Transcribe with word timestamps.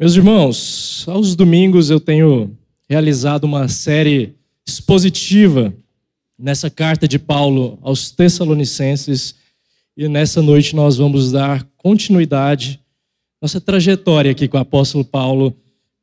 Meus 0.00 0.14
irmãos, 0.14 1.04
aos 1.08 1.34
domingos 1.34 1.90
eu 1.90 1.98
tenho 1.98 2.56
realizado 2.88 3.42
uma 3.42 3.66
série 3.66 4.36
expositiva 4.64 5.74
nessa 6.38 6.70
carta 6.70 7.08
de 7.08 7.18
Paulo 7.18 7.76
aos 7.82 8.12
Tessalonicenses 8.12 9.34
e 9.96 10.06
nessa 10.06 10.40
noite 10.40 10.76
nós 10.76 10.98
vamos 10.98 11.32
dar 11.32 11.66
continuidade 11.76 12.78
nossa 13.42 13.60
trajetória 13.60 14.30
aqui 14.30 14.46
com 14.46 14.56
o 14.56 14.60
apóstolo 14.60 15.04
Paulo 15.04 15.52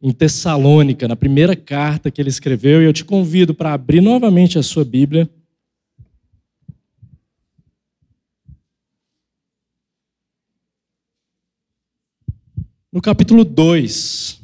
em 0.01 0.11
Tessalônica, 0.11 1.07
na 1.07 1.15
primeira 1.15 1.55
carta 1.55 2.11
que 2.11 2.21
ele 2.21 2.27
escreveu, 2.27 2.81
e 2.81 2.85
eu 2.85 2.91
te 2.91 3.05
convido 3.05 3.53
para 3.53 3.71
abrir 3.71 4.01
novamente 4.01 4.59
a 4.59 4.63
sua 4.63 4.83
Bíblia. 4.83 5.29
No 12.95 13.01
capítulo 13.01 13.43
2, 13.43 14.39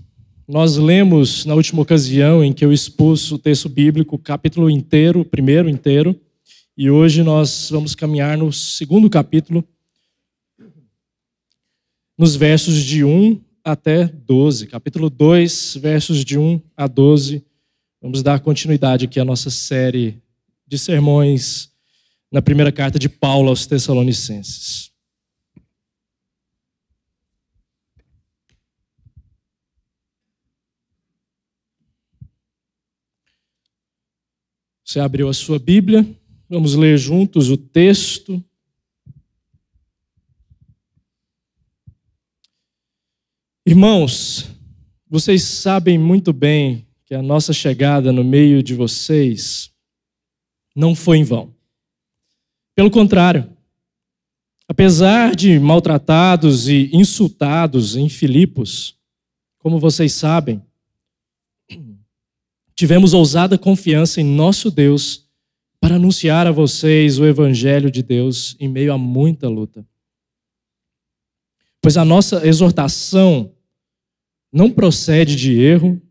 nós 0.46 0.76
lemos 0.76 1.46
na 1.46 1.56
última 1.56 1.82
ocasião 1.82 2.44
em 2.44 2.52
que 2.52 2.66
eu 2.66 2.74
expus 2.74 3.32
o 3.32 3.38
texto 3.38 3.70
bíblico, 3.70 4.18
o 4.18 4.20
capítulo 4.20 4.70
inteiro, 4.70 5.22
o 5.22 5.26
primeiro 5.26 5.70
inteiro, 5.70 6.20
e 6.76 6.92
hoje 6.92 7.24
nós 7.24 7.70
vamos 7.72 7.96
caminhar 7.96 8.38
no 8.38 8.52
segundo 8.52 9.10
capítulo, 9.10 9.64
nos 12.18 12.36
versos 12.36 12.84
de 12.84 13.06
1 13.06 13.40
até 13.64 14.06
12. 14.06 14.68
Capítulo 14.68 15.10
2, 15.10 15.78
versos 15.78 16.26
de 16.26 16.38
1 16.38 16.60
a 16.76 16.88
12. 16.88 17.42
Vamos 18.02 18.22
dar 18.22 18.42
continuidade 18.42 19.06
aqui 19.06 19.18
à 19.18 19.24
nossa 19.24 19.50
série 19.50 20.22
de 20.68 20.78
sermões 20.78 21.72
na 22.30 22.42
primeira 22.42 22.74
carta 22.74 23.00
de 23.00 23.08
Paulo 23.08 23.48
aos 23.48 23.66
Tessalonicenses. 23.66 24.91
Você 34.92 35.00
abriu 35.00 35.30
a 35.30 35.34
sua 35.34 35.58
Bíblia, 35.58 36.06
vamos 36.50 36.76
ler 36.76 36.98
juntos 36.98 37.50
o 37.50 37.56
texto. 37.56 38.44
Irmãos, 43.66 44.50
vocês 45.08 45.44
sabem 45.44 45.98
muito 45.98 46.34
bem 46.34 46.86
que 47.06 47.16
a 47.16 47.22
nossa 47.22 47.54
chegada 47.54 48.12
no 48.12 48.22
meio 48.22 48.62
de 48.62 48.76
vocês 48.76 49.72
não 50.76 50.94
foi 50.94 51.20
em 51.20 51.24
vão. 51.24 51.56
Pelo 52.76 52.92
contrário, 52.92 53.50
apesar 54.68 55.38
de 55.38 55.58
maltratados 55.58 56.68
e 56.68 56.90
insultados 56.92 57.96
em 57.96 58.10
Filipos, 58.10 59.00
como 59.58 59.80
vocês 59.80 60.12
sabem, 60.12 60.62
tivemos 62.82 63.14
ousada 63.14 63.60
confiança 63.60 64.20
em 64.20 64.24
nosso 64.24 64.72
Deus 64.72 65.30
para 65.80 65.98
anunciar 65.98 66.48
a 66.48 66.52
vocês 66.52 67.20
o 67.20 67.26
Evangelho 67.28 67.92
de 67.92 68.02
Deus 68.02 68.56
em 68.60 68.68
meio 68.68 68.92
a 68.92 68.98
muita 68.98 69.48
luta. 69.48 69.86
Pois 71.80 71.96
a 71.96 72.04
nossa 72.04 72.44
exortação 72.44 73.52
não 74.52 74.72
procede 74.72 75.36
de 75.36 75.62
erro 75.62 76.02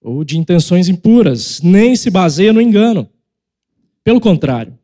ou 0.00 0.24
de 0.24 0.38
intenções 0.38 0.88
impuras, 0.88 1.60
nem 1.60 1.94
se 1.94 2.08
baseia 2.08 2.50
no 2.50 2.62
engano. 2.62 3.06
Pelo 4.02 4.22
contrário, 4.22 4.78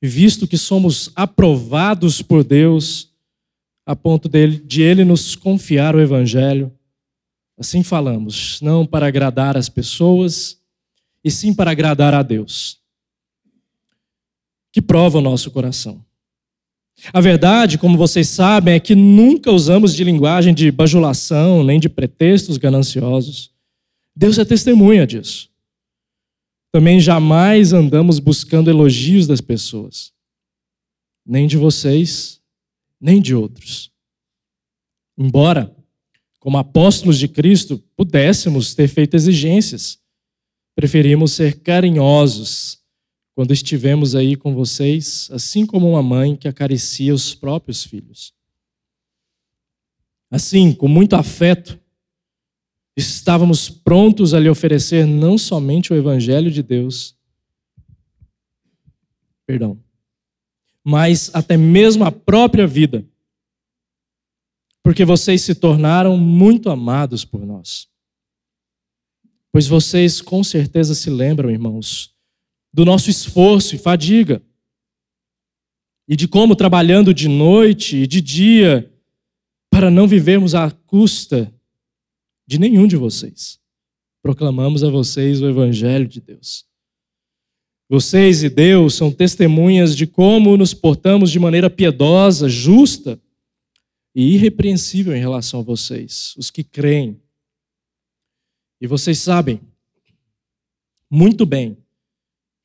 visto 0.00 0.48
que 0.48 0.56
somos 0.56 1.10
aprovados 1.14 2.22
por 2.22 2.42
Deus 2.42 3.12
a 3.84 3.94
ponto 3.94 4.26
de 4.26 4.80
Ele 4.80 5.04
nos 5.04 5.36
confiar 5.36 5.94
o 5.94 6.00
Evangelho, 6.00 6.72
Assim 7.58 7.82
falamos, 7.82 8.60
não 8.60 8.84
para 8.84 9.06
agradar 9.06 9.56
as 9.56 9.68
pessoas, 9.68 10.60
e 11.24 11.30
sim 11.30 11.54
para 11.54 11.70
agradar 11.70 12.14
a 12.14 12.22
Deus, 12.22 12.78
que 14.70 14.82
prova 14.82 15.18
o 15.18 15.22
nosso 15.22 15.50
coração. 15.50 16.04
A 17.12 17.20
verdade, 17.20 17.78
como 17.78 17.96
vocês 17.98 18.28
sabem, 18.28 18.74
é 18.74 18.80
que 18.80 18.94
nunca 18.94 19.50
usamos 19.50 19.94
de 19.94 20.04
linguagem 20.04 20.54
de 20.54 20.70
bajulação, 20.70 21.62
nem 21.62 21.78
de 21.78 21.88
pretextos 21.88 22.56
gananciosos. 22.56 23.50
Deus 24.14 24.38
é 24.38 24.44
testemunha 24.44 25.06
disso. 25.06 25.50
Também 26.72 27.00
jamais 27.00 27.72
andamos 27.72 28.18
buscando 28.18 28.70
elogios 28.70 29.26
das 29.26 29.40
pessoas, 29.40 30.12
nem 31.24 31.46
de 31.46 31.56
vocês, 31.56 32.40
nem 33.00 33.20
de 33.20 33.34
outros. 33.34 33.90
Embora 35.18 35.74
como 36.46 36.58
apóstolos 36.58 37.18
de 37.18 37.26
Cristo, 37.26 37.76
pudéssemos 37.96 38.72
ter 38.72 38.86
feito 38.86 39.14
exigências. 39.14 39.98
Preferimos 40.76 41.32
ser 41.32 41.58
carinhosos 41.58 42.78
quando 43.34 43.52
estivemos 43.52 44.14
aí 44.14 44.36
com 44.36 44.54
vocês, 44.54 45.28
assim 45.32 45.66
como 45.66 45.90
uma 45.90 46.04
mãe 46.04 46.36
que 46.36 46.46
acaricia 46.46 47.12
os 47.12 47.34
próprios 47.34 47.82
filhos. 47.82 48.32
Assim, 50.30 50.72
com 50.72 50.86
muito 50.86 51.16
afeto, 51.16 51.80
estávamos 52.96 53.68
prontos 53.68 54.32
a 54.32 54.38
lhe 54.38 54.48
oferecer 54.48 55.04
não 55.04 55.36
somente 55.36 55.92
o 55.92 55.96
Evangelho 55.96 56.52
de 56.52 56.62
Deus, 56.62 57.16
perdão, 59.44 59.76
mas 60.84 61.28
até 61.34 61.56
mesmo 61.56 62.04
a 62.04 62.12
própria 62.12 62.68
vida 62.68 63.04
porque 64.86 65.04
vocês 65.04 65.42
se 65.42 65.52
tornaram 65.52 66.16
muito 66.16 66.70
amados 66.70 67.24
por 67.24 67.44
nós. 67.44 67.88
Pois 69.50 69.66
vocês 69.66 70.20
com 70.20 70.44
certeza 70.44 70.94
se 70.94 71.10
lembram, 71.10 71.50
irmãos, 71.50 72.14
do 72.72 72.84
nosso 72.84 73.10
esforço 73.10 73.74
e 73.74 73.78
fadiga, 73.78 74.40
e 76.08 76.14
de 76.14 76.28
como 76.28 76.54
trabalhando 76.54 77.12
de 77.12 77.26
noite 77.26 77.96
e 77.96 78.06
de 78.06 78.20
dia, 78.20 78.88
para 79.68 79.90
não 79.90 80.06
vivermos 80.06 80.54
à 80.54 80.70
custa 80.70 81.52
de 82.46 82.56
nenhum 82.56 82.86
de 82.86 82.94
vocês, 82.94 83.58
proclamamos 84.22 84.84
a 84.84 84.88
vocês 84.88 85.42
o 85.42 85.48
Evangelho 85.48 86.06
de 86.06 86.20
Deus. 86.20 86.64
Vocês 87.88 88.44
e 88.44 88.48
Deus 88.48 88.94
são 88.94 89.10
testemunhas 89.10 89.96
de 89.96 90.06
como 90.06 90.56
nos 90.56 90.72
portamos 90.72 91.32
de 91.32 91.40
maneira 91.40 91.68
piedosa, 91.68 92.48
justa, 92.48 93.20
e 94.16 94.32
irrepreensível 94.32 95.14
em 95.14 95.20
relação 95.20 95.60
a 95.60 95.62
vocês, 95.62 96.34
os 96.38 96.50
que 96.50 96.64
creem. 96.64 97.20
E 98.80 98.86
vocês 98.86 99.18
sabem 99.18 99.60
muito 101.10 101.44
bem 101.44 101.76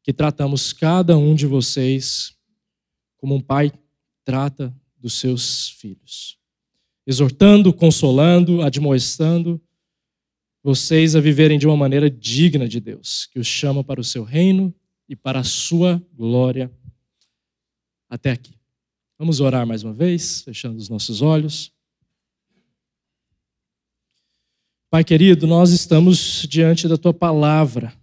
que 0.01 0.13
tratamos 0.13 0.71
cada 0.71 1.17
um 1.17 1.35
de 1.35 1.45
vocês 1.45 2.37
como 3.17 3.35
um 3.35 3.41
pai 3.41 3.69
trata 4.23 4.73
dos 4.97 5.15
seus 5.15 5.71
filhos, 5.71 6.39
exortando, 7.05 7.73
consolando, 7.73 8.61
admoestando 8.61 9.61
vocês 10.63 11.17
a 11.17 11.19
viverem 11.19 11.59
de 11.59 11.67
uma 11.67 11.75
maneira 11.75 12.09
digna 12.09 12.65
de 12.65 12.79
Deus, 12.79 13.25
que 13.25 13.39
os 13.39 13.47
chama 13.47 13.83
para 13.83 13.99
o 13.99 14.05
seu 14.05 14.23
reino 14.23 14.73
e 15.09 15.17
para 15.17 15.41
a 15.41 15.43
sua 15.43 16.01
glória 16.13 16.71
até 18.09 18.31
aqui. 18.31 18.60
Vamos 19.21 19.39
orar 19.39 19.67
mais 19.67 19.83
uma 19.83 19.93
vez, 19.93 20.41
fechando 20.41 20.79
os 20.79 20.89
nossos 20.89 21.21
olhos. 21.21 21.71
Pai 24.89 25.03
querido, 25.03 25.45
nós 25.45 25.69
estamos 25.69 26.47
diante 26.49 26.87
da 26.87 26.97
tua 26.97 27.13
palavra. 27.13 27.95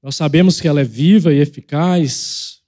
Nós 0.00 0.16
sabemos 0.16 0.58
que 0.58 0.66
ela 0.66 0.80
é 0.80 0.84
viva 0.84 1.34
e 1.34 1.38
eficaz, 1.38 2.62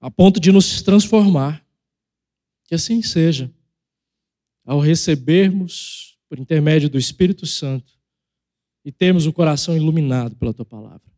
a 0.00 0.10
ponto 0.10 0.40
de 0.40 0.50
nos 0.50 0.82
transformar. 0.82 1.64
Que 2.64 2.74
assim 2.74 3.00
seja. 3.00 3.48
Ao 4.64 4.80
recebermos, 4.80 6.18
por 6.28 6.40
intermédio 6.40 6.90
do 6.90 6.98
Espírito 6.98 7.46
Santo, 7.46 7.96
e 8.84 8.90
termos 8.90 9.24
o 9.24 9.32
coração 9.32 9.76
iluminado 9.76 10.34
pela 10.34 10.52
tua 10.52 10.66
palavra. 10.66 11.13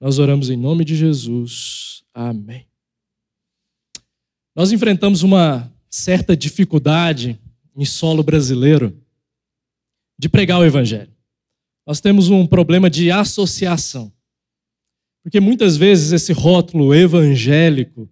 Nós 0.00 0.18
oramos 0.18 0.50
em 0.50 0.56
nome 0.56 0.84
de 0.84 0.94
Jesus. 0.94 2.02
Amém. 2.12 2.66
Nós 4.54 4.72
enfrentamos 4.72 5.22
uma 5.22 5.72
certa 5.88 6.36
dificuldade 6.36 7.40
em 7.74 7.84
solo 7.84 8.22
brasileiro 8.22 8.98
de 10.18 10.28
pregar 10.28 10.58
o 10.58 10.64
Evangelho. 10.64 11.12
Nós 11.86 12.00
temos 12.00 12.28
um 12.28 12.46
problema 12.46 12.90
de 12.90 13.10
associação. 13.10 14.12
Porque 15.22 15.40
muitas 15.40 15.76
vezes 15.76 16.12
esse 16.12 16.32
rótulo 16.32 16.94
evangélico 16.94 18.08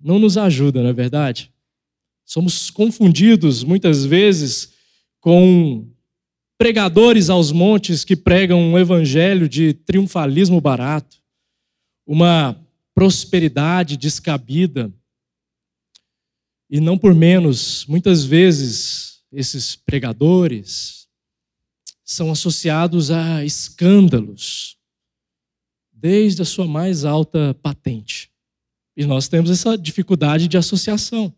não 0.00 0.18
nos 0.18 0.36
ajuda, 0.36 0.82
não 0.82 0.90
é 0.90 0.92
verdade? 0.92 1.52
Somos 2.24 2.70
confundidos 2.70 3.62
muitas 3.62 4.04
vezes 4.04 4.72
com 5.20 5.88
pregadores 6.58 7.30
aos 7.30 7.52
montes 7.52 8.04
que 8.04 8.16
pregam 8.16 8.60
um 8.60 8.76
evangelho 8.76 9.48
de 9.48 9.72
triunfalismo 9.72 10.60
barato, 10.60 11.22
uma 12.04 12.60
prosperidade 12.94 13.96
descabida, 13.96 14.92
E 16.70 16.80
não 16.80 16.98
por 16.98 17.14
menos, 17.14 17.86
muitas 17.86 18.24
vezes 18.24 19.22
esses 19.32 19.74
pregadores 19.74 21.08
são 22.04 22.30
associados 22.30 23.10
a 23.10 23.44
escândalos, 23.44 24.76
desde 25.92 26.42
a 26.42 26.44
sua 26.44 26.66
mais 26.66 27.04
alta 27.04 27.54
patente. 27.62 28.30
E 28.96 29.06
nós 29.06 29.28
temos 29.28 29.50
essa 29.50 29.78
dificuldade 29.78 30.48
de 30.48 30.58
associação. 30.58 31.34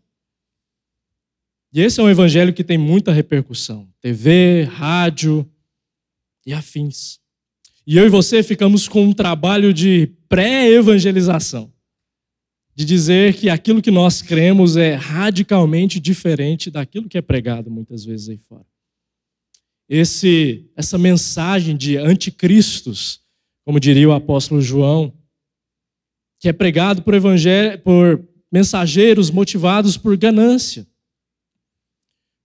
E 1.71 1.81
esse 1.81 1.99
é 1.99 2.03
um 2.03 2.09
evangelho 2.09 2.53
que 2.53 2.63
tem 2.63 2.77
muita 2.77 3.11
repercussão: 3.11 3.90
TV, 4.01 4.63
rádio 4.63 5.49
e 6.45 6.53
afins. 6.53 7.19
E 7.85 7.97
eu 7.97 8.05
e 8.05 8.09
você 8.09 8.41
ficamos 8.41 8.87
com 8.87 9.03
um 9.05 9.13
trabalho 9.13 9.73
de 9.73 10.07
pré-evangelização 10.27 11.71
de 12.73 12.85
dizer 12.85 13.35
que 13.35 13.49
aquilo 13.49 13.81
que 13.81 13.91
nós 13.91 14.21
cremos 14.21 14.77
é 14.77 14.95
radicalmente 14.95 15.99
diferente 15.99 16.71
daquilo 16.71 17.09
que 17.09 17.17
é 17.17 17.21
pregado 17.21 17.69
muitas 17.69 18.05
vezes 18.05 18.29
aí 18.29 18.37
fora. 18.37 18.65
Esse, 19.89 20.71
essa 20.75 20.97
mensagem 20.97 21.75
de 21.75 21.97
anticristos, 21.97 23.21
como 23.65 23.79
diria 23.79 24.07
o 24.07 24.13
apóstolo 24.13 24.61
João, 24.61 25.13
que 26.39 26.47
é 26.47 26.53
pregado 26.53 27.03
por, 27.03 27.13
por 27.83 28.27
mensageiros 28.51 29.29
motivados 29.29 29.97
por 29.97 30.15
ganância, 30.15 30.87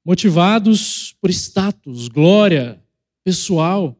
motivados 0.04 1.05
por 1.20 1.30
status, 1.30 2.08
glória 2.08 2.82
pessoal, 3.24 3.96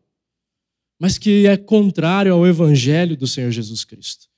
mas 0.98 1.18
que 1.18 1.46
é 1.46 1.56
contrário 1.56 2.32
ao 2.32 2.46
evangelho 2.46 3.16
do 3.16 3.26
Senhor 3.26 3.50
Jesus 3.50 3.84
Cristo. 3.84 4.28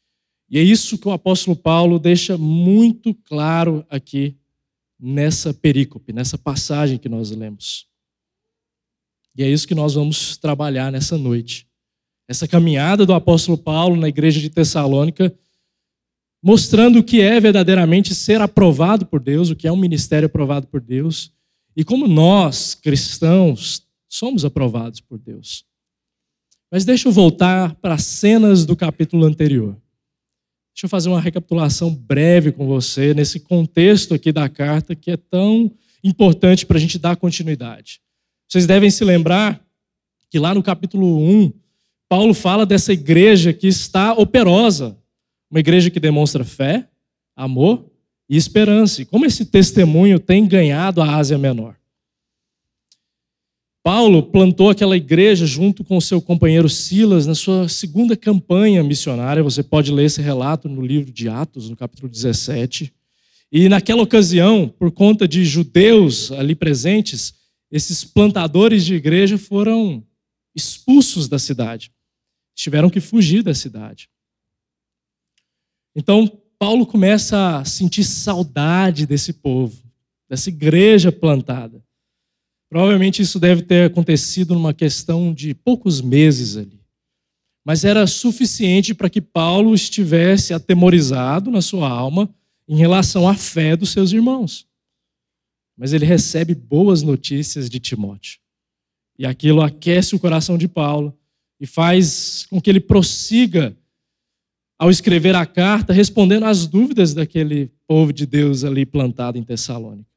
E 0.51 0.59
é 0.59 0.63
isso 0.63 0.97
que 0.97 1.07
o 1.07 1.13
apóstolo 1.13 1.55
Paulo 1.55 1.99
deixa 1.99 2.39
muito 2.39 3.15
claro 3.15 3.85
aqui 3.91 4.37
nessa 4.99 5.53
perícope, 5.53 6.13
nessa 6.13 6.39
passagem 6.39 6.99
que 6.99 7.09
nós 7.09 7.31
lemos. 7.31 7.87
E 9.37 9.43
é 9.43 9.49
isso 9.49 9.69
que 9.69 9.75
nós 9.75 9.95
vamos 9.95 10.37
trabalhar 10.37 10.91
nessa 10.91 11.17
noite. 11.17 11.69
Essa 12.27 12.49
caminhada 12.49 13.07
do 13.07 13.13
apóstolo 13.13 13.57
Paulo 13.57 13.95
na 13.95 14.09
igreja 14.09 14.41
de 14.41 14.51
Tessalônica, 14.51 15.33
mostrando 16.43 16.99
o 16.99 17.05
que 17.05 17.21
é 17.21 17.39
verdadeiramente 17.39 18.15
ser 18.15 18.41
aprovado 18.41 19.07
por 19.07 19.21
Deus, 19.21 19.51
o 19.51 19.57
que 19.57 19.69
é 19.69 19.73
um 19.73 19.77
ministério 19.77 20.27
aprovado 20.27 20.67
por 20.67 20.81
Deus, 20.81 21.33
e 21.79 21.85
como 21.85 22.09
nós, 22.09 22.75
cristãos, 22.75 23.87
somos 24.09 24.45
aprovados 24.45 25.01
por 25.01 25.17
Deus. 25.17 25.65
Mas 26.73 26.85
deixa 26.85 27.07
eu 27.07 27.13
voltar 27.13 27.77
para 27.77 27.95
as 27.95 28.03
cenas 28.03 28.67
do 28.67 28.75
capítulo 28.75 29.25
anterior. 29.25 29.77
Deixa 30.75 30.87
eu 30.87 30.89
fazer 30.89 31.09
uma 31.09 31.21
recapitulação 31.21 31.95
breve 31.95 32.51
com 32.51 32.67
você 32.67 33.15
nesse 33.15 33.39
contexto 33.39 34.13
aqui 34.13 34.33
da 34.33 34.49
carta 34.49 34.97
que 34.97 35.13
é 35.13 35.17
tão 35.17 35.71
importante 36.03 36.67
para 36.67 36.79
a 36.79 36.81
gente 36.81 36.99
dar 36.99 37.15
continuidade. 37.15 38.01
Vocês 38.49 38.67
devem 38.67 38.91
se 38.91 39.05
lembrar 39.05 39.65
que 40.29 40.41
lá 40.41 40.53
no 40.53 40.65
capítulo 40.65 41.21
1, 41.21 41.53
Paulo 42.09 42.35
fala 42.35 42.67
dessa 42.67 42.93
igreja 42.93 43.53
que 43.53 43.69
está 43.69 44.15
operosa, 44.15 44.99
uma 45.49 45.61
igreja 45.61 45.91
que 45.91 46.01
demonstra 46.01 46.45
fé, 46.45 46.89
amor 47.37 47.88
e 48.29 48.37
esperança. 48.37 49.03
E 49.03 49.05
como 49.05 49.25
esse 49.25 49.47
testemunho 49.47 50.19
tem 50.19 50.47
ganhado 50.47 51.01
a 51.01 51.17
Ásia 51.17 51.39
Menor. 51.39 51.77
Paulo 53.83 54.23
plantou 54.23 54.69
aquela 54.69 54.97
igreja 54.97 55.47
junto 55.47 55.83
com 55.83 55.99
seu 56.01 56.21
companheiro 56.21 56.69
Silas 56.69 57.27
na 57.27 57.35
sua 57.35 57.69
segunda 57.69 58.17
campanha 58.17 58.83
missionária. 58.83 59.43
Você 59.43 59.63
pode 59.63 59.91
ler 59.91 60.05
esse 60.05 60.21
relato 60.21 60.69
no 60.69 60.83
livro 60.83 61.11
de 61.11 61.29
Atos, 61.29 61.71
no 61.71 61.77
capítulo 61.77 62.09
17. 62.09 62.93
E 63.51 63.67
naquela 63.69 64.03
ocasião, 64.03 64.69
por 64.69 64.93
conta 64.93 65.27
de 65.27 65.43
judeus 65.45 66.31
ali 66.33 66.55
presentes, 66.55 67.33
esses 67.71 68.05
plantadores 68.05 68.85
de 68.85 68.95
igreja 68.95 69.39
foram 69.39 70.05
expulsos 70.55 71.29
da 71.29 71.39
cidade. 71.39 71.91
Tiveram 72.55 72.91
que 72.91 73.01
fugir 73.01 73.43
da 73.43 73.55
cidade. 73.55 74.11
Então, 75.97 76.31
Paulo 76.59 76.85
começa 76.85 77.59
a 77.59 77.65
sentir 77.65 78.03
saudade 78.03 79.07
desse 79.07 79.33
povo, 79.33 79.81
dessa 80.29 80.49
igreja 80.49 81.13
plantada. 81.13 81.83
Provavelmente 82.69 83.23
isso 83.23 83.39
deve 83.39 83.63
ter 83.63 83.91
acontecido 83.91 84.55
numa 84.55 84.75
questão 84.75 85.33
de 85.33 85.55
poucos 85.55 86.01
meses 86.01 86.57
ali. 86.57 86.81
Mas 87.65 87.85
era 87.85 88.07
suficiente 88.07 88.95
para 88.95 89.09
que 89.09 89.21
Paulo 89.21 89.75
estivesse 89.75 90.53
atemorizado 90.53 91.51
na 91.51 91.63
sua 91.63 91.89
alma 91.89 92.29
em 92.67 92.77
relação 92.77 93.29
à 93.29 93.35
fé 93.35 93.77
dos 93.77 93.91
seus 93.91 94.13
irmãos. 94.13 94.67
Mas 95.77 95.93
ele 95.93 96.05
recebe 96.05 96.55
boas 96.55 97.03
notícias 97.03 97.71
de 97.71 97.79
Timóteo. 97.79 98.41
E 99.19 99.25
aquilo 99.25 99.63
aquece 99.63 100.15
o 100.15 100.19
coração 100.19 100.59
de 100.59 100.67
Paulo 100.67 101.17
e 101.61 101.67
faz 101.67 102.47
com 102.51 102.61
que 102.61 102.69
ele 102.69 102.81
prossiga 102.81 103.77
ao 104.79 104.91
escrever 104.91 105.35
a 105.35 105.45
carta, 105.45 105.93
respondendo 105.93 106.45
às 106.45 106.67
dúvidas 106.67 107.13
daquele 107.13 107.73
povo 107.87 108.13
de 108.13 108.25
Deus 108.25 108.63
ali 108.63 108.87
plantado 108.87 109.37
em 109.37 109.43
Tessalônica. 109.43 110.09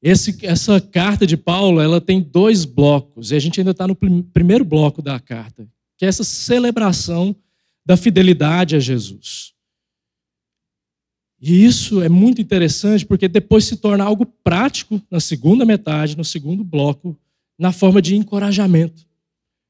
Esse, 0.00 0.46
essa 0.46 0.80
carta 0.80 1.26
de 1.26 1.36
Paulo 1.36 1.80
ela 1.80 2.00
tem 2.00 2.20
dois 2.20 2.64
blocos, 2.64 3.32
e 3.32 3.34
a 3.36 3.38
gente 3.38 3.60
ainda 3.60 3.72
está 3.72 3.86
no 3.86 3.96
primeiro 3.96 4.64
bloco 4.64 5.00
da 5.00 5.18
carta, 5.18 5.68
que 5.96 6.04
é 6.04 6.08
essa 6.08 6.22
celebração 6.22 7.34
da 7.84 7.96
fidelidade 7.96 8.76
a 8.76 8.78
Jesus. 8.78 9.54
E 11.40 11.64
isso 11.64 12.02
é 12.02 12.08
muito 12.08 12.40
interessante 12.40 13.06
porque 13.06 13.28
depois 13.28 13.64
se 13.64 13.76
torna 13.76 14.04
algo 14.04 14.26
prático 14.26 15.00
na 15.10 15.20
segunda 15.20 15.64
metade, 15.64 16.16
no 16.16 16.24
segundo 16.24 16.62
bloco, 16.62 17.16
na 17.58 17.72
forma 17.72 18.02
de 18.02 18.16
encorajamento. 18.16 19.06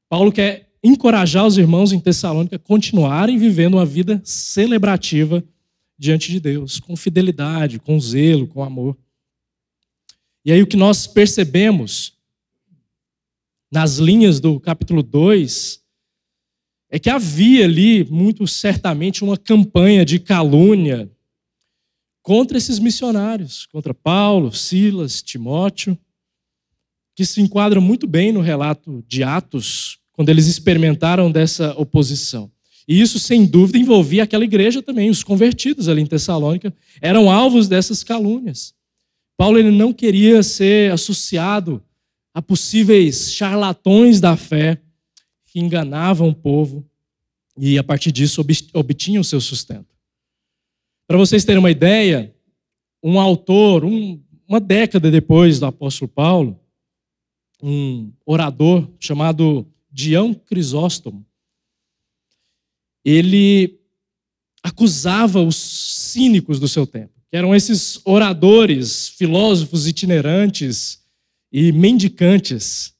Paulo 0.09 0.31
quer 0.31 0.68
encorajar 0.83 1.45
os 1.45 1.57
irmãos 1.57 1.91
em 1.91 1.99
Tessalônica 1.99 2.55
a 2.55 2.59
continuarem 2.59 3.37
vivendo 3.37 3.75
uma 3.75 3.85
vida 3.85 4.21
celebrativa 4.23 5.43
diante 5.97 6.31
de 6.31 6.39
Deus, 6.39 6.79
com 6.79 6.95
fidelidade, 6.95 7.79
com 7.79 7.99
zelo, 7.99 8.47
com 8.47 8.63
amor. 8.63 8.97
E 10.45 10.51
aí 10.51 10.61
o 10.61 10.67
que 10.67 10.77
nós 10.77 11.05
percebemos 11.05 12.13
nas 13.71 13.97
linhas 13.97 14.39
do 14.39 14.59
capítulo 14.59 15.03
2 15.03 15.79
é 16.89 16.97
que 16.97 17.09
havia 17.09 17.65
ali, 17.65 18.03
muito 18.05 18.47
certamente, 18.47 19.23
uma 19.23 19.37
campanha 19.37 20.03
de 20.03 20.19
calúnia 20.19 21.11
contra 22.21 22.57
esses 22.57 22.79
missionários, 22.79 23.65
contra 23.67 23.93
Paulo, 23.93 24.51
Silas, 24.51 25.21
Timóteo, 25.21 25.97
que 27.15 27.25
se 27.25 27.41
enquadram 27.41 27.81
muito 27.81 28.07
bem 28.07 28.31
no 28.31 28.41
relato 28.41 29.03
de 29.07 29.23
Atos, 29.23 29.99
quando 30.19 30.27
eles 30.27 30.47
experimentaram 30.47 31.31
dessa 31.31 31.71
oposição. 31.79 32.51
E 32.85 32.99
isso, 32.99 33.17
sem 33.17 33.45
dúvida, 33.45 33.77
envolvia 33.77 34.23
aquela 34.23 34.43
igreja 34.43 34.81
também, 34.81 35.09
os 35.09 35.23
convertidos 35.23 35.87
ali 35.87 36.01
em 36.01 36.05
Tessalônica, 36.05 36.73
eram 36.99 37.31
alvos 37.31 37.69
dessas 37.69 38.03
calúnias. 38.03 38.73
Paulo 39.37 39.57
ele 39.57 39.71
não 39.71 39.93
queria 39.93 40.43
ser 40.43 40.91
associado 40.91 41.81
a 42.33 42.41
possíveis 42.41 43.31
charlatões 43.31 44.19
da 44.19 44.35
fé 44.35 44.81
que 45.45 45.57
enganavam 45.57 46.27
o 46.27 46.35
povo 46.35 46.85
e, 47.57 47.77
a 47.77 47.83
partir 47.83 48.11
disso, 48.11 48.45
obtinham 48.73 49.23
seu 49.23 49.39
sustento. 49.39 49.95
Para 51.07 51.17
vocês 51.17 51.45
terem 51.45 51.59
uma 51.59 51.71
ideia, 51.71 52.35
um 53.01 53.17
autor, 53.21 53.85
um, 53.85 54.21
uma 54.45 54.59
década 54.59 55.09
depois 55.09 55.61
do 55.61 55.65
apóstolo 55.65 56.09
Paulo, 56.09 56.59
um 57.63 58.11
orador 58.25 58.85
chamado 58.99 59.65
Dião 59.91 60.33
Crisóstomo, 60.33 61.25
ele 63.03 63.79
acusava 64.61 65.41
os 65.41 65.55
cínicos 65.55 66.59
do 66.59 66.67
seu 66.67 66.85
tempo 66.85 67.19
que 67.29 67.37
eram 67.37 67.55
esses 67.55 68.01
oradores, 68.05 69.09
filósofos 69.09 69.85
itinerantes 69.87 71.03
e 71.51 71.71
mendicantes 71.71 72.95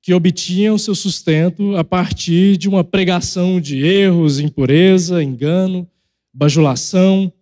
que 0.00 0.14
obtinham 0.14 0.78
seu 0.78 0.94
sustento 0.94 1.76
a 1.76 1.82
partir 1.82 2.56
de 2.56 2.68
uma 2.68 2.84
pregação 2.84 3.60
de 3.60 3.84
erros, 3.84 4.38
impureza, 4.38 5.22
engano, 5.22 5.90
bajulação, 6.32 7.32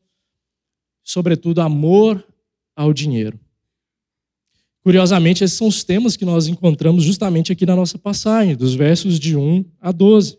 sobretudo 1.03 1.61
amor 1.61 2.25
ao 2.75 2.95
dinheiro. 2.95 3.39
Curiosamente, 4.83 5.45
esses 5.45 5.57
são 5.57 5.69
os 5.69 5.85
temas 5.85 6.17
que 6.17 6.25
nós 6.25 6.49
encontramos 6.49 7.05
justamente 7.05 7.53
aqui 7.53 7.65
na 7.65 7.77
nossa 7.77 7.99
passagem, 7.99 8.57
dos 8.57 8.75
versos 8.75 9.19
de 9.19 9.37
1 9.37 9.65
a 9.81 9.93
12. 9.93 10.39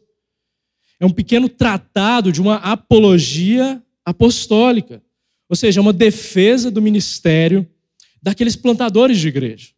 É 0.99 1.05
um 1.05 1.11
pequeno 1.11 1.47
tratado 1.47 2.31
de 2.31 2.41
uma 2.41 2.55
apologia 2.57 3.81
apostólica 4.05 5.01
ou 5.53 5.55
seja, 5.55 5.81
uma 5.81 5.93
defesa 5.93 6.71
do 6.71 6.81
ministério 6.81 7.67
daqueles 8.23 8.55
plantadores 8.55 9.19
de 9.19 9.27
igreja. 9.27 9.69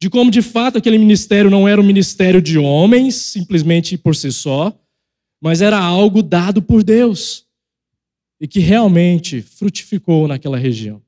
De 0.00 0.08
como, 0.08 0.30
de 0.30 0.40
fato, 0.40 0.78
aquele 0.78 0.96
ministério 0.96 1.50
não 1.50 1.68
era 1.68 1.78
um 1.78 1.84
ministério 1.84 2.40
de 2.40 2.56
homens, 2.56 3.14
simplesmente 3.14 3.98
por 3.98 4.16
si 4.16 4.32
só, 4.32 4.74
mas 5.38 5.60
era 5.60 5.78
algo 5.78 6.22
dado 6.22 6.62
por 6.62 6.82
Deus. 6.82 7.44
e 8.38 8.46
que 8.46 8.60
realmente 8.60 9.40
frutificou 9.40 10.28
naquela 10.28 10.58
região. 10.58 11.02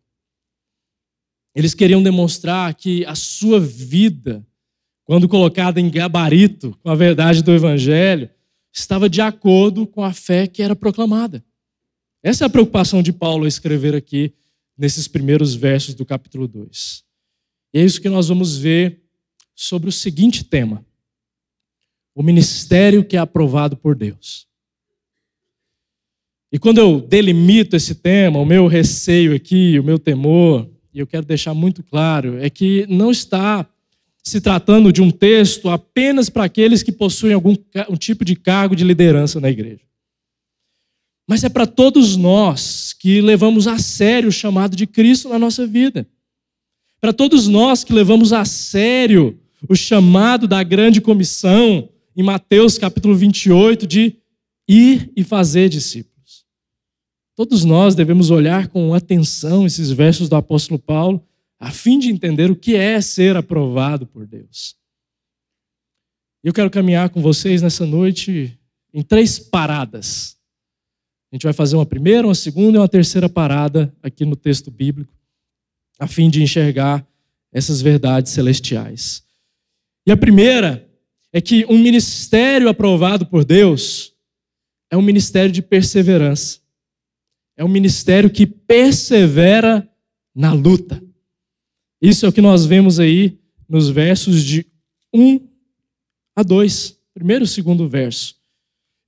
Eles 1.58 1.74
queriam 1.74 2.00
demonstrar 2.00 2.72
que 2.72 3.04
a 3.04 3.16
sua 3.16 3.58
vida, 3.58 4.46
quando 5.02 5.28
colocada 5.28 5.80
em 5.80 5.90
gabarito 5.90 6.78
com 6.84 6.88
a 6.88 6.94
verdade 6.94 7.42
do 7.42 7.52
Evangelho, 7.52 8.30
estava 8.72 9.10
de 9.10 9.20
acordo 9.20 9.84
com 9.84 10.04
a 10.04 10.12
fé 10.12 10.46
que 10.46 10.62
era 10.62 10.76
proclamada. 10.76 11.44
Essa 12.22 12.44
é 12.44 12.46
a 12.46 12.48
preocupação 12.48 13.02
de 13.02 13.12
Paulo 13.12 13.44
a 13.44 13.48
escrever 13.48 13.92
aqui 13.92 14.32
nesses 14.78 15.08
primeiros 15.08 15.52
versos 15.52 15.96
do 15.96 16.06
capítulo 16.06 16.46
2. 16.46 17.02
E 17.74 17.80
é 17.80 17.84
isso 17.84 18.00
que 18.00 18.08
nós 18.08 18.28
vamos 18.28 18.56
ver 18.56 19.02
sobre 19.52 19.88
o 19.88 19.92
seguinte 19.92 20.44
tema: 20.44 20.86
o 22.14 22.22
ministério 22.22 23.04
que 23.04 23.16
é 23.16 23.18
aprovado 23.18 23.76
por 23.76 23.96
Deus. 23.96 24.46
E 26.52 26.58
quando 26.60 26.78
eu 26.78 27.00
delimito 27.00 27.74
esse 27.74 27.96
tema, 27.96 28.38
o 28.38 28.46
meu 28.46 28.68
receio 28.68 29.34
aqui, 29.34 29.76
o 29.76 29.82
meu 29.82 29.98
temor, 29.98 30.70
e 30.92 30.98
eu 31.00 31.06
quero 31.06 31.26
deixar 31.26 31.54
muito 31.54 31.82
claro, 31.82 32.38
é 32.38 32.48
que 32.48 32.86
não 32.88 33.10
está 33.10 33.66
se 34.22 34.40
tratando 34.40 34.92
de 34.92 35.00
um 35.00 35.10
texto 35.10 35.68
apenas 35.68 36.28
para 36.28 36.44
aqueles 36.44 36.82
que 36.82 36.92
possuem 36.92 37.32
algum 37.32 37.54
um 37.88 37.96
tipo 37.96 38.24
de 38.24 38.36
cargo 38.36 38.76
de 38.76 38.84
liderança 38.84 39.40
na 39.40 39.48
igreja. 39.48 39.80
Mas 41.26 41.44
é 41.44 41.48
para 41.48 41.66
todos 41.66 42.16
nós 42.16 42.92
que 42.92 43.20
levamos 43.20 43.66
a 43.66 43.78
sério 43.78 44.28
o 44.28 44.32
chamado 44.32 44.74
de 44.74 44.86
Cristo 44.86 45.28
na 45.28 45.38
nossa 45.38 45.66
vida. 45.66 46.06
Para 47.00 47.12
todos 47.12 47.46
nós 47.46 47.84
que 47.84 47.92
levamos 47.92 48.32
a 48.32 48.44
sério 48.44 49.38
o 49.68 49.74
chamado 49.74 50.48
da 50.48 50.62
grande 50.62 51.00
comissão 51.00 51.88
em 52.16 52.22
Mateus 52.22 52.78
capítulo 52.78 53.14
28 53.14 53.86
de 53.86 54.16
ir 54.66 55.12
e 55.16 55.22
fazer 55.22 55.68
discípulos. 55.68 56.17
Todos 57.38 57.64
nós 57.64 57.94
devemos 57.94 58.30
olhar 58.32 58.66
com 58.66 58.92
atenção 58.92 59.64
esses 59.64 59.92
versos 59.92 60.28
do 60.28 60.34
apóstolo 60.34 60.76
Paulo, 60.76 61.24
a 61.60 61.70
fim 61.70 61.96
de 61.96 62.10
entender 62.10 62.50
o 62.50 62.56
que 62.56 62.74
é 62.74 63.00
ser 63.00 63.36
aprovado 63.36 64.04
por 64.08 64.26
Deus. 64.26 64.74
Eu 66.42 66.52
quero 66.52 66.68
caminhar 66.68 67.10
com 67.10 67.22
vocês 67.22 67.62
nessa 67.62 67.86
noite 67.86 68.58
em 68.92 69.02
três 69.04 69.38
paradas. 69.38 70.36
A 71.30 71.36
gente 71.36 71.44
vai 71.44 71.52
fazer 71.52 71.76
uma 71.76 71.86
primeira, 71.86 72.26
uma 72.26 72.34
segunda 72.34 72.76
e 72.76 72.80
uma 72.80 72.88
terceira 72.88 73.28
parada 73.28 73.94
aqui 74.02 74.24
no 74.24 74.34
texto 74.34 74.68
bíblico, 74.68 75.14
a 75.96 76.08
fim 76.08 76.28
de 76.28 76.42
enxergar 76.42 77.06
essas 77.52 77.80
verdades 77.80 78.32
celestiais. 78.32 79.22
E 80.04 80.10
a 80.10 80.16
primeira 80.16 80.90
é 81.32 81.40
que 81.40 81.64
um 81.66 81.78
ministério 81.78 82.68
aprovado 82.68 83.24
por 83.26 83.44
Deus 83.44 84.12
é 84.90 84.96
um 84.96 85.02
ministério 85.02 85.52
de 85.52 85.62
perseverança. 85.62 86.66
É 87.58 87.64
um 87.64 87.68
ministério 87.68 88.30
que 88.30 88.46
persevera 88.46 89.86
na 90.32 90.52
luta. 90.52 91.02
Isso 92.00 92.24
é 92.24 92.28
o 92.28 92.32
que 92.32 92.40
nós 92.40 92.64
vemos 92.64 93.00
aí 93.00 93.36
nos 93.68 93.88
versos 93.88 94.44
de 94.44 94.64
1 95.12 95.40
a 96.36 96.44
2. 96.44 96.96
Primeiro 97.12 97.44
e 97.44 97.48
segundo 97.48 97.88
verso. 97.88 98.36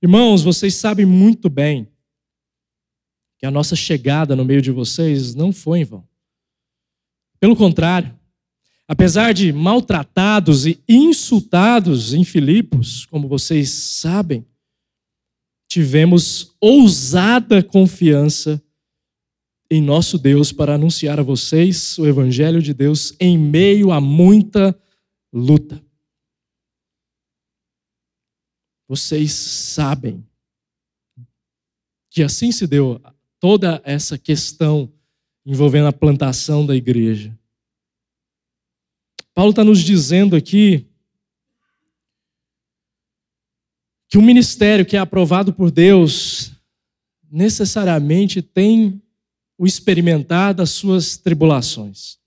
Irmãos, 0.03 0.43
vocês 0.43 0.75
sabem 0.75 1.05
muito 1.05 1.49
bem 1.49 1.87
que 3.39 3.45
a 3.45 3.51
nossa 3.51 3.73
chegada 3.73 4.35
no 4.35 4.43
meio 4.43 4.61
de 4.61 4.69
vocês 4.69 5.33
não 5.33 5.53
foi 5.53 5.79
em 5.79 5.85
vão. 5.85 6.05
Pelo 7.39 7.55
contrário, 7.55 8.13
apesar 8.85 9.33
de 9.33 9.53
maltratados 9.53 10.65
e 10.65 10.83
insultados 10.89 12.13
em 12.13 12.25
Filipos, 12.25 13.05
como 13.05 13.29
vocês 13.29 13.69
sabem, 13.69 14.45
tivemos 15.71 16.53
ousada 16.59 17.63
confiança 17.63 18.61
em 19.69 19.81
nosso 19.81 20.17
Deus 20.17 20.51
para 20.51 20.75
anunciar 20.75 21.17
a 21.17 21.23
vocês 21.23 21.97
o 21.97 22.05
Evangelho 22.05 22.61
de 22.61 22.73
Deus 22.73 23.15
em 23.17 23.37
meio 23.37 23.89
a 23.89 24.01
muita 24.01 24.77
luta. 25.31 25.81
Vocês 28.85 29.31
sabem 29.31 30.21
que 32.09 32.21
assim 32.21 32.51
se 32.51 32.67
deu 32.67 33.01
toda 33.39 33.81
essa 33.85 34.17
questão 34.17 34.91
envolvendo 35.45 35.87
a 35.87 35.93
plantação 35.93 36.65
da 36.65 36.75
igreja. 36.75 37.33
Paulo 39.33 39.51
está 39.51 39.63
nos 39.63 39.79
dizendo 39.79 40.35
aqui 40.35 40.85
que 44.11 44.17
o 44.17 44.21
ministério 44.21 44.85
que 44.85 44.97
é 44.97 44.99
aprovado 44.99 45.53
por 45.53 45.71
Deus 45.71 46.51
necessariamente 47.31 48.41
tem 48.41 49.01
o 49.57 49.65
experimentar 49.65 50.53
das 50.53 50.71
suas 50.71 51.15
tribulações. 51.15 52.19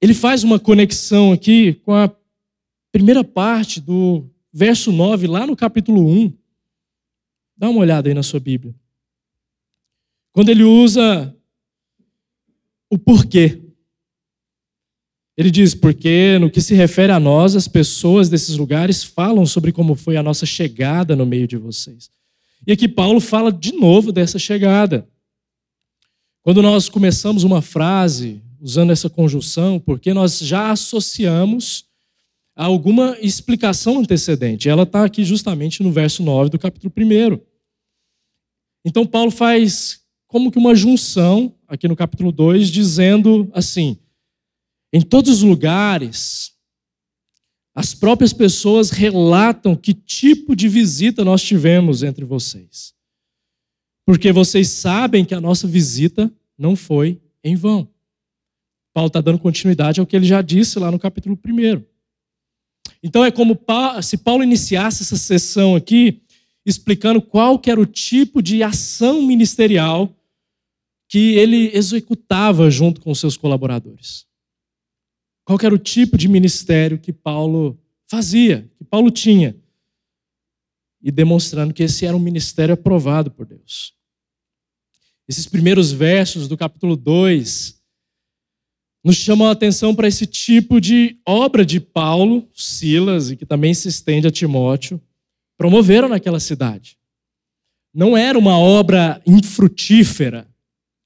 Ele 0.00 0.14
faz 0.14 0.42
uma 0.42 0.58
conexão 0.58 1.32
aqui 1.32 1.74
com 1.74 1.92
a 1.92 2.10
primeira 2.90 3.22
parte 3.22 3.78
do 3.78 4.26
verso 4.50 4.90
9, 4.90 5.26
lá 5.26 5.46
no 5.46 5.54
capítulo 5.54 6.00
1. 6.00 6.32
Dá 7.54 7.68
uma 7.68 7.80
olhada 7.80 8.08
aí 8.08 8.14
na 8.14 8.22
sua 8.22 8.40
Bíblia. 8.40 8.74
Quando 10.32 10.48
ele 10.48 10.64
usa 10.64 11.36
o 12.88 12.96
porquê. 12.96 13.67
Ele 15.38 15.52
diz, 15.52 15.72
porque 15.72 16.36
no 16.40 16.50
que 16.50 16.60
se 16.60 16.74
refere 16.74 17.12
a 17.12 17.20
nós, 17.20 17.54
as 17.54 17.68
pessoas 17.68 18.28
desses 18.28 18.56
lugares 18.56 19.04
falam 19.04 19.46
sobre 19.46 19.70
como 19.70 19.94
foi 19.94 20.16
a 20.16 20.22
nossa 20.22 20.44
chegada 20.44 21.14
no 21.14 21.24
meio 21.24 21.46
de 21.46 21.56
vocês. 21.56 22.10
E 22.66 22.72
aqui 22.72 22.88
Paulo 22.88 23.20
fala 23.20 23.52
de 23.52 23.72
novo 23.72 24.10
dessa 24.10 24.36
chegada. 24.36 25.08
Quando 26.42 26.60
nós 26.60 26.88
começamos 26.88 27.44
uma 27.44 27.62
frase 27.62 28.42
usando 28.60 28.90
essa 28.90 29.08
conjunção, 29.08 29.78
porque 29.78 30.12
nós 30.12 30.40
já 30.40 30.72
associamos 30.72 31.84
a 32.56 32.64
alguma 32.64 33.16
explicação 33.20 34.00
antecedente. 34.00 34.68
Ela 34.68 34.82
está 34.82 35.04
aqui 35.04 35.22
justamente 35.22 35.84
no 35.84 35.92
verso 35.92 36.20
9 36.20 36.50
do 36.50 36.58
capítulo 36.58 36.92
1. 36.98 37.38
Então 38.84 39.06
Paulo 39.06 39.30
faz 39.30 40.00
como 40.26 40.50
que 40.50 40.58
uma 40.58 40.74
junção 40.74 41.54
aqui 41.68 41.86
no 41.86 41.94
capítulo 41.94 42.32
2, 42.32 42.70
dizendo 42.70 43.48
assim: 43.52 43.96
em 44.92 45.00
todos 45.02 45.30
os 45.30 45.42
lugares, 45.42 46.52
as 47.74 47.94
próprias 47.94 48.32
pessoas 48.32 48.90
relatam 48.90 49.76
que 49.76 49.92
tipo 49.92 50.56
de 50.56 50.68
visita 50.68 51.24
nós 51.24 51.42
tivemos 51.42 52.02
entre 52.02 52.24
vocês. 52.24 52.94
Porque 54.06 54.32
vocês 54.32 54.68
sabem 54.68 55.24
que 55.24 55.34
a 55.34 55.40
nossa 55.40 55.68
visita 55.68 56.32
não 56.56 56.74
foi 56.74 57.20
em 57.44 57.54
vão. 57.54 57.88
Paulo 58.94 59.08
está 59.08 59.20
dando 59.20 59.38
continuidade 59.38 60.00
ao 60.00 60.06
que 60.06 60.16
ele 60.16 60.26
já 60.26 60.42
disse 60.42 60.78
lá 60.78 60.90
no 60.90 60.98
capítulo 60.98 61.38
1. 61.46 61.84
Então 63.02 63.24
é 63.24 63.30
como 63.30 63.56
se 64.02 64.16
Paulo 64.16 64.42
iniciasse 64.42 65.02
essa 65.02 65.16
sessão 65.16 65.76
aqui 65.76 66.22
explicando 66.64 67.22
qual 67.22 67.58
que 67.58 67.70
era 67.70 67.80
o 67.80 67.86
tipo 67.86 68.42
de 68.42 68.62
ação 68.62 69.22
ministerial 69.22 70.12
que 71.08 71.34
ele 71.34 71.70
executava 71.74 72.70
junto 72.70 73.00
com 73.00 73.14
seus 73.14 73.36
colaboradores 73.36 74.27
qual 75.48 75.58
era 75.62 75.74
o 75.74 75.78
tipo 75.78 76.18
de 76.18 76.28
ministério 76.28 76.98
que 76.98 77.10
Paulo 77.10 77.80
fazia, 78.06 78.70
que 78.76 78.84
Paulo 78.84 79.10
tinha. 79.10 79.56
E 81.00 81.10
demonstrando 81.10 81.72
que 81.72 81.82
esse 81.82 82.04
era 82.04 82.14
um 82.14 82.20
ministério 82.20 82.74
aprovado 82.74 83.30
por 83.30 83.46
Deus. 83.46 83.94
Esses 85.26 85.46
primeiros 85.46 85.90
versos 85.90 86.48
do 86.48 86.56
capítulo 86.56 86.94
2 86.96 87.82
nos 89.02 89.16
chamam 89.16 89.48
a 89.48 89.52
atenção 89.52 89.94
para 89.94 90.06
esse 90.06 90.26
tipo 90.26 90.78
de 90.78 91.18
obra 91.24 91.64
de 91.64 91.80
Paulo, 91.80 92.46
Silas, 92.54 93.30
e 93.30 93.36
que 93.36 93.46
também 93.46 93.72
se 93.72 93.88
estende 93.88 94.26
a 94.26 94.30
Timóteo, 94.30 95.00
promoveram 95.56 96.10
naquela 96.10 96.40
cidade. 96.40 96.98
Não 97.94 98.14
era 98.14 98.38
uma 98.38 98.58
obra 98.58 99.22
infrutífera 99.26 100.46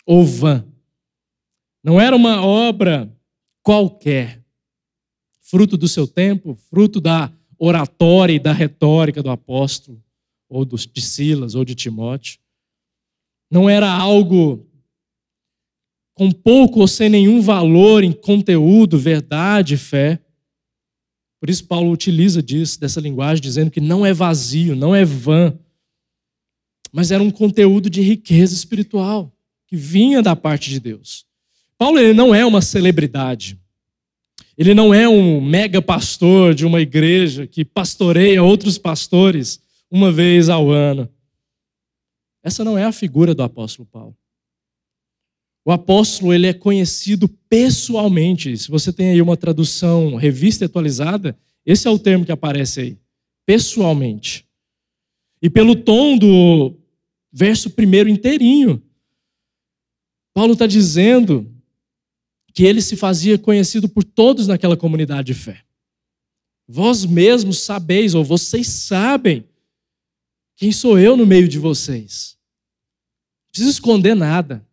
ou 0.05 0.27
vã. 0.27 0.67
Não 1.81 2.01
era 2.01 2.17
uma 2.17 2.45
obra 2.45 3.09
qualquer, 3.62 4.42
fruto 5.40 5.76
do 5.76 5.87
seu 5.87 6.07
tempo, 6.07 6.54
fruto 6.54 7.00
da 7.00 7.33
oratória 7.59 8.35
e 8.35 8.38
da 8.38 8.52
retórica 8.52 9.23
do 9.23 9.31
apóstolo, 9.31 10.02
ou 10.49 10.64
de 10.64 11.00
Silas, 11.00 11.54
ou 11.54 11.64
de 11.64 11.75
Timóteo. 11.75 12.38
Não 13.50 13.69
era 13.69 13.90
algo 13.90 14.66
com 16.14 16.31
pouco 16.31 16.81
ou 16.81 16.88
sem 16.88 17.09
nenhum 17.09 17.40
valor 17.40 18.04
em 18.04 18.12
conteúdo, 18.12 18.99
verdade, 18.99 19.76
fé. 19.76 20.19
Por 21.40 21.49
isso, 21.49 21.66
Paulo 21.66 21.90
utiliza 21.90 22.42
disso, 22.42 22.78
dessa 22.78 23.00
linguagem, 23.00 23.42
dizendo 23.42 23.71
que 23.71 23.81
não 23.81 24.04
é 24.04 24.12
vazio, 24.12 24.76
não 24.76 24.95
é 24.95 25.04
vã, 25.04 25.59
mas 26.92 27.11
era 27.11 27.23
um 27.23 27.31
conteúdo 27.31 27.88
de 27.88 28.02
riqueza 28.02 28.54
espiritual, 28.54 29.33
que 29.66 29.76
vinha 29.76 30.23
da 30.23 30.37
parte 30.37 30.71
de 30.71 30.78
Deus. 30.78 31.26
Paulo 31.83 31.99
ele 31.99 32.12
não 32.12 32.33
é 32.33 32.47
uma 32.47 32.62
celebridade. 32.62 33.59
Ele 34.57 34.73
não 34.73 34.95
é 34.95 35.09
um 35.09 35.41
mega 35.41 35.83
pastor 35.83 36.55
de 36.55 36.65
uma 36.65 36.81
igreja 36.81 37.45
que 37.45 37.65
pastoreia 37.65 38.41
outros 38.41 38.79
pastores 38.79 39.61
uma 39.91 40.12
vez 40.12 40.49
ao 40.49 40.71
ano. 40.71 41.11
essa 42.41 42.62
não 42.62 42.79
é 42.79 42.85
a 42.85 42.93
figura 42.93 43.35
do 43.35 43.43
apóstolo 43.43 43.89
Paulo. 43.91 44.17
O 45.65 45.73
apóstolo 45.73 46.33
ele 46.33 46.47
é 46.47 46.53
conhecido 46.53 47.29
pessoalmente. 47.49 48.57
Se 48.57 48.71
você 48.71 48.93
tem 48.93 49.11
aí 49.11 49.21
uma 49.21 49.37
tradução 49.37 50.15
revista 50.15 50.67
atualizada, 50.67 51.37
esse 51.67 51.89
é 51.89 51.91
o 51.91 51.99
termo 51.99 52.25
que 52.25 52.31
aparece 52.31 52.81
aí, 52.81 52.99
pessoalmente. 53.45 54.47
E 55.43 55.51
pelo 55.51 55.75
tom 55.75 56.17
do 56.17 56.77
verso 57.33 57.71
primeiro 57.71 58.09
inteirinho, 58.09 58.81
Paulo 60.33 60.53
está 60.53 60.69
dizendo 60.69 61.51
que 62.52 62.64
ele 62.64 62.82
se 62.82 62.97
fazia 62.97 63.38
conhecido 63.38 63.88
por 63.88 64.04
todos 64.04 64.47
naquela 64.47 64.76
comunidade 64.76 65.28
de 65.28 65.35
fé. 65.35 65.64
Vós 66.68 67.04
mesmos 67.04 67.61
sabeis, 67.61 68.14
ou 68.14 68.25
vocês 68.25 68.66
sabem, 68.68 69.47
quem 70.56 70.71
sou 70.71 70.99
eu 70.99 71.16
no 71.16 71.26
meio 71.26 71.49
de 71.49 71.59
vocês. 71.59 72.37
Não 73.44 73.50
preciso 73.50 73.71
esconder 73.71 74.14
nada. 74.14 74.66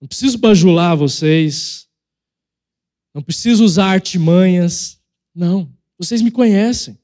Não 0.00 0.08
preciso 0.08 0.38
bajular 0.38 0.96
vocês. 0.96 1.88
Não 3.14 3.22
preciso 3.22 3.64
usar 3.64 3.86
artimanhas. 3.86 5.00
Não. 5.34 5.72
Vocês 5.98 6.22
me 6.22 6.30
conhecem. 6.30 6.98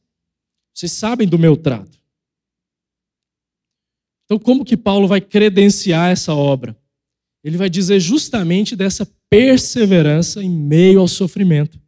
Vocês 0.74 0.92
sabem 0.92 1.28
do 1.28 1.38
meu 1.38 1.56
trato. 1.56 1.96
Então, 4.24 4.38
como 4.38 4.64
que 4.64 4.76
Paulo 4.76 5.06
vai 5.06 5.20
credenciar 5.20 6.10
essa 6.10 6.34
obra? 6.34 6.76
Ele 7.44 7.56
vai 7.56 7.70
dizer 7.70 8.00
justamente 8.00 8.74
dessa 8.74 9.06
perseverança 9.30 10.42
em 10.42 10.50
meio 10.50 11.00
ao 11.00 11.08
sofrimento. 11.08 11.80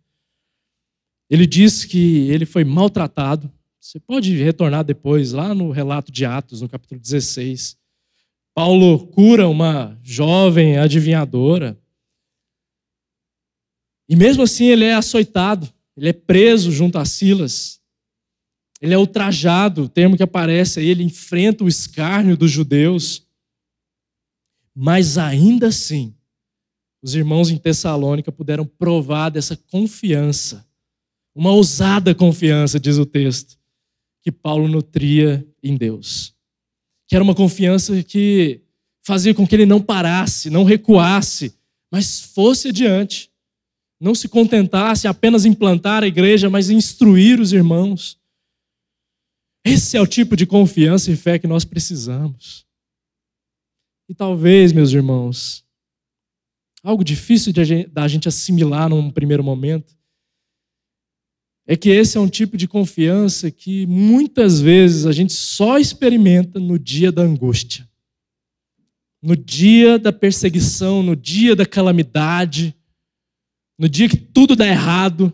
Ele 1.31 1.47
diz 1.47 1.85
que 1.85 2.29
ele 2.31 2.47
foi 2.47 2.65
maltratado. 2.65 3.53
Você 3.79 4.01
pode 4.01 4.35
retornar 4.37 4.85
depois, 4.85 5.33
lá 5.33 5.55
no 5.55 5.71
relato 5.71 6.11
de 6.11 6.25
Atos, 6.25 6.63
no 6.63 6.69
capítulo 6.69 7.01
16. 7.01 7.77
Paulo 8.55 9.07
cura 9.09 9.47
uma 9.47 9.99
jovem 10.03 10.79
adivinhadora. 10.79 11.79
E 14.09 14.17
mesmo 14.17 14.43
assim 14.43 14.67
ele 14.67 14.85
é 14.85 14.95
açoitado, 14.95 15.73
ele 15.97 16.09
é 16.09 16.13
preso 16.13 16.73
junto 16.73 16.99
a 16.99 17.05
Silas. 17.05 17.81
Ele 18.81 18.95
é 18.95 18.99
ultrajado, 18.99 19.85
o 19.85 19.89
termo 19.89 20.17
que 20.17 20.23
aparece 20.23 20.81
aí, 20.81 20.87
ele 20.87 21.03
enfrenta 21.03 21.65
o 21.65 21.69
escárnio 21.69 22.37
dos 22.37 22.51
judeus. 22.51 23.27
Mas 24.75 25.19
ainda 25.19 25.69
assim, 25.69 26.15
os 27.03 27.15
irmãos 27.15 27.51
em 27.51 27.57
Tessalônica 27.57 28.33
puderam 28.33 28.67
provar 28.67 29.31
dessa 29.31 29.57
confiança, 29.57 30.67
uma 31.35 31.53
ousada 31.53 32.15
confiança, 32.15 32.81
diz 32.81 32.99
o 32.99 33.07
texto, 33.07 33.57
que 34.23 34.33
Paulo 34.33 34.67
nutria 34.67 35.47
em 35.63 35.77
Deus. 35.77 36.35
Que 37.07 37.15
era 37.15 37.23
uma 37.23 37.35
confiança 37.35 38.03
que 38.03 38.61
fazia 39.03 39.35
com 39.35 39.47
que 39.47 39.55
ele 39.55 39.65
não 39.65 39.81
parasse, 39.81 40.51
não 40.51 40.65
recuasse, 40.65 41.55
mas 41.91 42.21
fosse 42.21 42.69
adiante. 42.69 43.31
Não 44.01 44.15
se 44.15 44.29
contentasse 44.29 45.09
apenas 45.09 45.45
em 45.45 45.53
plantar 45.53 46.03
a 46.03 46.07
igreja, 46.07 46.51
mas 46.51 46.71
em 46.71 46.77
instruir 46.77 47.41
os 47.41 47.53
irmãos. 47.53 48.19
Esse 49.65 49.97
é 49.97 50.01
o 50.01 50.07
tipo 50.07 50.37
de 50.37 50.47
confiança 50.47 51.11
e 51.11 51.17
fé 51.17 51.39
que 51.39 51.47
nós 51.47 51.65
precisamos. 51.65 52.67
E 54.09 54.15
talvez, 54.15 54.73
meus 54.73 54.93
irmãos, 54.93 55.65
algo 56.89 57.05
difícil 57.05 57.53
da 57.93 58.09
gente 58.09 58.29
assimilar 58.29 58.89
num 58.89 59.11
primeiro 59.11 59.45
momento, 59.45 59.95
é 61.67 61.77
que 61.77 61.91
esse 61.91 62.17
é 62.17 62.21
um 62.21 62.29
tipo 62.29 62.57
de 62.57 62.67
confiança 62.67 63.51
que 63.51 63.87
muitas 63.87 64.59
vezes 64.59 65.05
a 65.05 65.13
gente 65.13 65.35
só 65.35 65.79
experimenta 65.79 66.59
no 66.59 66.79
dia 66.79 67.13
da 67.13 67.21
angústia, 67.21 67.87
no 69.21 69.37
dia 69.37 69.99
da 69.99 70.11
perseguição, 70.15 71.03
no 71.03 71.15
dia 71.15 71.55
da 71.55 71.67
calamidade, 71.67 72.75
no 73.79 73.87
dia 73.87 74.09
que 74.09 74.17
tudo 74.17 74.57
dá 74.57 74.67
errado, 74.67 75.31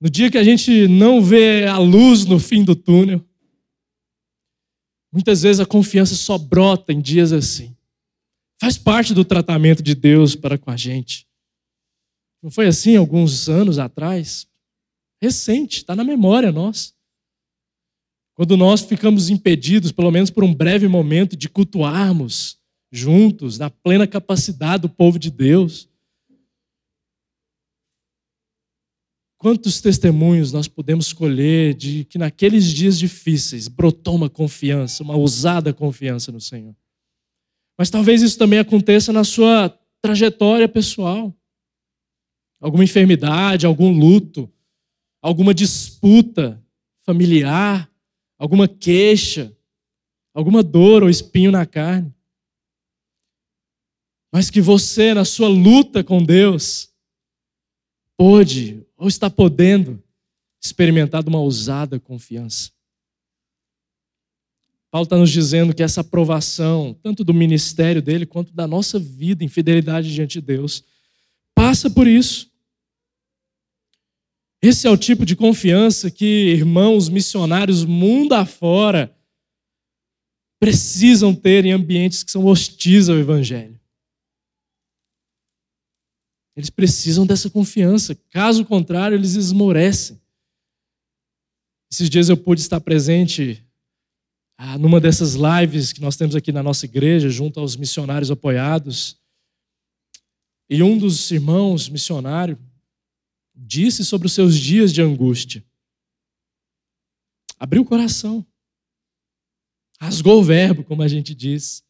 no 0.00 0.10
dia 0.10 0.28
que 0.28 0.38
a 0.38 0.44
gente 0.44 0.88
não 0.88 1.22
vê 1.22 1.66
a 1.66 1.78
luz 1.78 2.24
no 2.24 2.40
fim 2.40 2.64
do 2.64 2.74
túnel. 2.74 3.24
Muitas 5.12 5.42
vezes 5.42 5.60
a 5.60 5.66
confiança 5.66 6.16
só 6.16 6.36
brota 6.36 6.92
em 6.92 7.00
dias 7.00 7.32
assim. 7.32 7.77
Faz 8.60 8.76
parte 8.76 9.14
do 9.14 9.24
tratamento 9.24 9.82
de 9.82 9.94
Deus 9.94 10.34
para 10.34 10.58
com 10.58 10.70
a 10.70 10.76
gente. 10.76 11.26
Não 12.42 12.50
foi 12.50 12.66
assim 12.66 12.96
alguns 12.96 13.48
anos 13.48 13.78
atrás? 13.78 14.48
Recente, 15.20 15.78
está 15.78 15.94
na 15.94 16.04
memória 16.04 16.50
nossa. 16.52 16.92
Quando 18.34 18.56
nós 18.56 18.82
ficamos 18.82 19.30
impedidos, 19.30 19.90
pelo 19.90 20.10
menos 20.10 20.30
por 20.30 20.44
um 20.44 20.54
breve 20.54 20.86
momento, 20.86 21.36
de 21.36 21.48
cultuarmos 21.48 22.58
juntos, 22.90 23.58
na 23.58 23.68
plena 23.68 24.06
capacidade 24.06 24.82
do 24.82 24.88
povo 24.88 25.18
de 25.18 25.30
Deus. 25.30 25.88
Quantos 29.36 29.80
testemunhos 29.80 30.52
nós 30.52 30.66
podemos 30.66 31.12
colher 31.12 31.74
de 31.74 32.04
que 32.04 32.18
naqueles 32.18 32.66
dias 32.66 32.98
difíceis 32.98 33.68
brotou 33.68 34.16
uma 34.16 34.30
confiança, 34.30 35.02
uma 35.02 35.16
ousada 35.16 35.72
confiança 35.72 36.32
no 36.32 36.40
Senhor. 36.40 36.74
Mas 37.78 37.90
talvez 37.90 38.22
isso 38.22 38.36
também 38.36 38.58
aconteça 38.58 39.12
na 39.12 39.22
sua 39.22 39.68
trajetória 40.02 40.68
pessoal. 40.68 41.32
Alguma 42.60 42.82
enfermidade, 42.82 43.64
algum 43.64 43.96
luto, 43.96 44.52
alguma 45.22 45.54
disputa 45.54 46.60
familiar, 47.02 47.88
alguma 48.36 48.66
queixa, 48.66 49.56
alguma 50.34 50.62
dor 50.62 51.04
ou 51.04 51.08
espinho 51.08 51.52
na 51.52 51.64
carne. 51.64 52.12
Mas 54.32 54.50
que 54.50 54.60
você, 54.60 55.14
na 55.14 55.24
sua 55.24 55.48
luta 55.48 56.02
com 56.02 56.22
Deus, 56.22 56.92
pôde 58.16 58.84
ou 58.96 59.06
está 59.06 59.30
podendo 59.30 60.02
experimentar 60.60 61.26
uma 61.26 61.40
ousada 61.40 62.00
confiança. 62.00 62.72
Paulo 64.90 65.04
está 65.04 65.16
nos 65.16 65.30
dizendo 65.30 65.74
que 65.74 65.82
essa 65.82 66.00
aprovação, 66.00 66.96
tanto 67.02 67.22
do 67.22 67.34
ministério 67.34 68.00
dele 68.00 68.24
quanto 68.24 68.52
da 68.52 68.66
nossa 68.66 68.98
vida 68.98 69.44
em 69.44 69.48
fidelidade 69.48 70.12
diante 70.12 70.40
de 70.40 70.46
Deus, 70.46 70.82
passa 71.54 71.90
por 71.90 72.06
isso. 72.06 72.50
Esse 74.62 74.86
é 74.86 74.90
o 74.90 74.96
tipo 74.96 75.26
de 75.26 75.36
confiança 75.36 76.10
que 76.10 76.24
irmãos 76.24 77.08
missionários 77.08 77.84
mundo 77.84 78.32
afora 78.32 79.14
precisam 80.58 81.34
ter 81.34 81.64
em 81.64 81.72
ambientes 81.72 82.24
que 82.24 82.32
são 82.32 82.44
hostis 82.46 83.08
ao 83.08 83.16
Evangelho. 83.16 83.78
Eles 86.56 86.70
precisam 86.70 87.24
dessa 87.24 87.48
confiança, 87.48 88.16
caso 88.30 88.64
contrário, 88.64 89.14
eles 89.14 89.34
esmorecem. 89.34 90.20
Esses 91.92 92.10
dias 92.10 92.28
eu 92.28 92.36
pude 92.36 92.60
estar 92.60 92.80
presente 92.80 93.64
ah, 94.60 94.76
numa 94.76 95.00
dessas 95.00 95.34
lives 95.34 95.92
que 95.92 96.00
nós 96.00 96.16
temos 96.16 96.34
aqui 96.34 96.50
na 96.50 96.64
nossa 96.64 96.84
igreja, 96.84 97.30
junto 97.30 97.60
aos 97.60 97.76
missionários 97.76 98.28
apoiados. 98.28 99.16
E 100.68 100.82
um 100.82 100.98
dos 100.98 101.30
irmãos 101.30 101.88
missionário 101.88 102.58
disse 103.54 104.04
sobre 104.04 104.26
os 104.26 104.32
seus 104.32 104.58
dias 104.58 104.92
de 104.92 105.00
angústia. 105.00 105.64
Abriu 107.56 107.82
o 107.82 107.84
coração. 107.84 108.44
Rasgou 110.00 110.40
o 110.40 110.44
verbo, 110.44 110.82
como 110.82 111.02
a 111.02 111.08
gente 111.08 111.36
diz. 111.36 111.84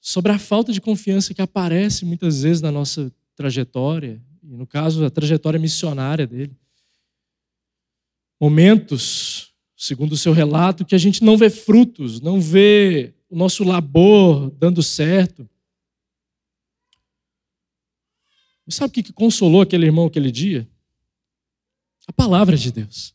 Sobre 0.00 0.32
a 0.32 0.38
falta 0.38 0.72
de 0.72 0.80
confiança 0.80 1.34
que 1.34 1.42
aparece 1.42 2.06
muitas 2.06 2.42
vezes 2.42 2.62
na 2.62 2.72
nossa 2.72 3.12
trajetória, 3.34 4.22
e 4.42 4.56
no 4.56 4.66
caso, 4.66 5.04
a 5.04 5.10
trajetória 5.10 5.60
missionária 5.60 6.26
dele. 6.26 6.56
Momentos 8.40 9.49
segundo 9.80 10.12
o 10.12 10.16
seu 10.16 10.34
relato, 10.34 10.84
que 10.84 10.94
a 10.94 10.98
gente 10.98 11.24
não 11.24 11.38
vê 11.38 11.48
frutos, 11.48 12.20
não 12.20 12.38
vê 12.38 13.14
o 13.30 13.34
nosso 13.34 13.64
labor 13.64 14.50
dando 14.50 14.82
certo. 14.82 15.48
E 18.66 18.72
sabe 18.72 18.90
o 18.90 19.02
que 19.02 19.10
consolou 19.10 19.62
aquele 19.62 19.86
irmão 19.86 20.04
aquele 20.04 20.30
dia? 20.30 20.68
A 22.06 22.12
palavra 22.12 22.58
de 22.58 22.70
Deus. 22.70 23.14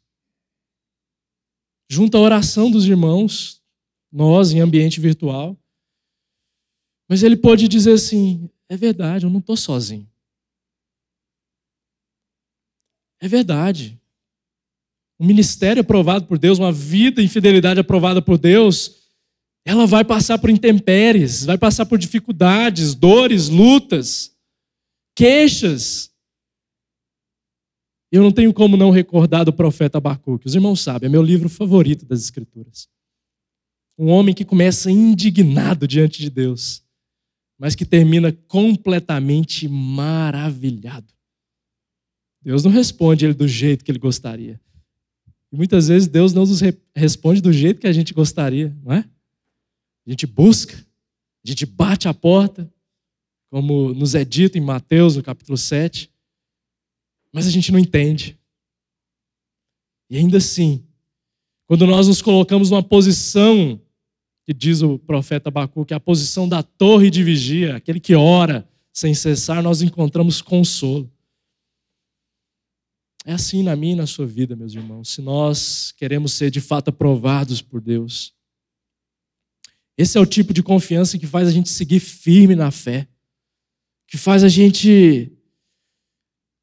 Junto 1.88 2.18
à 2.18 2.20
oração 2.20 2.72
dos 2.72 2.88
irmãos, 2.88 3.62
nós 4.12 4.52
em 4.52 4.60
ambiente 4.60 5.00
virtual. 5.00 5.56
Mas 7.08 7.22
ele 7.22 7.38
pode 7.38 7.68
dizer 7.68 7.94
assim: 7.94 8.50
é 8.68 8.76
verdade, 8.76 9.28
eu 9.28 9.30
não 9.30 9.40
estou 9.40 9.56
sozinho. 9.56 10.10
É 13.20 13.28
verdade 13.28 14.02
um 15.20 15.26
ministério 15.26 15.82
aprovado 15.82 16.26
por 16.26 16.38
Deus, 16.38 16.60
uma 16.60 16.72
vida 16.72 17.22
em 17.22 17.28
fidelidade 17.28 17.80
aprovada 17.80 18.22
por 18.22 18.38
Deus, 18.38 19.06
ela 19.66 19.88
vai 19.88 20.04
passar 20.04 20.38
por 20.38 20.50
intempéries, 20.50 21.46
vai 21.46 21.58
passar 21.58 21.86
por 21.86 21.98
dificuldades, 21.98 22.94
dores, 22.94 23.50
lutas, 23.50 24.36
queixas. 25.16 26.12
Eu 28.12 28.22
não 28.22 28.32
tenho 28.32 28.54
como 28.54 28.78
não 28.78 28.92
recordar 28.92 29.44
do 29.44 29.52
profeta 29.52 29.98
Abacuque. 29.98 30.46
Os 30.46 30.54
irmãos 30.54 30.82
sabem, 30.82 31.08
é 31.08 31.10
meu 31.10 31.24
livro 31.24 31.50
favorito 31.50 32.06
das 32.06 32.22
Escrituras. 32.22 32.88
Um 33.98 34.10
homem 34.10 34.36
que 34.36 34.46
começa 34.46 34.92
indignado 34.92 35.88
diante 35.88 36.22
de 36.22 36.30
Deus, 36.30 36.84
mas 37.58 37.74
que 37.74 37.86
termina 37.86 38.32
completamente 38.32 39.68
maravilhado. 39.68 41.14
Deus 42.42 42.64
não 42.64 42.72
responde 42.72 43.26
ele 43.26 43.34
do 43.34 43.48
jeito 43.48 43.84
que 43.84 43.90
ele 43.90 43.98
gostaria. 43.98 44.62
E 45.52 45.56
muitas 45.56 45.88
vezes 45.88 46.08
Deus 46.08 46.34
não 46.34 46.46
nos 46.46 46.62
responde 46.96 47.42
do 47.42 47.54
jeito 47.54 47.80
que 47.80 47.88
a 47.88 47.94
gente 47.94 48.14
gostaria, 48.14 48.76
não 48.84 48.94
é? 48.94 49.06
A 50.06 50.10
gente 50.10 50.28
busca, 50.28 50.76
a 50.76 51.48
gente 51.48 51.66
bate 51.66 52.08
a 52.08 52.14
porta, 52.14 52.72
como 53.50 53.94
nos 53.94 54.16
é 54.16 54.26
dito 54.26 54.58
em 54.58 54.62
Mateus, 54.62 55.16
no 55.16 55.24
capítulo 55.24 55.58
7, 55.58 56.12
mas 57.32 57.48
a 57.48 57.50
gente 57.50 57.72
não 57.72 57.80
entende. 57.80 58.38
E 60.10 60.18
ainda 60.18 60.38
assim, 60.38 60.84
quando 61.68 61.88
nós 61.88 62.08
nos 62.08 62.22
colocamos 62.22 62.70
numa 62.70 62.84
posição 62.84 63.80
que 64.46 64.54
diz 64.54 64.82
o 64.82 65.00
profeta 65.00 65.50
Abacu, 65.50 65.86
que 65.86 65.94
é 65.94 65.98
a 65.98 66.00
posição 66.00 66.48
da 66.48 66.62
torre 66.62 67.10
de 67.10 67.24
vigia, 67.24 67.76
aquele 67.76 68.00
que 68.00 68.14
ora 68.14 68.68
sem 68.94 69.14
cessar, 69.14 69.64
nós 69.64 69.82
encontramos 69.82 70.42
consolo. 70.42 71.12
É 73.28 73.34
assim 73.34 73.64
na 73.64 73.76
minha 73.76 73.94
e 73.94 73.98
na 73.98 74.06
sua 74.06 74.28
vida, 74.28 74.56
meus 74.56 74.76
irmãos, 74.76 75.10
se 75.10 75.20
nós 75.20 75.92
queremos 75.94 76.34
ser 76.34 76.52
de 76.52 76.62
fato 76.62 76.90
aprovados 76.90 77.60
por 77.60 77.82
Deus. 77.82 78.36
Esse 79.98 80.16
é 80.16 80.22
o 80.22 80.28
tipo 80.28 80.54
de 80.54 80.62
confiança 80.62 81.18
que 81.18 81.26
faz 81.26 81.48
a 81.48 81.52
gente 81.52 81.70
seguir 81.70 82.00
firme 82.00 82.54
na 82.54 82.70
fé, 82.70 83.08
que 84.08 84.16
faz 84.16 84.44
a 84.44 84.48
gente 84.48 85.32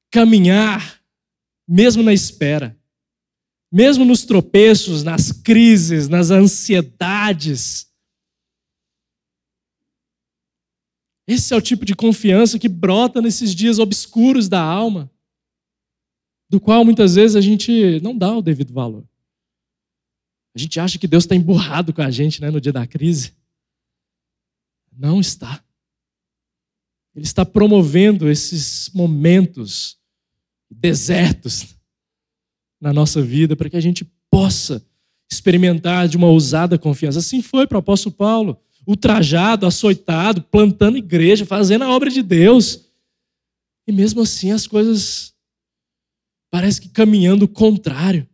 caminhar, 0.08 1.02
mesmo 1.66 2.00
na 2.00 2.12
espera, 2.12 2.78
mesmo 3.72 4.04
nos 4.04 4.24
tropeços, 4.24 5.02
nas 5.02 5.32
crises, 5.32 6.06
nas 6.06 6.30
ansiedades. 6.30 7.90
Esse 11.26 11.52
é 11.52 11.56
o 11.56 11.62
tipo 11.62 11.84
de 11.84 11.96
confiança 11.96 12.56
que 12.56 12.68
brota 12.68 13.20
nesses 13.20 13.52
dias 13.52 13.80
obscuros 13.80 14.48
da 14.48 14.62
alma, 14.62 15.10
do 16.52 16.60
qual 16.60 16.84
muitas 16.84 17.14
vezes 17.14 17.34
a 17.34 17.40
gente 17.40 17.98
não 18.02 18.14
dá 18.14 18.36
o 18.36 18.42
devido 18.42 18.74
valor. 18.74 19.08
A 20.54 20.58
gente 20.58 20.78
acha 20.78 20.98
que 20.98 21.08
Deus 21.08 21.24
está 21.24 21.34
emburrado 21.34 21.94
com 21.94 22.02
a 22.02 22.10
gente 22.10 22.42
né, 22.42 22.50
no 22.50 22.60
dia 22.60 22.74
da 22.74 22.86
crise. 22.86 23.32
Não 24.92 25.18
está. 25.18 25.64
Ele 27.16 27.24
está 27.24 27.46
promovendo 27.46 28.28
esses 28.28 28.90
momentos 28.92 29.96
desertos 30.70 31.74
na 32.78 32.92
nossa 32.92 33.22
vida, 33.22 33.56
para 33.56 33.70
que 33.70 33.76
a 33.76 33.80
gente 33.80 34.04
possa 34.30 34.84
experimentar 35.30 36.06
de 36.06 36.18
uma 36.18 36.26
ousada 36.26 36.78
confiança. 36.78 37.20
Assim 37.20 37.40
foi 37.40 37.66
para 37.66 37.76
o 37.76 37.78
apóstolo 37.78 38.14
Paulo, 38.14 38.60
ultrajado, 38.86 39.64
açoitado, 39.64 40.42
plantando 40.42 40.98
igreja, 40.98 41.46
fazendo 41.46 41.84
a 41.84 41.88
obra 41.88 42.10
de 42.10 42.22
Deus. 42.22 42.90
E 43.86 43.92
mesmo 43.92 44.20
assim 44.20 44.50
as 44.50 44.66
coisas 44.66 45.31
parece 46.52 46.82
que 46.82 46.90
caminhando 46.90 47.48
contrário. 47.48 48.28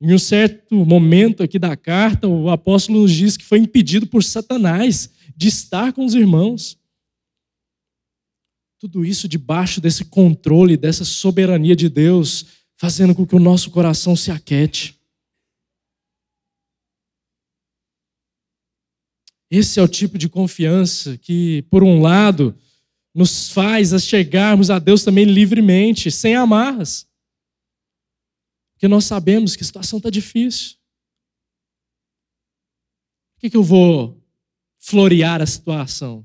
Em 0.00 0.14
um 0.14 0.18
certo 0.18 0.74
momento 0.74 1.42
aqui 1.42 1.58
da 1.58 1.76
carta, 1.76 2.26
o 2.26 2.48
apóstolo 2.48 3.02
nos 3.02 3.12
diz 3.12 3.36
que 3.36 3.44
foi 3.44 3.58
impedido 3.58 4.06
por 4.06 4.24
Satanás 4.24 5.10
de 5.36 5.48
estar 5.48 5.92
com 5.92 6.06
os 6.06 6.14
irmãos. 6.14 6.78
Tudo 8.80 9.04
isso 9.04 9.28
debaixo 9.28 9.78
desse 9.78 10.06
controle, 10.06 10.74
dessa 10.78 11.04
soberania 11.04 11.76
de 11.76 11.90
Deus, 11.90 12.46
fazendo 12.76 13.14
com 13.14 13.26
que 13.26 13.36
o 13.36 13.40
nosso 13.40 13.70
coração 13.70 14.16
se 14.16 14.30
aquete. 14.30 14.98
Esse 19.50 19.78
é 19.78 19.82
o 19.82 19.88
tipo 19.88 20.16
de 20.16 20.30
confiança 20.30 21.18
que, 21.18 21.62
por 21.70 21.84
um 21.84 22.00
lado, 22.00 22.56
nos 23.14 23.50
faz 23.50 23.92
a 23.92 23.98
chegarmos 23.98 24.70
a 24.70 24.78
Deus 24.78 25.04
também 25.04 25.26
livremente, 25.26 26.10
sem 26.10 26.34
amarras. 26.34 27.06
Porque 28.84 28.92
nós 28.92 29.06
sabemos 29.06 29.56
que 29.56 29.62
a 29.62 29.66
situação 29.66 29.96
está 29.96 30.10
difícil. 30.10 30.74
Por 33.32 33.40
que, 33.40 33.48
que 33.48 33.56
eu 33.56 33.62
vou 33.62 34.22
florear 34.78 35.40
a 35.40 35.46
situação? 35.46 36.22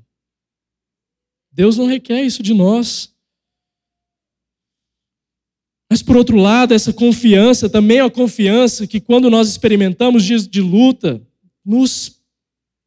Deus 1.50 1.78
não 1.78 1.86
requer 1.86 2.22
isso 2.22 2.42
de 2.42 2.52
nós. 2.52 3.16
Mas, 5.88 6.02
por 6.02 6.18
outro 6.18 6.36
lado, 6.36 6.74
essa 6.74 6.92
confiança 6.92 7.66
também 7.70 7.96
é 7.96 8.04
uma 8.04 8.10
confiança 8.10 8.86
que, 8.86 9.00
quando 9.00 9.30
nós 9.30 9.48
experimentamos 9.48 10.22
dias 10.22 10.46
de 10.46 10.60
luta, 10.60 11.26
nos 11.64 12.20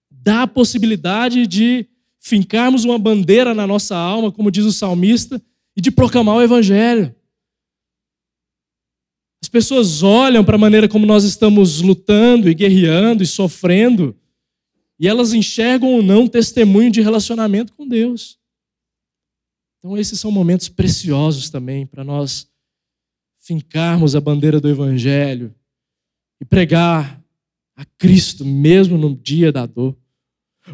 dá 0.08 0.44
a 0.44 0.48
possibilidade 0.48 1.48
de 1.48 1.88
fincarmos 2.20 2.86
uma 2.86 3.00
bandeira 3.00 3.56
na 3.56 3.66
nossa 3.66 3.98
alma, 3.98 4.32
como 4.32 4.52
diz 4.52 4.66
o 4.66 4.72
salmista, 4.72 5.42
e 5.76 5.82
de 5.82 5.90
proclamar 5.90 6.36
o 6.36 6.44
Evangelho. 6.44 7.16
As 9.54 9.62
pessoas 9.62 10.02
olham 10.02 10.44
para 10.44 10.56
a 10.56 10.58
maneira 10.58 10.90
como 10.90 11.06
nós 11.06 11.24
estamos 11.24 11.80
lutando 11.80 12.50
e 12.50 12.56
guerreando 12.56 13.22
e 13.22 13.28
sofrendo, 13.28 14.16
e 15.00 15.08
elas 15.08 15.32
enxergam 15.32 15.94
ou 15.94 16.02
não 16.02 16.28
testemunho 16.28 16.90
de 16.90 17.02
relacionamento 17.02 17.72
com 17.74 17.88
Deus. 17.88 18.40
Então, 19.78 19.96
esses 19.96 20.20
são 20.20 20.32
momentos 20.32 20.70
preciosos 20.70 21.52
também 21.52 21.86
para 21.86 22.04
nós 22.04 22.48
fincarmos 23.38 24.16
a 24.16 24.20
bandeira 24.20 24.60
do 24.60 24.68
Evangelho 24.68 25.54
e 26.42 26.46
pregar 26.46 27.24
a 27.76 27.86
Cristo 27.86 28.44
mesmo 28.44 28.98
no 28.98 29.16
dia 29.16 29.52
da 29.52 29.68
dor. 29.68 29.96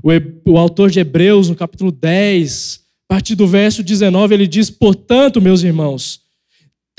O, 0.01 0.53
o 0.53 0.57
autor 0.57 0.89
de 0.89 1.01
Hebreus, 1.01 1.49
no 1.49 1.55
capítulo 1.55 1.91
10, 1.91 2.81
a 3.09 3.13
partir 3.13 3.35
do 3.35 3.45
verso 3.45 3.83
19, 3.83 4.33
ele 4.33 4.47
diz: 4.47 4.69
Portanto, 4.69 5.41
meus 5.41 5.63
irmãos, 5.63 6.28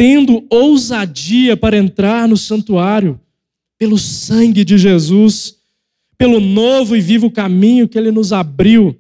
tendo 0.00 0.46
ousadia 0.48 1.58
para 1.58 1.76
entrar 1.76 2.26
no 2.26 2.34
santuário, 2.34 3.20
pelo 3.76 3.98
sangue 3.98 4.64
de 4.64 4.78
Jesus, 4.78 5.58
pelo 6.16 6.40
novo 6.40 6.96
e 6.96 7.02
vivo 7.02 7.30
caminho 7.30 7.86
que 7.86 7.98
ele 7.98 8.10
nos 8.10 8.32
abriu, 8.32 8.98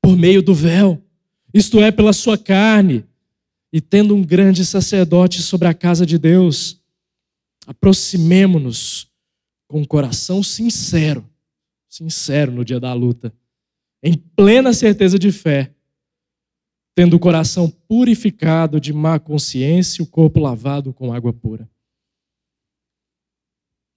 por 0.00 0.16
meio 0.16 0.40
do 0.40 0.54
véu, 0.54 1.04
isto 1.52 1.78
é, 1.78 1.90
pela 1.90 2.14
sua 2.14 2.38
carne, 2.38 3.04
e 3.70 3.82
tendo 3.82 4.16
um 4.16 4.24
grande 4.24 4.64
sacerdote 4.64 5.42
sobre 5.42 5.68
a 5.68 5.74
casa 5.74 6.06
de 6.06 6.16
Deus, 6.16 6.80
aproximemo-nos 7.66 9.08
com 9.66 9.82
um 9.82 9.84
coração 9.84 10.42
sincero, 10.42 11.28
sincero 11.86 12.50
no 12.50 12.64
dia 12.64 12.80
da 12.80 12.94
luta, 12.94 13.30
em 14.02 14.14
plena 14.14 14.72
certeza 14.72 15.18
de 15.18 15.30
fé, 15.30 15.74
tendo 16.98 17.14
o 17.14 17.20
coração 17.20 17.70
purificado 17.70 18.80
de 18.80 18.92
má 18.92 19.20
consciência 19.20 20.02
e 20.02 20.04
o 20.04 20.06
corpo 20.08 20.40
lavado 20.40 20.92
com 20.92 21.12
água 21.12 21.32
pura. 21.32 21.70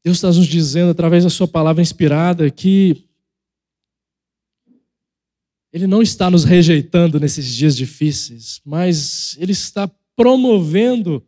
Deus 0.05 0.17
está 0.17 0.27
nos 0.27 0.45
dizendo, 0.45 0.91
através 0.91 1.23
da 1.23 1.29
Sua 1.31 1.47
palavra 1.47 1.81
inspirada, 1.81 2.47
que 2.51 3.03
ele 5.73 5.87
não 5.87 6.03
está 6.03 6.29
nos 6.29 6.43
rejeitando 6.43 7.19
nesses 7.19 7.47
dias 7.47 7.75
difíceis, 7.75 8.61
mas 8.63 9.35
Ele 9.39 9.51
está 9.51 9.89
promovendo 10.15 11.25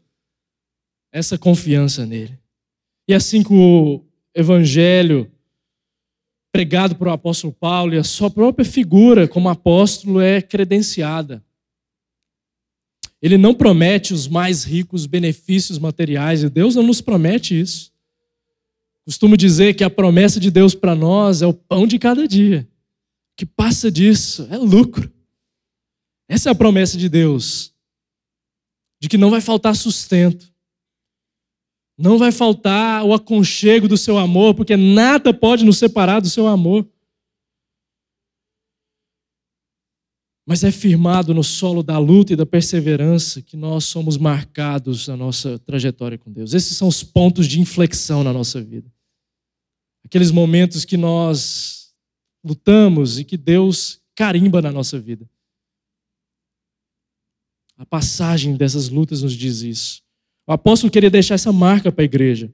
essa 1.11 1.39
confiança 1.39 2.05
nele. 2.05 2.37
E 3.07 3.15
assim 3.15 3.41
que 3.41 3.51
o 3.51 4.05
Evangelho 4.35 5.27
pregado 6.51 6.95
por 6.95 7.07
o 7.07 7.11
apóstolo 7.11 7.51
Paulo 7.51 7.95
e 7.95 7.97
a 7.97 8.03
sua 8.03 8.29
própria 8.29 8.63
figura 8.63 9.27
como 9.27 9.49
apóstolo 9.49 10.21
é 10.21 10.39
credenciada. 10.39 11.43
Ele 13.23 13.37
não 13.37 13.55
promete 13.55 14.13
os 14.13 14.27
mais 14.27 14.63
ricos 14.63 15.07
benefícios 15.07 15.79
materiais, 15.79 16.43
e 16.43 16.49
Deus 16.49 16.75
não 16.75 16.83
nos 16.83 17.01
promete 17.01 17.59
isso. 17.59 17.91
Costumo 19.05 19.35
dizer 19.35 19.73
que 19.73 19.83
a 19.83 19.89
promessa 19.89 20.39
de 20.39 20.51
Deus 20.51 20.75
para 20.75 20.93
nós 20.93 21.41
é 21.41 21.47
o 21.47 21.53
pão 21.53 21.87
de 21.87 21.97
cada 21.97 22.27
dia 22.27 22.67
que 23.35 23.45
passa 23.45 23.91
disso 23.91 24.47
é 24.49 24.57
lucro. 24.57 25.11
Essa 26.27 26.49
é 26.49 26.51
a 26.51 26.55
promessa 26.55 26.97
de 26.97 27.09
Deus, 27.09 27.73
de 28.99 29.09
que 29.09 29.17
não 29.17 29.29
vai 29.29 29.41
faltar 29.41 29.75
sustento, 29.75 30.51
não 31.97 32.17
vai 32.17 32.31
faltar 32.31 33.03
o 33.03 33.13
aconchego 33.13 33.87
do 33.87 33.97
seu 33.97 34.17
amor, 34.17 34.55
porque 34.55 34.75
nada 34.75 35.33
pode 35.33 35.63
nos 35.65 35.77
separar 35.77 36.19
do 36.19 36.29
seu 36.29 36.47
amor. 36.47 36.87
Mas 40.45 40.63
é 40.63 40.71
firmado 40.71 41.33
no 41.33 41.43
solo 41.43 41.81
da 41.81 41.97
luta 41.97 42.33
e 42.33 42.35
da 42.35 42.45
perseverança 42.45 43.41
que 43.41 43.55
nós 43.55 43.85
somos 43.85 44.17
marcados 44.17 45.07
na 45.07 45.15
nossa 45.15 45.57
trajetória 45.59 46.17
com 46.17 46.31
Deus. 46.31 46.53
Esses 46.53 46.75
são 46.75 46.87
os 46.87 47.01
pontos 47.01 47.47
de 47.47 47.61
inflexão 47.61 48.23
na 48.23 48.33
nossa 48.33 48.61
vida. 48.61 48.91
Aqueles 50.03 50.31
momentos 50.31 50.83
que 50.83 50.97
nós 50.97 51.93
lutamos 52.43 53.19
e 53.19 53.23
que 53.23 53.37
Deus 53.37 54.01
carimba 54.15 54.61
na 54.61 54.71
nossa 54.71 54.99
vida. 54.99 55.29
A 57.77 57.85
passagem 57.85 58.55
dessas 58.55 58.89
lutas 58.89 59.23
nos 59.23 59.33
diz 59.33 59.61
isso. 59.61 60.03
O 60.45 60.51
apóstolo 60.51 60.91
queria 60.91 61.09
deixar 61.09 61.35
essa 61.35 61.51
marca 61.51 61.91
para 61.91 62.03
a 62.03 62.05
igreja, 62.05 62.53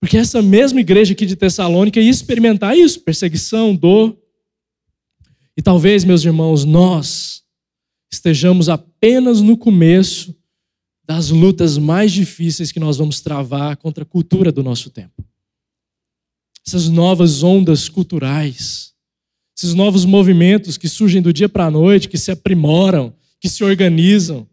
Porque 0.00 0.16
essa 0.16 0.40
mesma 0.40 0.80
igreja 0.80 1.12
aqui 1.12 1.26
de 1.26 1.36
Tessalônica 1.36 2.00
ia 2.00 2.10
experimentar 2.10 2.76
isso: 2.76 3.00
perseguição, 3.00 3.76
dor. 3.76 4.18
E 5.56 5.62
talvez, 5.62 6.04
meus 6.04 6.24
irmãos, 6.24 6.64
nós 6.64 7.42
estejamos 8.12 8.68
apenas 8.68 9.40
no 9.40 9.56
começo 9.56 10.34
das 11.04 11.30
lutas 11.30 11.76
mais 11.76 12.12
difíceis 12.12 12.70
que 12.70 12.80
nós 12.80 12.96
vamos 12.96 13.20
travar 13.20 13.76
contra 13.76 14.04
a 14.04 14.06
cultura 14.06 14.52
do 14.52 14.62
nosso 14.62 14.90
tempo. 14.90 15.24
Essas 16.66 16.88
novas 16.88 17.42
ondas 17.42 17.88
culturais, 17.88 18.94
esses 19.56 19.74
novos 19.74 20.04
movimentos 20.04 20.76
que 20.76 20.88
surgem 20.88 21.20
do 21.20 21.32
dia 21.32 21.48
para 21.48 21.66
a 21.66 21.70
noite, 21.70 22.08
que 22.08 22.16
se 22.16 22.30
aprimoram, 22.30 23.12
que 23.40 23.48
se 23.48 23.64
organizam, 23.64 24.46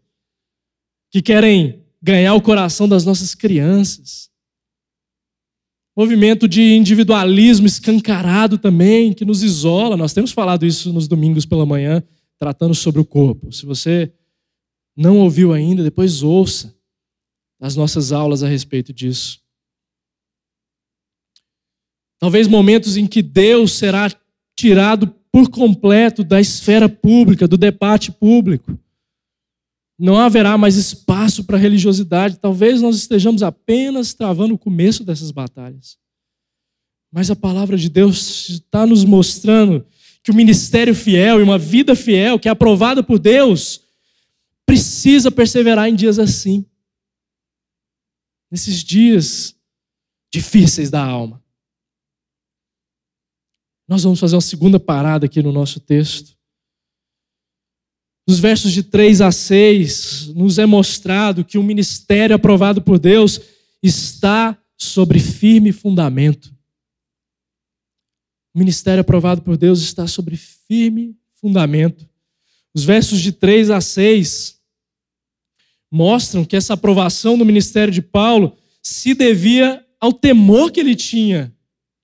que 1.10 1.22
querem 1.22 1.84
ganhar 2.02 2.34
o 2.34 2.42
coração 2.42 2.88
das 2.88 3.04
nossas 3.04 3.34
crianças. 3.34 4.27
Movimento 5.98 6.46
de 6.46 6.76
individualismo 6.76 7.66
escancarado 7.66 8.56
também, 8.56 9.12
que 9.12 9.24
nos 9.24 9.42
isola. 9.42 9.96
Nós 9.96 10.12
temos 10.12 10.30
falado 10.30 10.64
isso 10.64 10.92
nos 10.92 11.08
domingos 11.08 11.44
pela 11.44 11.66
manhã, 11.66 12.00
tratando 12.38 12.72
sobre 12.72 13.00
o 13.00 13.04
corpo. 13.04 13.50
Se 13.50 13.66
você 13.66 14.12
não 14.96 15.18
ouviu 15.18 15.52
ainda, 15.52 15.82
depois 15.82 16.22
ouça 16.22 16.72
as 17.60 17.74
nossas 17.74 18.12
aulas 18.12 18.44
a 18.44 18.48
respeito 18.48 18.92
disso. 18.92 19.40
Talvez 22.20 22.46
momentos 22.46 22.96
em 22.96 23.04
que 23.04 23.20
Deus 23.20 23.72
será 23.72 24.08
tirado 24.56 25.08
por 25.32 25.50
completo 25.50 26.22
da 26.22 26.40
esfera 26.40 26.88
pública, 26.88 27.48
do 27.48 27.58
debate 27.58 28.12
público. 28.12 28.78
Não 29.98 30.16
haverá 30.16 30.56
mais 30.56 30.76
espaço 30.76 31.42
para 31.44 31.58
religiosidade. 31.58 32.38
Talvez 32.38 32.80
nós 32.80 32.96
estejamos 32.96 33.42
apenas 33.42 34.14
travando 34.14 34.54
o 34.54 34.58
começo 34.58 35.02
dessas 35.02 35.30
batalhas. 35.32 35.98
Mas 37.10 37.30
a 37.30 37.36
palavra 37.36 37.76
de 37.76 37.88
Deus 37.88 38.48
está 38.48 38.86
nos 38.86 39.04
mostrando 39.04 39.84
que 40.22 40.30
o 40.30 40.34
ministério 40.34 40.94
fiel 40.94 41.40
e 41.40 41.42
uma 41.42 41.58
vida 41.58 41.96
fiel, 41.96 42.38
que 42.38 42.48
é 42.48 42.50
aprovada 42.50 43.02
por 43.02 43.18
Deus, 43.18 43.80
precisa 44.64 45.30
perseverar 45.30 45.88
em 45.88 45.94
dias 45.94 46.18
assim. 46.18 46.64
Nesses 48.50 48.84
dias 48.84 49.56
difíceis 50.32 50.90
da 50.90 51.02
alma. 51.02 51.42
Nós 53.88 54.04
vamos 54.04 54.20
fazer 54.20 54.36
uma 54.36 54.42
segunda 54.42 54.78
parada 54.78 55.24
aqui 55.24 55.42
no 55.42 55.50
nosso 55.50 55.80
texto. 55.80 56.37
Nos 58.28 58.40
versos 58.40 58.72
de 58.72 58.82
3 58.82 59.22
a 59.22 59.32
6, 59.32 60.34
nos 60.34 60.58
é 60.58 60.66
mostrado 60.66 61.42
que 61.42 61.56
o 61.56 61.62
ministério 61.62 62.36
aprovado 62.36 62.82
por 62.82 62.98
Deus 62.98 63.40
está 63.82 64.54
sobre 64.76 65.18
firme 65.18 65.72
fundamento. 65.72 66.54
O 68.54 68.58
ministério 68.58 69.00
aprovado 69.00 69.40
por 69.40 69.56
Deus 69.56 69.80
está 69.80 70.06
sobre 70.06 70.36
firme 70.36 71.16
fundamento. 71.40 72.06
Os 72.74 72.84
versos 72.84 73.20
de 73.20 73.32
3 73.32 73.70
a 73.70 73.80
6 73.80 74.60
mostram 75.90 76.44
que 76.44 76.54
essa 76.54 76.74
aprovação 76.74 77.38
do 77.38 77.46
ministério 77.46 77.94
de 77.94 78.02
Paulo 78.02 78.58
se 78.82 79.14
devia 79.14 79.82
ao 79.98 80.12
temor 80.12 80.70
que 80.70 80.80
ele 80.80 80.94
tinha 80.94 81.50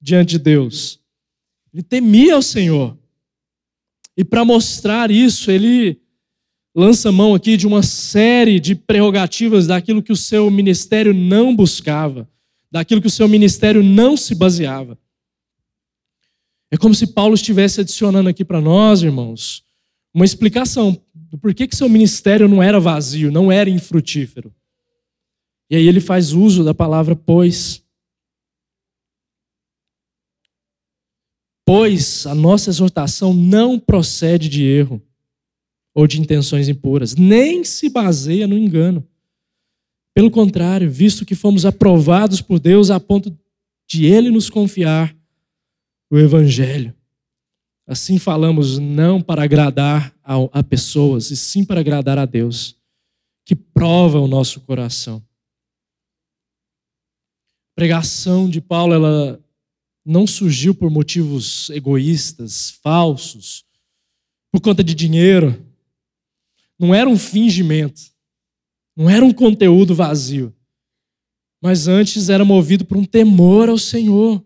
diante 0.00 0.30
de 0.30 0.38
Deus. 0.38 0.98
Ele 1.70 1.82
temia 1.82 2.38
o 2.38 2.42
Senhor. 2.42 2.96
E 4.16 4.24
para 4.24 4.42
mostrar 4.42 5.10
isso, 5.10 5.50
ele 5.50 6.02
lança 6.74 7.12
mão 7.12 7.34
aqui 7.34 7.56
de 7.56 7.66
uma 7.66 7.82
série 7.82 8.58
de 8.58 8.74
prerrogativas 8.74 9.66
daquilo 9.66 10.02
que 10.02 10.12
o 10.12 10.16
seu 10.16 10.50
ministério 10.50 11.14
não 11.14 11.54
buscava, 11.54 12.28
daquilo 12.70 13.00
que 13.00 13.06
o 13.06 13.10
seu 13.10 13.28
ministério 13.28 13.82
não 13.82 14.16
se 14.16 14.34
baseava. 14.34 14.98
É 16.70 16.76
como 16.76 16.94
se 16.94 17.06
Paulo 17.06 17.34
estivesse 17.34 17.80
adicionando 17.80 18.28
aqui 18.28 18.44
para 18.44 18.60
nós, 18.60 19.02
irmãos, 19.02 19.64
uma 20.12 20.24
explicação 20.24 21.00
do 21.14 21.38
porquê 21.38 21.68
que 21.68 21.76
seu 21.76 21.88
ministério 21.88 22.48
não 22.48 22.60
era 22.60 22.80
vazio, 22.80 23.30
não 23.30 23.52
era 23.52 23.70
infrutífero. 23.70 24.52
E 25.70 25.76
aí 25.76 25.86
ele 25.86 26.00
faz 26.00 26.32
uso 26.32 26.64
da 26.64 26.74
palavra 26.74 27.14
pois. 27.14 27.82
Pois 31.64 32.26
a 32.26 32.34
nossa 32.34 32.70
exortação 32.70 33.32
não 33.32 33.78
procede 33.78 34.48
de 34.48 34.64
erro 34.64 35.00
ou 35.94 36.06
de 36.06 36.20
intenções 36.20 36.68
impuras, 36.68 37.14
nem 37.14 37.62
se 37.62 37.88
baseia 37.88 38.46
no 38.46 38.58
engano. 38.58 39.06
Pelo 40.12 40.30
contrário, 40.30 40.90
visto 40.90 41.24
que 41.24 41.34
fomos 41.34 41.64
aprovados 41.64 42.40
por 42.40 42.58
Deus 42.58 42.90
a 42.90 42.98
ponto 42.98 43.36
de 43.86 44.06
Ele 44.06 44.30
nos 44.30 44.50
confiar 44.50 45.16
o 46.10 46.18
Evangelho. 46.18 46.94
Assim 47.86 48.18
falamos 48.18 48.78
não 48.78 49.20
para 49.20 49.44
agradar 49.44 50.14
a, 50.22 50.62
pessoas, 50.62 51.30
e 51.30 51.36
sim 51.36 51.64
para 51.64 51.80
agradar 51.80 52.18
a 52.18 52.24
Deus, 52.24 52.76
que 53.44 53.54
prova 53.54 54.18
o 54.18 54.26
nosso 54.26 54.60
coração. 54.60 55.22
A 57.72 57.74
pregação 57.74 58.48
de 58.48 58.60
Paulo, 58.60 58.94
ela 58.94 59.44
não 60.04 60.26
surgiu 60.26 60.74
por 60.74 60.90
motivos 60.90 61.68
egoístas, 61.70 62.70
falsos, 62.82 63.64
por 64.52 64.60
conta 64.60 64.82
de 64.82 64.94
dinheiro. 64.94 65.73
Não 66.78 66.94
era 66.94 67.08
um 67.08 67.18
fingimento. 67.18 68.00
Não 68.96 69.08
era 69.08 69.24
um 69.24 69.32
conteúdo 69.32 69.94
vazio. 69.94 70.54
Mas 71.62 71.88
antes 71.88 72.28
era 72.28 72.44
movido 72.44 72.84
por 72.84 72.96
um 72.96 73.04
temor 73.04 73.68
ao 73.68 73.78
Senhor. 73.78 74.44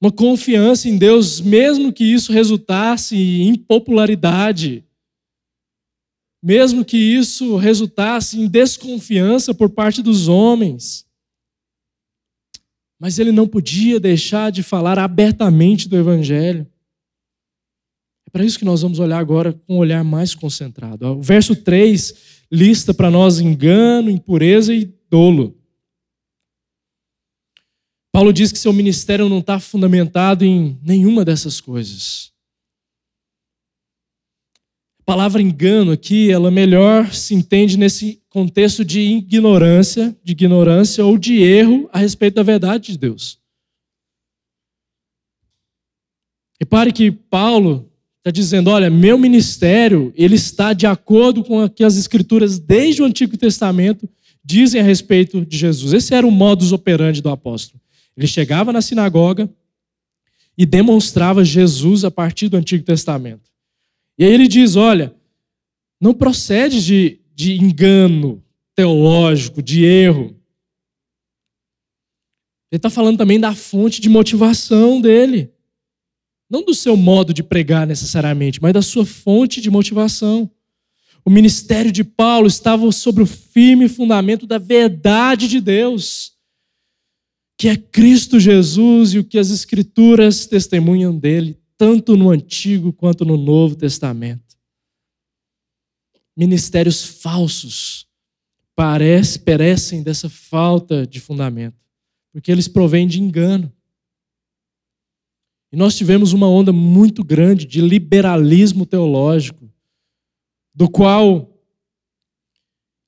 Uma 0.00 0.10
confiança 0.10 0.88
em 0.88 0.98
Deus, 0.98 1.40
mesmo 1.40 1.92
que 1.92 2.04
isso 2.04 2.32
resultasse 2.32 3.16
em 3.16 3.54
popularidade. 3.54 4.84
Mesmo 6.42 6.84
que 6.84 6.96
isso 6.96 7.56
resultasse 7.56 8.38
em 8.38 8.48
desconfiança 8.48 9.54
por 9.54 9.70
parte 9.70 10.02
dos 10.02 10.26
homens. 10.26 11.06
Mas 12.98 13.18
ele 13.18 13.30
não 13.30 13.46
podia 13.46 14.00
deixar 14.00 14.50
de 14.50 14.62
falar 14.62 14.98
abertamente 14.98 15.88
do 15.88 15.96
Evangelho. 15.96 16.71
Para 18.32 18.44
isso 18.46 18.58
que 18.58 18.64
nós 18.64 18.80
vamos 18.80 18.98
olhar 18.98 19.18
agora 19.18 19.52
com 19.52 19.76
um 19.76 19.78
olhar 19.78 20.02
mais 20.02 20.34
concentrado. 20.34 21.06
O 21.06 21.22
verso 21.22 21.54
3 21.54 22.40
lista 22.50 22.94
para 22.94 23.10
nós 23.10 23.38
engano, 23.38 24.10
impureza 24.10 24.74
e 24.74 24.84
dolo. 25.10 25.56
Paulo 28.10 28.32
diz 28.32 28.52
que 28.52 28.58
seu 28.58 28.72
ministério 28.72 29.28
não 29.28 29.38
está 29.38 29.58
fundamentado 29.58 30.44
em 30.44 30.78
nenhuma 30.82 31.24
dessas 31.24 31.60
coisas. 31.60 32.32
A 35.00 35.02
palavra 35.04 35.42
engano 35.42 35.92
aqui, 35.92 36.30
ela 36.30 36.50
melhor 36.50 37.12
se 37.12 37.34
entende 37.34 37.76
nesse 37.76 38.22
contexto 38.28 38.84
de 38.84 39.00
ignorância, 39.00 40.16
de 40.22 40.32
ignorância 40.32 41.04
ou 41.04 41.18
de 41.18 41.42
erro 41.42 41.88
a 41.92 41.98
respeito 41.98 42.34
da 42.34 42.42
verdade 42.42 42.92
de 42.92 42.98
Deus. 42.98 43.40
Repare 46.60 46.92
que 46.92 47.10
Paulo 47.10 47.91
está 48.22 48.30
dizendo, 48.30 48.70
olha, 48.70 48.88
meu 48.88 49.18
ministério, 49.18 50.12
ele 50.16 50.36
está 50.36 50.72
de 50.72 50.86
acordo 50.86 51.42
com 51.42 51.64
o 51.64 51.68
que 51.68 51.82
as 51.82 51.96
escrituras 51.96 52.56
desde 52.56 53.02
o 53.02 53.04
Antigo 53.04 53.36
Testamento 53.36 54.08
dizem 54.44 54.80
a 54.80 54.84
respeito 54.84 55.44
de 55.44 55.56
Jesus. 55.58 55.92
Esse 55.92 56.14
era 56.14 56.24
o 56.24 56.30
modus 56.30 56.70
operandi 56.70 57.20
do 57.20 57.30
apóstolo. 57.30 57.80
Ele 58.16 58.28
chegava 58.28 58.72
na 58.72 58.80
sinagoga 58.80 59.50
e 60.56 60.64
demonstrava 60.64 61.44
Jesus 61.44 62.04
a 62.04 62.12
partir 62.12 62.48
do 62.48 62.56
Antigo 62.56 62.84
Testamento. 62.84 63.50
E 64.16 64.24
aí 64.24 64.32
ele 64.32 64.46
diz: 64.46 64.76
olha, 64.76 65.12
não 66.00 66.14
procede 66.14 66.84
de, 66.84 67.20
de 67.34 67.54
engano 67.54 68.40
teológico, 68.76 69.60
de 69.60 69.84
erro. 69.84 70.36
Ele 72.70 72.78
está 72.78 72.88
falando 72.88 73.18
também 73.18 73.40
da 73.40 73.52
fonte 73.52 74.00
de 74.00 74.08
motivação 74.08 75.00
dele. 75.00 75.50
Não 76.52 76.62
do 76.62 76.74
seu 76.74 76.98
modo 76.98 77.32
de 77.32 77.42
pregar 77.42 77.86
necessariamente, 77.86 78.60
mas 78.60 78.74
da 78.74 78.82
sua 78.82 79.06
fonte 79.06 79.58
de 79.58 79.70
motivação. 79.70 80.50
O 81.24 81.30
ministério 81.30 81.90
de 81.90 82.04
Paulo 82.04 82.46
estava 82.46 82.92
sobre 82.92 83.22
o 83.22 83.26
firme 83.26 83.88
fundamento 83.88 84.46
da 84.46 84.58
verdade 84.58 85.48
de 85.48 85.62
Deus, 85.62 86.34
que 87.56 87.68
é 87.68 87.76
Cristo 87.76 88.38
Jesus 88.38 89.14
e 89.14 89.18
o 89.18 89.24
que 89.24 89.38
as 89.38 89.48
Escrituras 89.48 90.44
testemunham 90.44 91.18
dele 91.18 91.58
tanto 91.78 92.18
no 92.18 92.28
Antigo 92.28 92.92
quanto 92.92 93.24
no 93.24 93.38
Novo 93.38 93.74
Testamento. 93.74 94.54
Ministérios 96.36 97.02
falsos 97.02 98.06
parece, 98.76 99.38
perecem 99.38 100.02
dessa 100.02 100.28
falta 100.28 101.06
de 101.06 101.18
fundamento, 101.18 101.78
porque 102.30 102.52
eles 102.52 102.68
provêm 102.68 103.06
de 103.06 103.22
engano. 103.22 103.72
E 105.72 105.76
nós 105.76 105.96
tivemos 105.96 106.34
uma 106.34 106.46
onda 106.46 106.70
muito 106.70 107.24
grande 107.24 107.64
de 107.64 107.80
liberalismo 107.80 108.84
teológico, 108.84 109.72
do 110.74 110.88
qual 110.88 111.50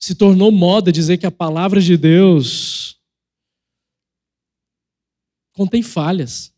se 0.01 0.15
tornou 0.15 0.51
moda 0.51 0.91
dizer 0.91 1.19
que 1.19 1.27
a 1.27 1.31
palavra 1.31 1.79
de 1.81 1.97
Deus 1.99 2.99
contém 5.53 5.83
falhas. 5.83 6.55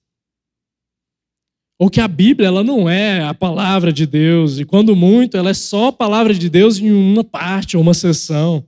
Ou 1.76 1.90
que 1.90 2.00
a 2.00 2.08
Bíblia 2.08 2.46
ela 2.46 2.62
não 2.62 2.88
é 2.88 3.24
a 3.24 3.34
palavra 3.34 3.92
de 3.92 4.06
Deus, 4.06 4.60
e 4.60 4.64
quando 4.64 4.94
muito, 4.94 5.36
ela 5.36 5.50
é 5.50 5.54
só 5.54 5.88
a 5.88 5.92
palavra 5.92 6.32
de 6.32 6.48
Deus 6.48 6.78
em 6.78 6.90
uma 6.90 7.24
parte, 7.24 7.76
ou 7.76 7.82
uma 7.82 7.92
sessão. 7.92 8.66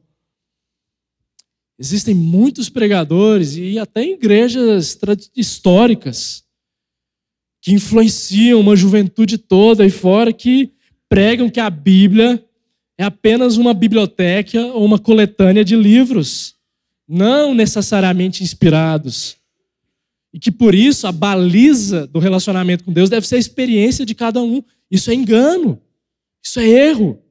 Existem 1.79 2.14
muitos 2.14 2.68
pregadores 2.68 3.57
e 3.57 3.79
até 3.79 4.03
igrejas 4.03 4.98
históricas 5.37 6.48
que 7.61 7.73
influenciam 7.73 8.61
uma 8.61 8.77
juventude 8.77 9.38
toda 9.38 9.83
aí 9.83 9.90
fora 9.90 10.33
que 10.33 10.73
pregam 11.09 11.51
que 11.51 11.61
a 11.61 11.71
Bíblia 11.71 12.44
é 12.97 13.05
apenas 13.05 13.57
uma 13.57 13.73
biblioteca 13.73 14.61
ou 14.66 14.85
uma 14.85 14.99
coletânea 14.99 15.64
de 15.64 15.77
livros, 15.77 16.57
não 17.09 17.55
necessariamente 17.55 18.42
inspirados. 18.42 19.37
E 20.33 20.38
que 20.38 20.51
por 20.51 20.75
isso 20.75 21.07
a 21.07 21.12
baliza 21.12 22.07
do 22.07 22.18
relacionamento 22.18 22.85
com 22.85 22.92
Deus 22.92 23.09
deve 23.09 23.27
ser 23.27 23.37
a 23.37 23.40
experiência 23.40 24.05
de 24.05 24.14
cada 24.14 24.42
um. 24.42 24.62
Isso 24.90 25.11
é 25.11 25.14
engano, 25.14 25.81
isso 26.42 26.61
é 26.61 26.68
erro, 26.68 27.23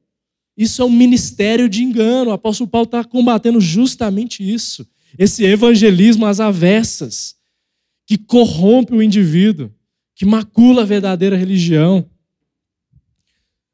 isso 0.58 0.82
é 0.82 0.86
um 0.86 0.90
ministério 0.90 1.70
de 1.70 1.84
engano. 1.84 2.32
O 2.32 2.34
apóstolo 2.34 2.70
Paulo 2.70 2.86
está 2.86 3.04
combatendo 3.04 3.62
justamente 3.62 4.42
isso. 4.42 4.88
Esse 5.18 5.44
evangelismo 5.44 6.26
às 6.26 6.40
avessas, 6.40 7.36
que 8.06 8.18
corrompe 8.18 8.94
o 8.94 9.04
indivíduo, 9.04 9.72
que 10.18 10.26
macula 10.26 10.82
a 10.82 10.86
verdadeira 10.86 11.38
religião. 11.38 12.10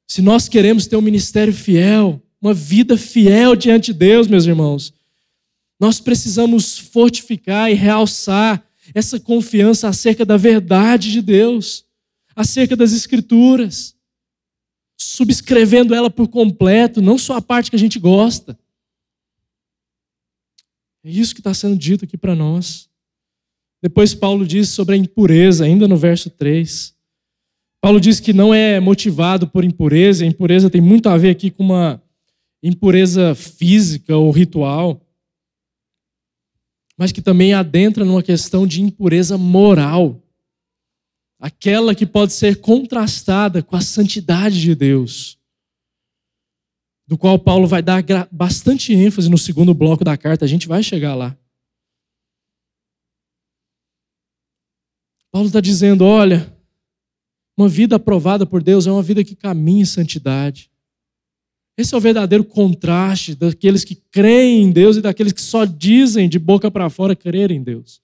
Se 0.06 0.21
nós 0.21 0.49
queremos 0.49 0.86
ter 0.86 0.97
um 0.97 1.01
ministério 1.01 1.53
fiel, 1.53 2.21
uma 2.41 2.53
vida 2.53 2.97
fiel 2.97 3.56
diante 3.56 3.93
de 3.93 3.99
Deus, 3.99 4.27
meus 4.27 4.45
irmãos, 4.45 4.93
nós 5.79 6.01
precisamos 6.01 6.77
fortificar 6.77 7.71
e 7.71 7.75
realçar 7.75 8.62
essa 8.93 9.17
confiança 9.21 9.88
acerca 9.88 10.25
da 10.25 10.36
verdade 10.36 11.13
de 11.13 11.21
Deus, 11.21 11.86
acerca 12.36 12.75
das 12.75 12.91
Escrituras, 12.91 13.95
subscrevendo 14.97 15.95
ela 15.95 16.10
por 16.10 16.27
completo, 16.27 17.01
não 17.01 17.17
só 17.17 17.38
a 17.38 17.41
parte 17.41 17.69
que 17.69 17.77
a 17.77 17.79
gente 17.79 17.97
gosta. 17.97 18.60
É 21.06 21.10
isso 21.10 21.34
que 21.34 21.39
está 21.39 21.53
sendo 21.53 21.77
dito 21.77 22.03
aqui 22.03 22.17
para 22.17 22.36
nós. 22.36 22.89
Depois, 23.83 24.15
Paulo 24.15 24.47
diz 24.47 24.69
sobre 24.69 24.95
a 24.95 24.97
impureza, 24.97 25.65
ainda 25.65 25.87
no 25.87 25.97
verso 25.97 26.31
3. 26.31 26.95
Paulo 27.79 27.99
diz 27.99 28.19
que 28.19 28.33
não 28.33 28.51
é 28.51 28.79
motivado 28.79 29.47
por 29.47 29.63
impureza, 29.63 30.23
a 30.23 30.27
impureza 30.27 30.69
tem 30.69 30.81
muito 30.81 31.07
a 31.07 31.17
ver 31.17 31.29
aqui 31.29 31.51
com 31.51 31.63
uma 31.63 32.01
impureza 32.63 33.35
física 33.35 34.17
ou 34.17 34.31
ritual 34.31 35.03
mas 36.97 37.11
que 37.11 37.21
também 37.21 37.53
adentra 37.53 38.05
numa 38.05 38.23
questão 38.23 38.67
de 38.67 38.81
impureza 38.81 39.37
moral. 39.37 40.21
Aquela 41.39 41.93
que 41.93 42.05
pode 42.05 42.33
ser 42.33 42.61
contrastada 42.61 43.61
com 43.61 43.75
a 43.75 43.81
santidade 43.81 44.61
de 44.61 44.73
Deus, 44.73 45.37
do 47.05 47.17
qual 47.17 47.37
Paulo 47.37 47.67
vai 47.67 47.81
dar 47.81 48.03
bastante 48.31 48.93
ênfase 48.93 49.29
no 49.29 49.37
segundo 49.37 49.73
bloco 49.73 50.03
da 50.03 50.15
carta, 50.15 50.45
a 50.45 50.47
gente 50.47 50.67
vai 50.67 50.81
chegar 50.81 51.15
lá. 51.15 51.37
Paulo 55.33 55.47
está 55.47 55.59
dizendo: 55.59 56.05
olha, 56.05 56.55
uma 57.57 57.67
vida 57.67 57.95
aprovada 57.95 58.45
por 58.45 58.61
Deus 58.61 58.85
é 58.85 58.91
uma 58.91 59.01
vida 59.01 59.23
que 59.23 59.35
caminha 59.35 59.81
em 59.81 59.85
santidade. 59.85 60.69
Esse 61.75 61.95
é 61.95 61.97
o 61.97 62.01
verdadeiro 62.01 62.43
contraste 62.43 63.33
daqueles 63.33 63.83
que 63.83 63.95
creem 63.95 64.61
em 64.61 64.71
Deus 64.71 64.95
e 64.95 65.01
daqueles 65.01 65.33
que 65.33 65.41
só 65.41 65.65
dizem 65.65 66.29
de 66.29 66.37
boca 66.37 66.69
para 66.69 66.87
fora 66.87 67.15
crer 67.15 67.49
em 67.49 67.63
Deus. 67.63 67.99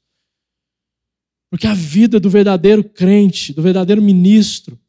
Porque 1.51 1.67
a 1.67 1.73
vida 1.75 2.19
do 2.19 2.31
verdadeiro 2.31 2.83
crente, 2.83 3.53
do 3.53 3.61
verdadeiro 3.61 4.01
ministro, 4.01 4.79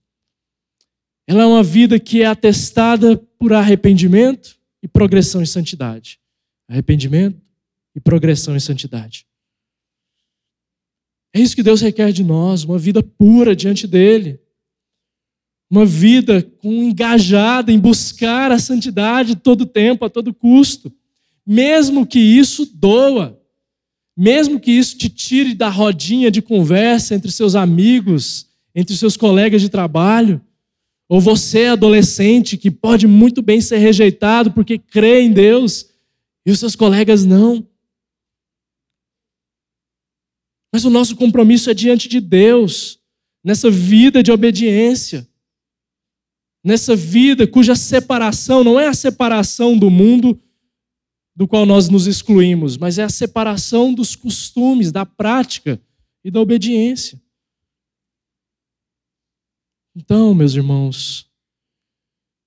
ela 1.27 1.43
é 1.43 1.47
uma 1.47 1.63
vida 1.63 2.01
que 2.01 2.23
é 2.23 2.27
atestada 2.27 3.19
por 3.39 3.53
arrependimento 3.53 4.59
e 4.83 4.89
progressão 4.89 5.43
em 5.43 5.47
santidade. 5.47 6.19
Arrependimento 6.67 7.39
e 7.95 8.01
progressão 8.01 8.57
em 8.57 8.61
santidade. 8.61 9.27
É 11.33 11.41
isso 11.41 11.55
que 11.55 11.63
Deus 11.63 11.81
requer 11.81 12.13
de 12.13 12.25
nós, 12.25 12.65
uma 12.65 12.79
vida 12.79 13.03
pura 13.03 13.55
diante 13.55 13.87
dele 13.87 14.41
uma 15.71 15.87
vida 15.87 16.43
com 16.59 16.83
engajada 16.83 17.71
em 17.71 17.79
buscar 17.79 18.51
a 18.51 18.59
santidade 18.59 19.37
todo 19.37 19.65
tempo, 19.65 20.05
a 20.05 20.11
todo 20.11 20.35
custo, 20.35 20.93
mesmo 21.47 22.05
que 22.05 22.19
isso 22.19 22.69
doa, 22.75 23.41
mesmo 24.17 24.59
que 24.59 24.73
isso 24.73 24.99
te 24.99 25.09
tire 25.09 25.55
da 25.55 25.69
rodinha 25.69 26.31
de 26.31 26.43
conversa 26.43 27.15
entre 27.15 27.31
seus 27.31 27.55
amigos, 27.55 28.49
entre 28.75 28.97
seus 28.97 29.17
colegas 29.17 29.63
de 29.63 29.69
trabalho, 29.69 30.41
ou 31.09 31.21
você 31.21 31.67
adolescente 31.67 32.57
que 32.57 32.71
pode 32.71 33.07
muito 33.07 33.41
bem 33.41 33.61
ser 33.61 33.79
rejeitado 33.79 34.51
porque 34.51 34.77
crê 34.77 35.23
em 35.23 35.33
Deus 35.33 35.87
e 36.45 36.51
os 36.51 36.59
seus 36.59 36.75
colegas 36.75 37.25
não. 37.25 37.65
Mas 40.73 40.85
o 40.85 40.91
nosso 40.91 41.17
compromisso 41.17 41.71
é 41.71 41.75
diante 41.75 42.09
de 42.09 42.21
Deus, 42.21 43.01
nessa 43.45 43.71
vida 43.71 44.23
de 44.23 44.31
obediência 44.31 45.29
nessa 46.63 46.95
vida 46.95 47.47
cuja 47.47 47.75
separação 47.75 48.63
não 48.63 48.79
é 48.79 48.87
a 48.87 48.95
separação 48.95 49.77
do 49.77 49.91
mundo 49.91 50.41
do 51.35 51.49
qual 51.49 51.65
nós 51.65 51.89
nos 51.89 52.07
excluímos, 52.07 52.77
mas 52.77 52.99
é 52.99 53.03
a 53.03 53.09
separação 53.09 53.95
dos 53.95 54.15
costumes, 54.15 54.93
da 54.93 55.07
prática 55.07 55.81
e 56.23 56.31
da 56.31 56.41
obediência. 56.41 57.21
Então, 59.97 60.35
meus 60.35 60.55
irmãos, 60.55 61.27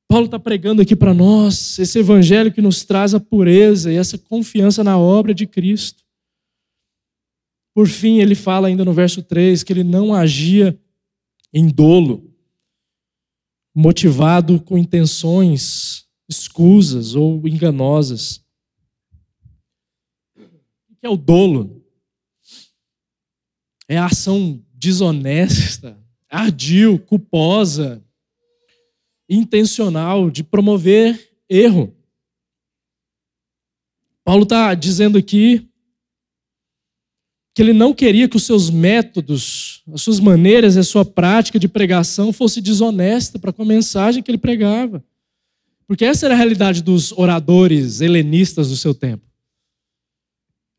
Paulo 0.08 0.26
está 0.26 0.38
pregando 0.38 0.82
aqui 0.82 0.96
para 0.96 1.14
nós 1.14 1.80
esse 1.80 1.98
evangelho 1.98 2.54
que 2.54 2.62
nos 2.62 2.84
traz 2.84 3.16
a 3.16 3.20
pureza 3.20 3.92
e 3.92 3.96
essa 3.96 4.18
confiança 4.18 4.84
na 4.84 4.98
obra 4.98 5.34
de 5.34 5.48
Cristo. 5.48 6.03
Por 7.74 7.88
fim, 7.88 8.20
ele 8.20 8.36
fala 8.36 8.68
ainda 8.68 8.86
no 8.86 8.94
verso 8.94 9.24
3 9.24 9.64
que 9.64 9.74
ele 9.74 9.84
não 9.84 10.14
agia 10.14 10.80
em 11.54 11.68
dolo 11.68 12.34
motivado 13.74 14.62
com 14.62 14.78
intenções 14.78 16.08
escusas 16.30 17.16
ou 17.16 17.48
enganosas. 17.48 18.46
O 20.90 20.96
que 20.96 21.06
é 21.06 21.10
o 21.10 21.18
dolo? 21.18 21.84
É 23.88 23.98
a 23.98 24.06
ação 24.06 24.64
desonesta, 24.74 26.00
ardil, 26.30 27.00
culposa, 27.00 28.04
intencional 29.28 30.30
de 30.30 30.44
promover 30.44 31.36
erro. 31.50 31.96
Paulo 34.24 34.44
está 34.44 34.74
dizendo 34.74 35.18
aqui 35.18 35.70
que 37.54 37.62
ele 37.62 37.74
não 37.74 37.94
queria 37.94 38.28
que 38.28 38.36
os 38.36 38.44
seus 38.44 38.70
métodos, 38.70 39.84
as 39.94 40.02
suas 40.02 40.20
maneiras, 40.20 40.76
a 40.76 40.84
sua 40.84 41.06
prática 41.06 41.60
de 41.60 41.68
pregação 41.68 42.34
fosse 42.34 42.60
desonesta 42.60 43.38
para 43.38 43.54
com 43.54 43.62
a 43.62 43.66
mensagem 43.66 44.24
que 44.24 44.32
ele 44.32 44.40
pregava. 44.40 45.04
Porque 45.88 46.04
essa 46.04 46.26
era 46.26 46.34
a 46.34 46.38
realidade 46.38 46.82
dos 46.82 47.12
oradores 47.12 48.02
helenistas 48.02 48.70
do 48.70 48.78
seu 48.78 48.96
tempo. 48.96 49.24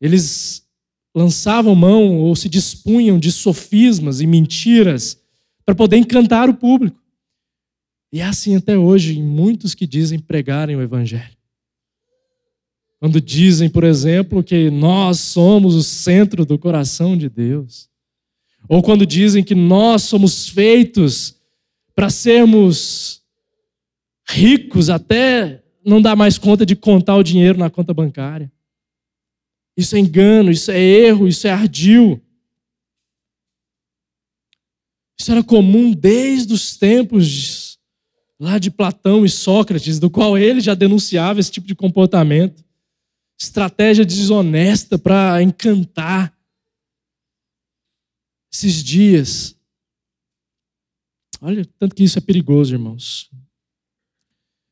Eles 0.01 0.65
lançavam 1.15 1.73
mão 1.73 2.17
ou 2.17 2.35
se 2.35 2.49
dispunham 2.49 3.17
de 3.17 3.31
sofismas 3.31 4.19
e 4.19 4.27
mentiras 4.27 5.17
para 5.65 5.73
poder 5.73 5.95
encantar 5.95 6.49
o 6.49 6.53
público. 6.53 7.01
E 8.11 8.19
é 8.19 8.25
assim 8.25 8.55
até 8.55 8.77
hoje 8.77 9.17
em 9.17 9.23
muitos 9.23 9.73
que 9.73 9.87
dizem 9.87 10.19
pregarem 10.19 10.75
o 10.75 10.81
evangelho. 10.81 11.35
Quando 13.05 13.21
dizem, 13.21 13.69
por 13.69 13.83
exemplo, 13.83 14.43
que 14.43 14.71
nós 14.71 15.19
somos 15.19 15.75
o 15.75 15.83
centro 15.83 16.43
do 16.43 16.57
coração 16.57 17.15
de 17.15 17.29
Deus. 17.29 17.87
Ou 18.67 18.81
quando 18.81 19.05
dizem 19.05 19.43
que 19.43 19.53
nós 19.53 20.01
somos 20.01 20.49
feitos 20.49 21.39
para 21.93 22.09
sermos 22.09 23.21
ricos 24.27 24.89
até 24.89 25.63
não 25.85 26.01
dar 26.01 26.15
mais 26.15 26.39
conta 26.39 26.65
de 26.65 26.75
contar 26.75 27.15
o 27.15 27.21
dinheiro 27.21 27.59
na 27.59 27.69
conta 27.69 27.93
bancária. 27.93 28.51
Isso 29.77 29.95
é 29.95 29.99
engano, 29.99 30.49
isso 30.49 30.71
é 30.71 30.81
erro, 30.81 31.27
isso 31.27 31.45
é 31.45 31.51
ardil. 31.51 32.19
Isso 35.15 35.31
era 35.31 35.43
comum 35.43 35.91
desde 35.91 36.51
os 36.51 36.75
tempos 36.75 37.77
lá 38.39 38.57
de 38.57 38.71
Platão 38.71 39.23
e 39.23 39.29
Sócrates, 39.29 39.99
do 39.99 40.09
qual 40.09 40.35
ele 40.35 40.59
já 40.59 40.73
denunciava 40.73 41.39
esse 41.39 41.51
tipo 41.51 41.67
de 41.67 41.75
comportamento 41.75 42.65
estratégia 43.39 44.05
desonesta 44.05 44.97
para 44.97 45.41
encantar. 45.41 46.33
Esses 48.53 48.83
dias. 48.83 49.55
Olha, 51.41 51.65
tanto 51.77 51.93
que 51.93 52.03
isso 52.03 52.17
é 52.17 52.21
perigoso, 52.21 52.73
irmãos. 52.73 53.29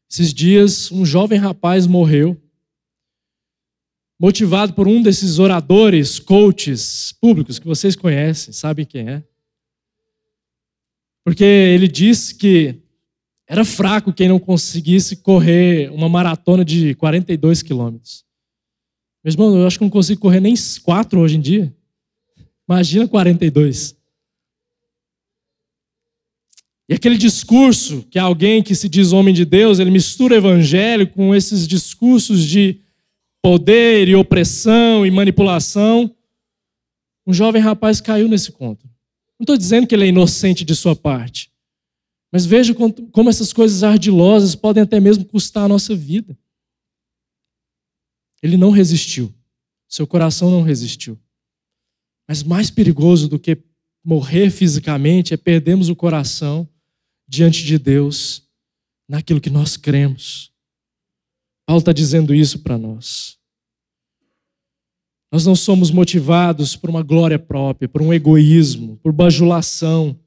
Esses 0.10 0.34
dias, 0.34 0.92
um 0.92 1.06
jovem 1.06 1.38
rapaz 1.38 1.86
morreu 1.86 2.40
motivado 4.24 4.74
por 4.74 4.88
um 4.88 5.02
desses 5.02 5.38
oradores, 5.38 6.18
coaches 6.18 7.14
públicos 7.20 7.60
que 7.60 7.68
vocês 7.68 7.94
conhecem, 7.94 8.54
sabem 8.54 8.86
quem 8.86 9.10
é. 9.10 9.24
Porque 11.26 11.44
ele 11.44 11.90
disse 11.90 12.36
que 12.36 12.82
era 13.46 13.66
fraco 13.66 14.14
quem 14.14 14.30
não 14.30 14.40
conseguisse 14.40 15.18
correr 15.18 15.92
uma 15.92 16.08
maratona 16.08 16.64
de 16.64 16.96
42 16.96 17.62
quilômetros. 17.62 18.24
Meu 19.24 19.32
irmão, 19.32 19.58
eu 19.58 19.66
acho 19.66 19.78
que 19.78 19.84
não 19.86 19.90
consigo 19.90 20.20
correr 20.20 20.42
nem 20.42 20.54
quatro 20.84 21.20
hoje 21.22 21.38
em 21.38 21.42
dia. 21.42 21.74
Imagina 22.68 23.08
42. 23.08 23.96
E 26.90 26.94
aquele 26.94 27.18
discurso 27.18 28.06
que 28.10 28.20
alguém 28.20 28.62
que 28.62 28.76
se 28.76 28.90
diz 28.90 29.14
homem 29.14 29.34
de 29.34 29.46
Deus, 29.46 29.80
ele 29.80 29.90
mistura 29.90 30.36
evangelho 30.36 31.08
com 31.08 31.34
esses 31.34 31.68
discursos 31.68 32.44
de 32.46 32.82
poder 33.42 34.08
e 34.10 34.16
opressão 34.16 35.06
e 35.06 35.12
manipulação. 35.12 36.14
Um 37.26 37.34
jovem 37.34 37.62
rapaz 37.62 38.02
caiu 38.02 38.28
nesse 38.28 38.52
conto. 38.52 38.86
Não 39.40 39.44
estou 39.44 39.58
dizendo 39.58 39.88
que 39.88 39.96
ele 39.96 40.06
é 40.06 40.10
inocente 40.10 40.66
de 40.66 40.76
sua 40.76 40.96
parte, 40.96 41.50
mas 42.32 42.46
veja 42.46 42.74
como 42.74 43.30
essas 43.30 43.54
coisas 43.54 43.84
ardilosas 43.84 44.56
podem 44.56 44.84
até 44.84 45.00
mesmo 45.00 45.26
custar 45.26 45.66
a 45.66 45.70
nossa 45.70 45.96
vida. 45.96 46.38
Ele 48.44 48.58
não 48.58 48.70
resistiu, 48.70 49.34
seu 49.88 50.06
coração 50.06 50.52
não 50.52 50.62
resistiu. 50.62 51.18
Mas 52.28 52.44
mais 52.44 52.70
perigoso 52.70 53.30
do 53.30 53.40
que 53.40 53.58
morrer 54.04 54.50
fisicamente 54.50 55.34
é 55.34 55.38
perdermos 55.38 55.88
o 55.88 55.96
coração 55.96 56.68
diante 57.26 57.64
de 57.64 57.80
Deus 57.80 58.44
naquilo 59.08 59.40
que 59.40 59.50
nós 59.50 59.78
cremos. 59.78 60.52
Paulo 61.66 61.80
está 61.80 61.94
dizendo 61.94 62.36
isso 62.36 62.60
para 62.60 62.78
nós. 62.78 63.38
Nós 65.32 65.46
não 65.46 65.56
somos 65.56 65.90
motivados 65.90 66.76
por 66.76 66.90
uma 66.90 67.02
glória 67.02 67.40
própria, 67.40 67.88
por 67.88 68.02
um 68.02 68.14
egoísmo, 68.14 68.98
por 68.98 69.12
bajulação. 69.12 70.20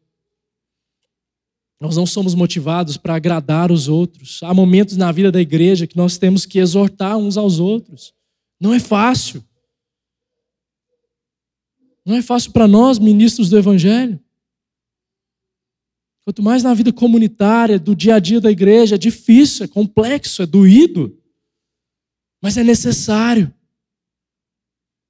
Nós 1.80 1.96
não 1.96 2.06
somos 2.06 2.34
motivados 2.34 2.96
para 2.96 3.14
agradar 3.14 3.70
os 3.70 3.86
outros. 3.88 4.42
Há 4.42 4.54
momentos 4.54 4.96
na 4.96 5.12
vida 5.12 5.30
da 5.30 5.40
igreja 5.40 5.86
que 5.86 5.96
nós 5.96 6.16
temos 6.16 6.46
que 6.46 6.58
exortar 6.58 7.16
uns 7.16 7.36
aos 7.36 7.58
outros. 7.58 8.14
Não 8.58 8.72
é 8.72 8.80
fácil. 8.80 9.44
Não 12.04 12.14
é 12.14 12.22
fácil 12.22 12.52
para 12.52 12.66
nós, 12.66 12.98
ministros 12.98 13.50
do 13.50 13.58
Evangelho. 13.58 14.18
Quanto 16.24 16.42
mais 16.42 16.62
na 16.62 16.72
vida 16.72 16.92
comunitária, 16.92 17.78
do 17.78 17.94
dia 17.94 18.16
a 18.16 18.18
dia 18.18 18.40
da 18.40 18.50
igreja, 18.50 18.94
é 18.94 18.98
difícil, 18.98 19.64
é 19.64 19.68
complexo, 19.68 20.42
é 20.42 20.46
doído, 20.46 21.16
mas 22.42 22.56
é 22.56 22.64
necessário. 22.64 23.52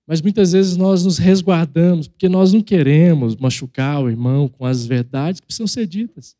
Mas 0.06 0.20
muitas 0.20 0.52
vezes 0.52 0.76
nós 0.76 1.04
nos 1.04 1.18
resguardamos, 1.18 2.06
porque 2.08 2.28
nós 2.28 2.52
não 2.52 2.62
queremos 2.62 3.36
machucar 3.36 4.02
o 4.02 4.10
irmão 4.10 4.48
com 4.48 4.64
as 4.64 4.84
verdades 4.84 5.40
que 5.40 5.46
precisam 5.46 5.66
ser 5.66 5.86
ditas. 5.86 6.36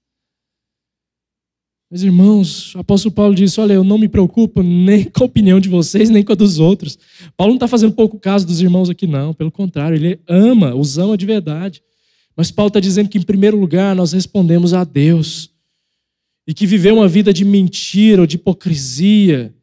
Mas, 1.91 2.03
irmãos, 2.03 2.75
o 2.75 2.81
apóstolo 2.81 3.15
Paulo 3.15 3.35
disse: 3.35 3.61
Olha, 3.61 3.75
eu 3.75 3.85
não 3.85 3.97
me 3.97 4.09
preocupo 4.09 4.63
nem 4.63 5.05
com 5.05 5.23
a 5.23 5.27
opinião 5.27 5.61
de 5.61 5.69
vocês, 5.69 6.11
nem 6.11 6.25
com 6.25 6.33
a 6.33 6.37
dos 6.37 6.59
outros. 6.59 6.99
Paulo 7.37 7.53
não 7.53 7.57
está 7.57 7.69
fazendo 7.69 7.93
pouco 7.93 8.19
caso 8.19 8.47
dos 8.47 8.61
irmãos 8.61 8.91
aqui, 8.91 9.07
não. 9.07 9.33
Pelo 9.33 9.53
contrário, 9.53 9.97
ele 9.97 10.19
ama, 10.29 10.75
os 10.75 10.99
ama 10.99 11.17
de 11.17 11.25
verdade. 11.25 11.83
Mas 12.37 12.51
Paulo 12.51 12.69
está 12.69 12.81
dizendo 12.81 13.09
que, 13.09 13.19
em 13.19 13.23
primeiro 13.23 13.57
lugar, 13.57 13.95
nós 13.95 14.13
respondemos 14.13 14.75
a 14.75 14.83
Deus. 14.83 15.51
E 16.47 16.53
que 16.53 16.67
viver 16.67 16.93
uma 16.93 17.09
vida 17.09 17.33
de 17.33 17.45
mentira 17.45 18.21
ou 18.21 18.27
de 18.27 18.37
hipocrisia, 18.37 19.55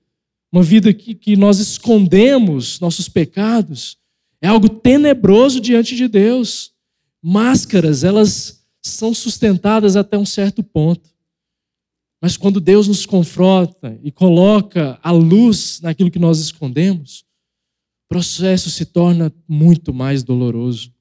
uma 0.51 0.63
vida 0.63 0.93
que, 0.93 1.13
que 1.13 1.35
nós 1.35 1.59
escondemos 1.59 2.79
nossos 2.79 3.07
pecados, 3.09 3.97
é 4.41 4.47
algo 4.47 4.69
tenebroso 4.69 5.59
diante 5.59 5.95
de 5.95 6.07
Deus. 6.07 6.71
Máscaras, 7.21 8.03
elas 8.03 8.61
são 8.81 9.13
sustentadas 9.13 9.95
até 9.95 10.17
um 10.17 10.25
certo 10.25 10.63
ponto. 10.63 11.12
Mas 12.23 12.37
quando 12.37 12.61
Deus 12.61 12.87
nos 12.87 13.05
confronta 13.05 13.99
e 14.01 14.09
coloca 14.09 14.97
a 15.03 15.11
luz 15.11 15.81
naquilo 15.81 16.09
que 16.09 16.17
nós 16.17 16.39
escondemos, 16.39 17.25
o 18.05 18.07
processo 18.07 18.71
se 18.71 18.85
torna 18.85 19.29
muito 19.45 19.93
mais 19.93 20.23
doloroso. 20.23 20.95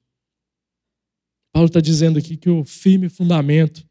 Paulo 1.53 1.67
está 1.67 1.79
dizendo 1.79 2.19
aqui 2.19 2.35
que 2.35 2.49
o 2.49 2.65
firme 2.65 3.07
fundamento 3.07 3.87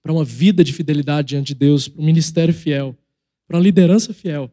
para 0.00 0.12
uma 0.12 0.24
vida 0.24 0.62
de 0.62 0.72
fidelidade 0.72 1.30
diante 1.30 1.48
de 1.48 1.56
Deus, 1.56 1.88
para 1.88 2.00
um 2.00 2.06
ministério 2.06 2.54
fiel, 2.54 2.96
para 3.48 3.56
uma 3.56 3.62
liderança 3.64 4.14
fiel, 4.14 4.48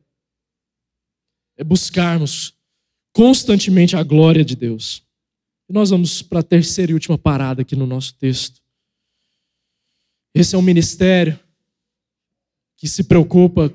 é 1.55 1.63
buscarmos 1.63 2.57
constantemente 3.13 3.95
a 3.95 4.01
glória 4.01 4.43
de 4.43 4.55
Deus. 4.55 5.05
E 5.69 5.73
nós 5.73 5.91
vamos 5.91 6.23
para 6.23 6.39
a 6.39 6.43
terceira 6.43 6.91
e 6.91 6.95
última 6.95 7.19
parada 7.19 7.61
aqui 7.61 7.75
no 7.75 7.85
nosso 7.85 8.15
texto. 8.15 8.63
Esse 10.33 10.55
é 10.55 10.57
um 10.57 10.63
ministério 10.63 11.39
que 12.83 12.89
se 12.89 13.05
preocupa 13.05 13.73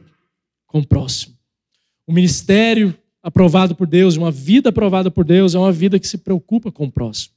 com 0.66 0.80
o 0.80 0.86
próximo. 0.86 1.34
O 2.06 2.12
ministério 2.12 2.94
aprovado 3.22 3.74
por 3.74 3.86
Deus, 3.86 4.18
uma 4.18 4.30
vida 4.30 4.68
aprovada 4.68 5.10
por 5.10 5.24
Deus, 5.24 5.54
é 5.54 5.58
uma 5.58 5.72
vida 5.72 5.98
que 5.98 6.06
se 6.06 6.18
preocupa 6.18 6.70
com 6.70 6.84
o 6.84 6.92
próximo. 6.92 7.32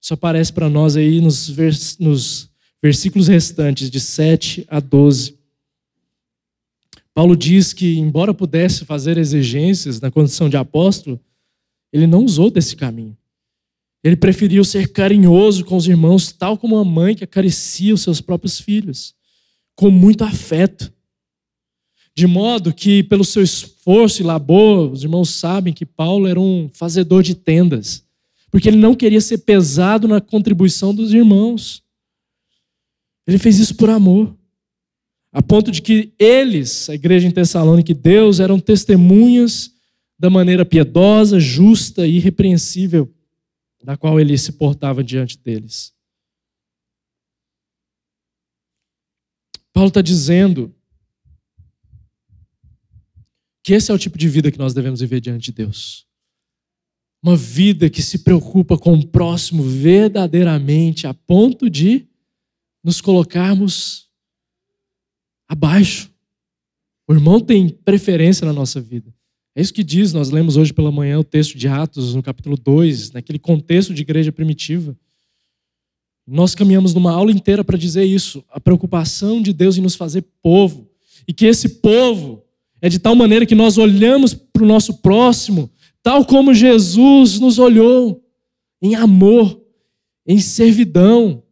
Isso 0.00 0.14
aparece 0.14 0.52
para 0.52 0.70
nós 0.70 0.96
aí 0.96 1.20
nos, 1.20 1.50
vers 1.50 1.98
nos 1.98 2.48
versículos 2.80 3.26
restantes, 3.26 3.90
de 3.90 3.98
7 3.98 4.64
a 4.68 4.78
12. 4.78 5.36
Paulo 7.12 7.36
diz 7.36 7.72
que, 7.72 7.98
embora 7.98 8.32
pudesse 8.32 8.84
fazer 8.84 9.18
exigências 9.18 10.00
na 10.00 10.12
condição 10.12 10.48
de 10.48 10.56
apóstolo, 10.56 11.18
ele 11.92 12.06
não 12.06 12.24
usou 12.24 12.52
desse 12.52 12.76
caminho. 12.76 13.16
Ele 14.04 14.14
preferiu 14.14 14.64
ser 14.64 14.92
carinhoso 14.92 15.64
com 15.64 15.74
os 15.74 15.88
irmãos, 15.88 16.30
tal 16.30 16.56
como 16.56 16.76
uma 16.76 16.84
mãe 16.84 17.16
que 17.16 17.24
acaricia 17.24 17.92
os 17.92 18.00
seus 18.00 18.20
próprios 18.20 18.60
filhos, 18.60 19.12
com 19.74 19.90
muito 19.90 20.22
afeto. 20.22 20.92
De 22.16 22.26
modo 22.26 22.74
que, 22.74 23.02
pelo 23.04 23.24
seu 23.24 23.42
esforço 23.42 24.20
e 24.20 24.24
labor, 24.24 24.92
os 24.92 25.02
irmãos 25.02 25.30
sabem 25.30 25.72
que 25.72 25.86
Paulo 25.86 26.26
era 26.26 26.40
um 26.40 26.68
fazedor 26.72 27.22
de 27.22 27.34
tendas 27.34 28.04
porque 28.50 28.68
ele 28.68 28.76
não 28.76 28.94
queria 28.94 29.20
ser 29.20 29.38
pesado 29.38 30.08
na 30.08 30.20
contribuição 30.20 30.94
dos 30.94 31.14
irmãos. 31.14 31.82
Ele 33.26 33.38
fez 33.38 33.58
isso 33.58 33.76
por 33.76 33.88
amor, 33.88 34.36
a 35.32 35.40
ponto 35.40 35.70
de 35.70 35.80
que 35.80 36.12
eles, 36.18 36.90
a 36.90 36.94
igreja 36.94 37.28
em 37.28 37.30
Tessalônica 37.30 37.92
e 37.92 37.94
Deus, 37.94 38.40
eram 38.40 38.58
testemunhas 38.58 39.70
da 40.18 40.28
maneira 40.28 40.64
piedosa, 40.64 41.38
justa 41.38 42.06
e 42.06 42.16
irrepreensível 42.16 43.12
da 43.82 43.96
qual 43.96 44.20
ele 44.20 44.36
se 44.36 44.52
portava 44.52 45.02
diante 45.02 45.38
deles. 45.38 45.94
Paulo 49.72 49.88
está 49.88 50.02
dizendo 50.02 50.74
que 53.62 53.72
esse 53.74 53.90
é 53.90 53.94
o 53.94 53.98
tipo 53.98 54.16
de 54.16 54.28
vida 54.28 54.50
que 54.50 54.58
nós 54.58 54.74
devemos 54.74 55.00
viver 55.00 55.20
diante 55.20 55.44
de 55.44 55.52
Deus. 55.52 56.06
Uma 57.22 57.36
vida 57.36 57.90
que 57.90 58.02
se 58.02 58.20
preocupa 58.20 58.78
com 58.78 58.94
o 58.94 59.06
próximo 59.06 59.62
verdadeiramente, 59.62 61.06
a 61.06 61.12
ponto 61.12 61.68
de 61.68 62.06
nos 62.82 63.00
colocarmos 63.00 64.08
abaixo. 65.46 66.10
O 67.06 67.12
irmão 67.12 67.40
tem 67.40 67.68
preferência 67.68 68.46
na 68.46 68.52
nossa 68.52 68.80
vida. 68.80 69.12
É 69.54 69.60
isso 69.60 69.74
que 69.74 69.84
diz, 69.84 70.12
nós 70.12 70.30
lemos 70.30 70.56
hoje 70.56 70.72
pela 70.72 70.92
manhã 70.92 71.18
o 71.18 71.24
texto 71.24 71.58
de 71.58 71.68
Atos, 71.68 72.14
no 72.14 72.22
capítulo 72.22 72.56
2, 72.56 73.10
naquele 73.10 73.38
contexto 73.38 73.92
de 73.92 74.00
igreja 74.00 74.32
primitiva. 74.32 74.96
Nós 76.26 76.54
caminhamos 76.54 76.94
numa 76.94 77.12
aula 77.12 77.32
inteira 77.32 77.64
para 77.64 77.76
dizer 77.76 78.04
isso, 78.04 78.44
a 78.48 78.60
preocupação 78.60 79.42
de 79.42 79.52
Deus 79.52 79.76
em 79.76 79.80
nos 79.80 79.96
fazer 79.96 80.24
povo. 80.40 80.88
E 81.26 81.34
que 81.34 81.44
esse 81.44 81.68
povo 81.80 82.44
é 82.82 82.88
de 82.88 82.98
tal 82.98 83.14
maneira 83.14 83.46
que 83.46 83.54
nós 83.54 83.78
olhamos 83.78 84.34
para 84.34 84.62
o 84.62 84.66
nosso 84.66 85.00
próximo 85.00 85.70
tal 86.02 86.24
como 86.24 86.54
Jesus 86.54 87.38
nos 87.38 87.58
olhou, 87.58 88.24
em 88.82 88.94
amor, 88.94 89.62
em 90.26 90.38
servidão, 90.38 91.42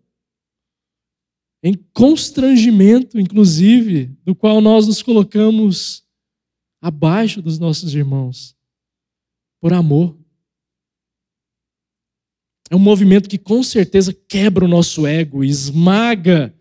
em 1.63 1.75
constrangimento, 1.93 3.19
inclusive, 3.19 4.07
do 4.25 4.35
qual 4.35 4.61
nós 4.61 4.87
nos 4.87 5.03
colocamos 5.03 6.05
abaixo 6.81 7.43
dos 7.43 7.59
nossos 7.59 7.95
irmãos, 7.95 8.57
por 9.61 9.73
amor. 9.73 10.17
É 12.71 12.77
um 12.77 12.79
movimento 12.79 13.29
que 13.29 13.39
com 13.39 13.63
certeza 13.63 14.13
quebra 14.13 14.65
o 14.65 14.69
nosso 14.69 15.07
ego, 15.07 15.43
esmaga 15.43 16.55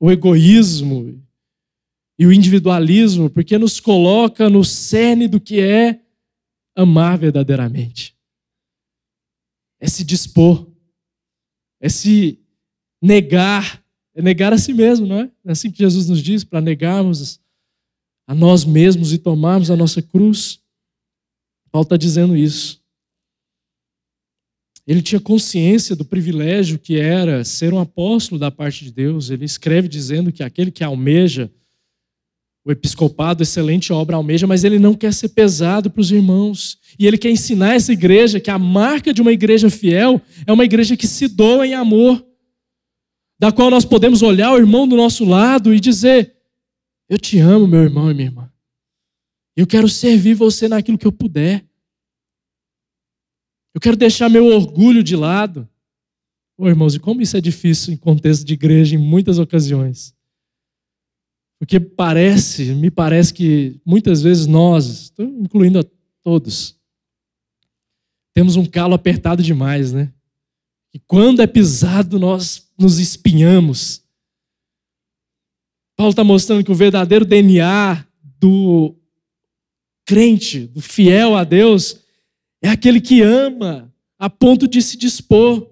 o 0.00 0.10
egoísmo 0.10 1.22
e 2.18 2.26
o 2.26 2.32
individualismo, 2.32 3.28
porque 3.28 3.58
nos 3.58 3.78
coloca 3.78 4.48
no 4.48 4.64
cerne 4.64 5.28
do 5.28 5.40
que 5.40 5.60
é 5.60 6.00
amar 6.74 7.18
verdadeiramente. 7.18 8.16
É 9.78 9.88
se 9.88 10.02
dispor, 10.02 10.66
é 11.80 11.88
se 11.88 12.40
negar, 13.02 13.84
é 14.14 14.22
negar 14.22 14.52
a 14.52 14.58
si 14.58 14.72
mesmo, 14.72 15.06
não 15.06 15.20
é? 15.20 15.30
É 15.44 15.52
assim 15.52 15.70
que 15.70 15.78
Jesus 15.78 16.08
nos 16.08 16.22
diz, 16.22 16.42
para 16.42 16.60
negarmos 16.60 17.38
a 18.26 18.34
nós 18.34 18.64
mesmos 18.64 19.12
e 19.12 19.18
tomarmos 19.18 19.70
a 19.70 19.76
nossa 19.76 20.00
cruz. 20.00 20.60
Paulo 21.70 21.84
está 21.84 21.96
dizendo 21.96 22.34
isso. 22.34 22.82
Ele 24.86 25.02
tinha 25.02 25.20
consciência 25.20 25.96
do 25.96 26.04
privilégio 26.04 26.78
que 26.78 26.98
era 26.98 27.44
ser 27.44 27.74
um 27.74 27.80
apóstolo 27.80 28.38
da 28.38 28.50
parte 28.50 28.84
de 28.84 28.92
Deus. 28.92 29.30
Ele 29.30 29.44
escreve 29.44 29.88
dizendo 29.88 30.32
que 30.32 30.42
aquele 30.42 30.70
que 30.70 30.84
almeja 30.84 31.52
o 32.66 32.72
episcopado, 32.72 33.44
excelente 33.44 33.92
obra 33.92 34.16
almeja, 34.16 34.44
mas 34.44 34.64
ele 34.64 34.76
não 34.76 34.92
quer 34.92 35.14
ser 35.14 35.28
pesado 35.28 35.88
para 35.88 36.00
os 36.00 36.10
irmãos. 36.10 36.80
E 36.98 37.06
ele 37.06 37.16
quer 37.16 37.30
ensinar 37.30 37.74
essa 37.76 37.92
igreja 37.92 38.40
que 38.40 38.50
a 38.50 38.58
marca 38.58 39.14
de 39.14 39.22
uma 39.22 39.30
igreja 39.32 39.70
fiel 39.70 40.20
é 40.44 40.52
uma 40.52 40.64
igreja 40.64 40.96
que 40.96 41.06
se 41.06 41.28
doa 41.28 41.64
em 41.64 41.74
amor, 41.74 42.26
da 43.38 43.52
qual 43.52 43.70
nós 43.70 43.84
podemos 43.84 44.20
olhar 44.20 44.52
o 44.52 44.56
irmão 44.56 44.88
do 44.88 44.96
nosso 44.96 45.24
lado 45.24 45.72
e 45.72 45.78
dizer: 45.78 46.34
Eu 47.08 47.18
te 47.18 47.38
amo, 47.38 47.68
meu 47.68 47.84
irmão 47.84 48.10
e 48.10 48.14
minha 48.14 48.26
irmã. 48.26 48.50
Eu 49.56 49.64
quero 49.64 49.88
servir 49.88 50.34
você 50.34 50.66
naquilo 50.66 50.98
que 50.98 51.06
eu 51.06 51.12
puder. 51.12 51.64
Eu 53.72 53.80
quero 53.80 53.96
deixar 53.96 54.28
meu 54.28 54.44
orgulho 54.44 55.04
de 55.04 55.14
lado. 55.14 55.68
Ô, 56.58 56.66
irmãos, 56.66 56.96
e 56.96 56.98
como 56.98 57.22
isso 57.22 57.36
é 57.36 57.40
difícil 57.40 57.94
em 57.94 57.96
contexto 57.96 58.44
de 58.44 58.54
igreja 58.54 58.96
em 58.96 58.98
muitas 58.98 59.38
ocasiões. 59.38 60.15
Porque 61.58 61.80
parece, 61.80 62.74
me 62.74 62.90
parece 62.90 63.32
que 63.32 63.80
muitas 63.84 64.22
vezes 64.22 64.46
nós, 64.46 65.12
incluindo 65.18 65.80
a 65.80 65.84
todos, 66.22 66.76
temos 68.34 68.56
um 68.56 68.66
calo 68.66 68.94
apertado 68.94 69.42
demais, 69.42 69.92
né? 69.92 70.12
E 70.92 70.98
quando 70.98 71.40
é 71.40 71.46
pisado, 71.46 72.18
nós 72.18 72.68
nos 72.78 72.98
espinhamos. 72.98 74.02
Paulo 75.96 76.10
está 76.10 76.22
mostrando 76.22 76.62
que 76.62 76.70
o 76.70 76.74
verdadeiro 76.74 77.24
DNA 77.24 78.06
do 78.38 78.94
crente, 80.04 80.66
do 80.66 80.82
fiel 80.82 81.34
a 81.34 81.44
Deus, 81.44 82.00
é 82.62 82.68
aquele 82.68 83.00
que 83.00 83.22
ama 83.22 83.92
a 84.18 84.28
ponto 84.28 84.68
de 84.68 84.82
se 84.82 84.96
dispor, 84.96 85.70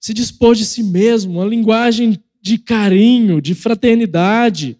se 0.00 0.14
dispor 0.14 0.54
de 0.54 0.64
si 0.64 0.82
mesmo, 0.82 1.40
uma 1.40 1.44
linguagem 1.44 2.22
de 2.40 2.58
carinho, 2.58 3.40
de 3.40 3.54
fraternidade, 3.54 4.78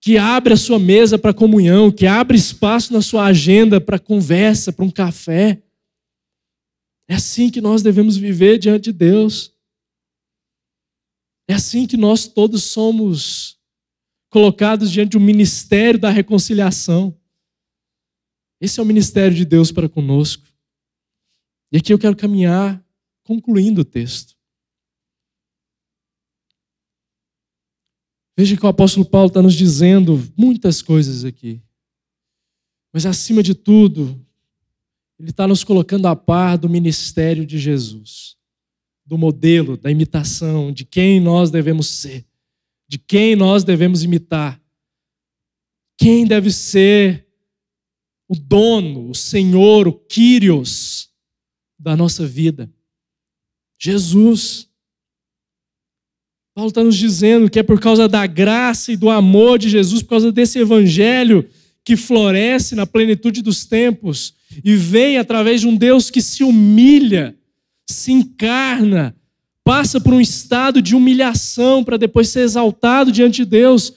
que 0.00 0.16
abre 0.16 0.54
a 0.54 0.56
sua 0.56 0.78
mesa 0.78 1.18
para 1.18 1.34
comunhão, 1.34 1.90
que 1.90 2.06
abre 2.06 2.36
espaço 2.36 2.92
na 2.92 3.02
sua 3.02 3.24
agenda 3.24 3.80
para 3.80 3.98
conversa, 3.98 4.72
para 4.72 4.84
um 4.84 4.90
café. 4.90 5.62
É 7.08 7.14
assim 7.14 7.50
que 7.50 7.60
nós 7.60 7.82
devemos 7.82 8.16
viver 8.16 8.58
diante 8.58 8.84
de 8.84 8.92
Deus. 8.92 9.52
É 11.48 11.54
assim 11.54 11.86
que 11.86 11.96
nós 11.96 12.26
todos 12.26 12.64
somos 12.64 13.58
colocados 14.30 14.90
diante 14.90 15.12
do 15.12 15.20
ministério 15.20 15.98
da 15.98 16.10
reconciliação. 16.10 17.18
Esse 18.60 18.78
é 18.78 18.82
o 18.82 18.86
ministério 18.86 19.36
de 19.36 19.44
Deus 19.44 19.72
para 19.72 19.88
conosco. 19.88 20.46
E 21.72 21.78
aqui 21.78 21.92
eu 21.92 21.98
quero 21.98 22.16
caminhar 22.16 22.84
concluindo 23.24 23.80
o 23.80 23.84
texto. 23.84 24.37
Veja 28.38 28.56
que 28.56 28.64
o 28.64 28.68
apóstolo 28.68 29.04
Paulo 29.04 29.26
está 29.26 29.42
nos 29.42 29.54
dizendo 29.54 30.24
muitas 30.36 30.80
coisas 30.80 31.24
aqui. 31.24 31.60
Mas 32.92 33.04
acima 33.04 33.42
de 33.42 33.52
tudo, 33.52 34.24
ele 35.18 35.30
está 35.30 35.44
nos 35.48 35.64
colocando 35.64 36.06
a 36.06 36.14
par 36.14 36.56
do 36.56 36.68
ministério 36.68 37.44
de 37.44 37.58
Jesus, 37.58 38.36
do 39.04 39.18
modelo, 39.18 39.76
da 39.76 39.90
imitação, 39.90 40.70
de 40.70 40.84
quem 40.84 41.18
nós 41.18 41.50
devemos 41.50 41.88
ser, 41.88 42.24
de 42.86 42.96
quem 42.96 43.34
nós 43.34 43.64
devemos 43.64 44.04
imitar, 44.04 44.62
quem 45.98 46.24
deve 46.24 46.52
ser 46.52 47.26
o 48.28 48.36
dono, 48.36 49.10
o 49.10 49.16
Senhor, 49.16 49.88
o 49.88 49.92
Kyrios 49.92 51.10
da 51.76 51.96
nossa 51.96 52.24
vida. 52.24 52.72
Jesus. 53.80 54.67
Paulo 56.58 56.70
está 56.70 56.82
nos 56.82 56.96
dizendo 56.96 57.48
que 57.48 57.60
é 57.60 57.62
por 57.62 57.78
causa 57.78 58.08
da 58.08 58.26
graça 58.26 58.90
e 58.90 58.96
do 58.96 59.08
amor 59.08 59.60
de 59.60 59.68
Jesus, 59.68 60.02
por 60.02 60.08
causa 60.08 60.32
desse 60.32 60.58
evangelho 60.58 61.48
que 61.84 61.96
floresce 61.96 62.74
na 62.74 62.84
plenitude 62.84 63.42
dos 63.42 63.64
tempos 63.64 64.34
e 64.64 64.74
vem 64.74 65.18
através 65.18 65.60
de 65.60 65.68
um 65.68 65.76
Deus 65.76 66.10
que 66.10 66.20
se 66.20 66.42
humilha, 66.42 67.38
se 67.86 68.10
encarna, 68.10 69.14
passa 69.62 70.00
por 70.00 70.12
um 70.12 70.20
estado 70.20 70.82
de 70.82 70.96
humilhação 70.96 71.84
para 71.84 71.96
depois 71.96 72.28
ser 72.28 72.40
exaltado 72.40 73.12
diante 73.12 73.44
de 73.44 73.50
Deus, 73.50 73.92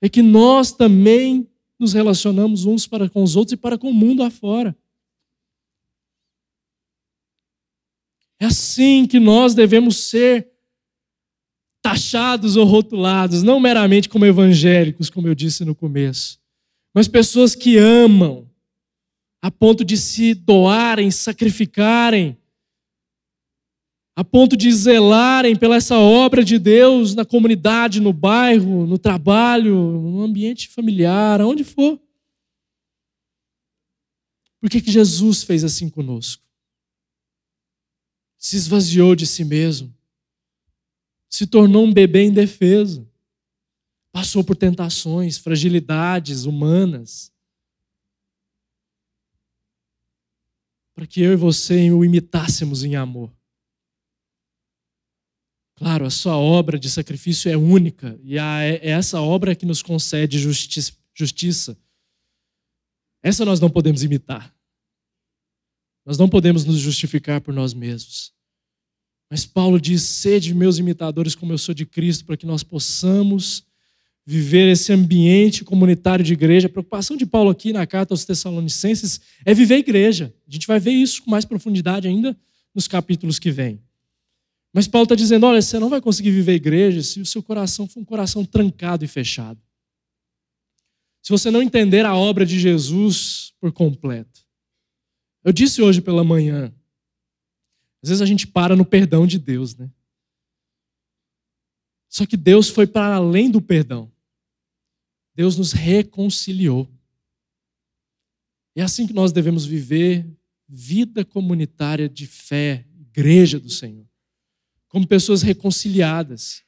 é 0.00 0.08
que 0.08 0.22
nós 0.22 0.72
também 0.72 1.46
nos 1.78 1.92
relacionamos 1.92 2.64
uns 2.64 2.86
para 2.86 3.10
com 3.10 3.22
os 3.22 3.36
outros 3.36 3.52
e 3.52 3.56
para 3.58 3.76
com 3.76 3.90
o 3.90 3.94
mundo 3.94 4.22
afora. 4.22 4.74
É 8.40 8.46
assim 8.46 9.06
que 9.06 9.20
nós 9.20 9.54
devemos 9.54 9.98
ser 9.98 10.55
taxados 11.86 12.56
ou 12.56 12.64
rotulados, 12.64 13.44
não 13.44 13.60
meramente 13.60 14.08
como 14.08 14.26
evangélicos, 14.26 15.08
como 15.08 15.28
eu 15.28 15.36
disse 15.36 15.64
no 15.64 15.72
começo, 15.72 16.40
mas 16.92 17.06
pessoas 17.06 17.54
que 17.54 17.78
amam 17.78 18.50
a 19.40 19.52
ponto 19.52 19.84
de 19.84 19.96
se 19.96 20.34
doarem, 20.34 21.12
sacrificarem, 21.12 22.36
a 24.16 24.24
ponto 24.24 24.56
de 24.56 24.72
zelarem 24.72 25.54
pela 25.54 25.76
essa 25.76 25.96
obra 25.96 26.42
de 26.42 26.58
Deus 26.58 27.14
na 27.14 27.24
comunidade, 27.24 28.00
no 28.00 28.12
bairro, 28.12 28.84
no 28.84 28.98
trabalho, 28.98 29.76
no 29.76 30.22
ambiente 30.24 30.68
familiar, 30.68 31.40
aonde 31.40 31.62
for. 31.62 32.00
Por 34.60 34.68
que, 34.68 34.80
que 34.80 34.90
Jesus 34.90 35.44
fez 35.44 35.62
assim 35.62 35.88
conosco? 35.88 36.42
Se 38.36 38.56
esvaziou 38.56 39.14
de 39.14 39.24
si 39.24 39.44
mesmo, 39.44 39.95
se 41.36 41.46
tornou 41.46 41.84
um 41.84 41.92
bebê 41.92 42.24
indefeso, 42.24 43.06
passou 44.10 44.42
por 44.42 44.56
tentações, 44.56 45.36
fragilidades 45.36 46.46
humanas, 46.46 47.30
para 50.94 51.06
que 51.06 51.20
eu 51.20 51.34
e 51.34 51.36
você 51.36 51.92
o 51.92 52.02
imitássemos 52.02 52.84
em 52.84 52.96
amor. 52.96 53.30
Claro, 55.74 56.06
a 56.06 56.10
sua 56.10 56.38
obra 56.38 56.78
de 56.78 56.88
sacrifício 56.90 57.50
é 57.50 57.56
única 57.56 58.18
e 58.22 58.38
é 58.38 58.88
essa 58.88 59.20
obra 59.20 59.54
que 59.54 59.66
nos 59.66 59.82
concede 59.82 60.38
justiça. 60.38 61.78
Essa 63.22 63.44
nós 63.44 63.60
não 63.60 63.68
podemos 63.68 64.02
imitar. 64.02 64.56
Nós 66.02 66.16
não 66.16 66.30
podemos 66.30 66.64
nos 66.64 66.78
justificar 66.78 67.42
por 67.42 67.52
nós 67.52 67.74
mesmos. 67.74 68.34
Mas 69.30 69.44
Paulo 69.44 69.80
diz: 69.80 70.02
sede 70.02 70.54
meus 70.54 70.78
imitadores, 70.78 71.34
como 71.34 71.52
eu 71.52 71.58
sou 71.58 71.74
de 71.74 71.84
Cristo, 71.84 72.24
para 72.24 72.36
que 72.36 72.46
nós 72.46 72.62
possamos 72.62 73.64
viver 74.24 74.68
esse 74.68 74.92
ambiente 74.92 75.64
comunitário 75.64 76.24
de 76.24 76.32
igreja. 76.32 76.66
A 76.66 76.70
preocupação 76.70 77.16
de 77.16 77.24
Paulo 77.24 77.50
aqui 77.50 77.72
na 77.72 77.86
carta 77.86 78.12
aos 78.12 78.24
Tessalonicenses 78.24 79.20
é 79.44 79.54
viver 79.54 79.74
a 79.74 79.78
igreja. 79.78 80.34
A 80.48 80.50
gente 80.50 80.66
vai 80.66 80.80
ver 80.80 80.90
isso 80.90 81.22
com 81.22 81.30
mais 81.30 81.44
profundidade 81.44 82.08
ainda 82.08 82.36
nos 82.74 82.88
capítulos 82.88 83.38
que 83.38 83.52
vêm. 83.52 83.80
Mas 84.72 84.88
Paulo 84.88 85.04
está 85.04 85.14
dizendo: 85.14 85.46
olha, 85.46 85.62
você 85.62 85.78
não 85.78 85.88
vai 85.88 86.00
conseguir 86.00 86.32
viver 86.32 86.54
igreja 86.54 87.02
se 87.02 87.20
o 87.20 87.26
seu 87.26 87.42
coração 87.42 87.86
for 87.86 88.00
um 88.00 88.04
coração 88.04 88.44
trancado 88.44 89.04
e 89.04 89.08
fechado. 89.08 89.60
Se 91.22 91.30
você 91.30 91.50
não 91.50 91.62
entender 91.62 92.04
a 92.04 92.14
obra 92.14 92.44
de 92.44 92.58
Jesus 92.58 93.52
por 93.60 93.72
completo. 93.72 94.46
Eu 95.44 95.52
disse 95.52 95.80
hoje 95.80 96.00
pela 96.00 96.24
manhã, 96.24 96.72
às 98.06 98.10
vezes 98.10 98.22
a 98.22 98.26
gente 98.26 98.46
para 98.46 98.76
no 98.76 98.84
perdão 98.84 99.26
de 99.26 99.36
Deus, 99.36 99.74
né? 99.76 99.90
Só 102.08 102.24
que 102.24 102.36
Deus 102.36 102.68
foi 102.68 102.86
para 102.86 103.16
além 103.16 103.50
do 103.50 103.60
perdão. 103.60 104.12
Deus 105.34 105.56
nos 105.56 105.72
reconciliou. 105.72 106.88
É 108.76 108.82
assim 108.82 109.08
que 109.08 109.12
nós 109.12 109.32
devemos 109.32 109.66
viver 109.66 110.24
vida 110.68 111.24
comunitária 111.24 112.08
de 112.08 112.28
fé, 112.28 112.86
igreja 112.96 113.58
do 113.58 113.68
Senhor 113.68 114.06
como 114.88 115.06
pessoas 115.06 115.42
reconciliadas. 115.42 116.64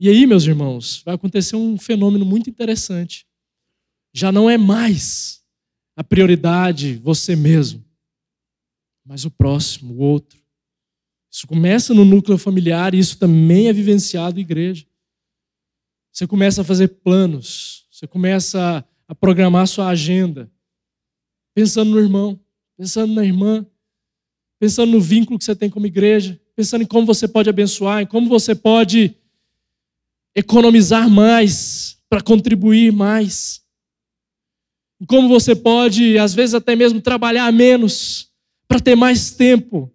E 0.00 0.08
aí, 0.08 0.26
meus 0.26 0.44
irmãos, 0.44 1.02
vai 1.04 1.14
acontecer 1.14 1.56
um 1.56 1.76
fenômeno 1.78 2.24
muito 2.24 2.48
interessante. 2.48 3.26
Já 4.12 4.32
não 4.32 4.48
é 4.48 4.56
mais 4.56 5.44
a 5.94 6.02
prioridade 6.02 6.94
você 6.96 7.36
mesmo, 7.36 7.84
mas 9.04 9.24
o 9.24 9.30
próximo, 9.30 9.94
o 9.94 9.98
outro. 9.98 10.37
Isso 11.30 11.46
começa 11.46 11.92
no 11.92 12.04
núcleo 12.04 12.38
familiar 12.38 12.94
e 12.94 12.98
isso 12.98 13.18
também 13.18 13.68
é 13.68 13.72
vivenciado 13.72 14.38
em 14.38 14.42
igreja. 14.42 14.86
Você 16.12 16.26
começa 16.26 16.62
a 16.62 16.64
fazer 16.64 16.88
planos, 16.88 17.86
você 17.90 18.06
começa 18.06 18.84
a 19.06 19.14
programar 19.14 19.66
sua 19.66 19.88
agenda, 19.88 20.50
pensando 21.54 21.90
no 21.90 22.00
irmão, 22.00 22.40
pensando 22.76 23.12
na 23.14 23.24
irmã, 23.24 23.66
pensando 24.58 24.92
no 24.92 25.00
vínculo 25.00 25.38
que 25.38 25.44
você 25.44 25.54
tem 25.54 25.70
como 25.70 25.86
igreja, 25.86 26.40
pensando 26.56 26.82
em 26.82 26.86
como 26.86 27.06
você 27.06 27.28
pode 27.28 27.48
abençoar, 27.48 28.02
em 28.02 28.06
como 28.06 28.28
você 28.28 28.54
pode 28.54 29.14
economizar 30.34 31.08
mais 31.08 31.98
para 32.08 32.22
contribuir 32.22 32.92
mais. 32.92 33.62
como 35.06 35.28
você 35.28 35.54
pode, 35.54 36.18
às 36.18 36.34
vezes, 36.34 36.54
até 36.54 36.74
mesmo 36.74 37.00
trabalhar 37.00 37.52
menos 37.52 38.32
para 38.66 38.80
ter 38.80 38.96
mais 38.96 39.30
tempo 39.30 39.92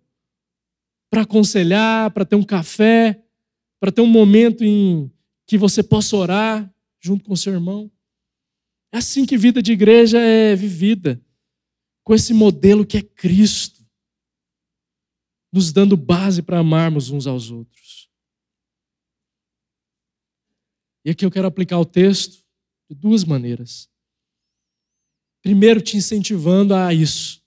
para 1.14 1.22
aconselhar, 1.22 2.10
para 2.10 2.26
ter 2.26 2.36
um 2.36 2.44
café, 2.44 3.24
para 3.80 3.92
ter 3.92 4.02
um 4.02 4.08
momento 4.08 4.64
em 4.64 5.14
que 5.46 5.60
você 5.60 5.84
possa 5.84 6.18
orar 6.18 6.76
junto 7.00 7.24
com 7.24 7.36
seu 7.36 7.54
irmão. 7.54 7.92
É 8.92 8.98
assim 8.98 9.24
que 9.24 9.38
vida 9.38 9.62
de 9.62 9.74
igreja 9.74 10.20
é 10.20 10.56
vivida, 10.56 11.24
com 12.04 12.16
esse 12.16 12.34
modelo 12.34 12.84
que 12.84 12.98
é 12.98 13.04
Cristo, 13.04 13.86
nos 15.52 15.72
dando 15.72 15.96
base 15.96 16.42
para 16.42 16.58
amarmos 16.58 17.12
uns 17.12 17.28
aos 17.28 17.52
outros. 17.52 18.10
E 21.06 21.12
aqui 21.12 21.24
eu 21.24 21.30
quero 21.30 21.46
aplicar 21.46 21.78
o 21.78 21.86
texto 21.86 22.44
de 22.90 22.96
duas 22.96 23.24
maneiras. 23.24 23.88
Primeiro, 25.44 25.80
te 25.80 25.96
incentivando 25.96 26.74
a 26.74 26.92
isso, 26.92 27.40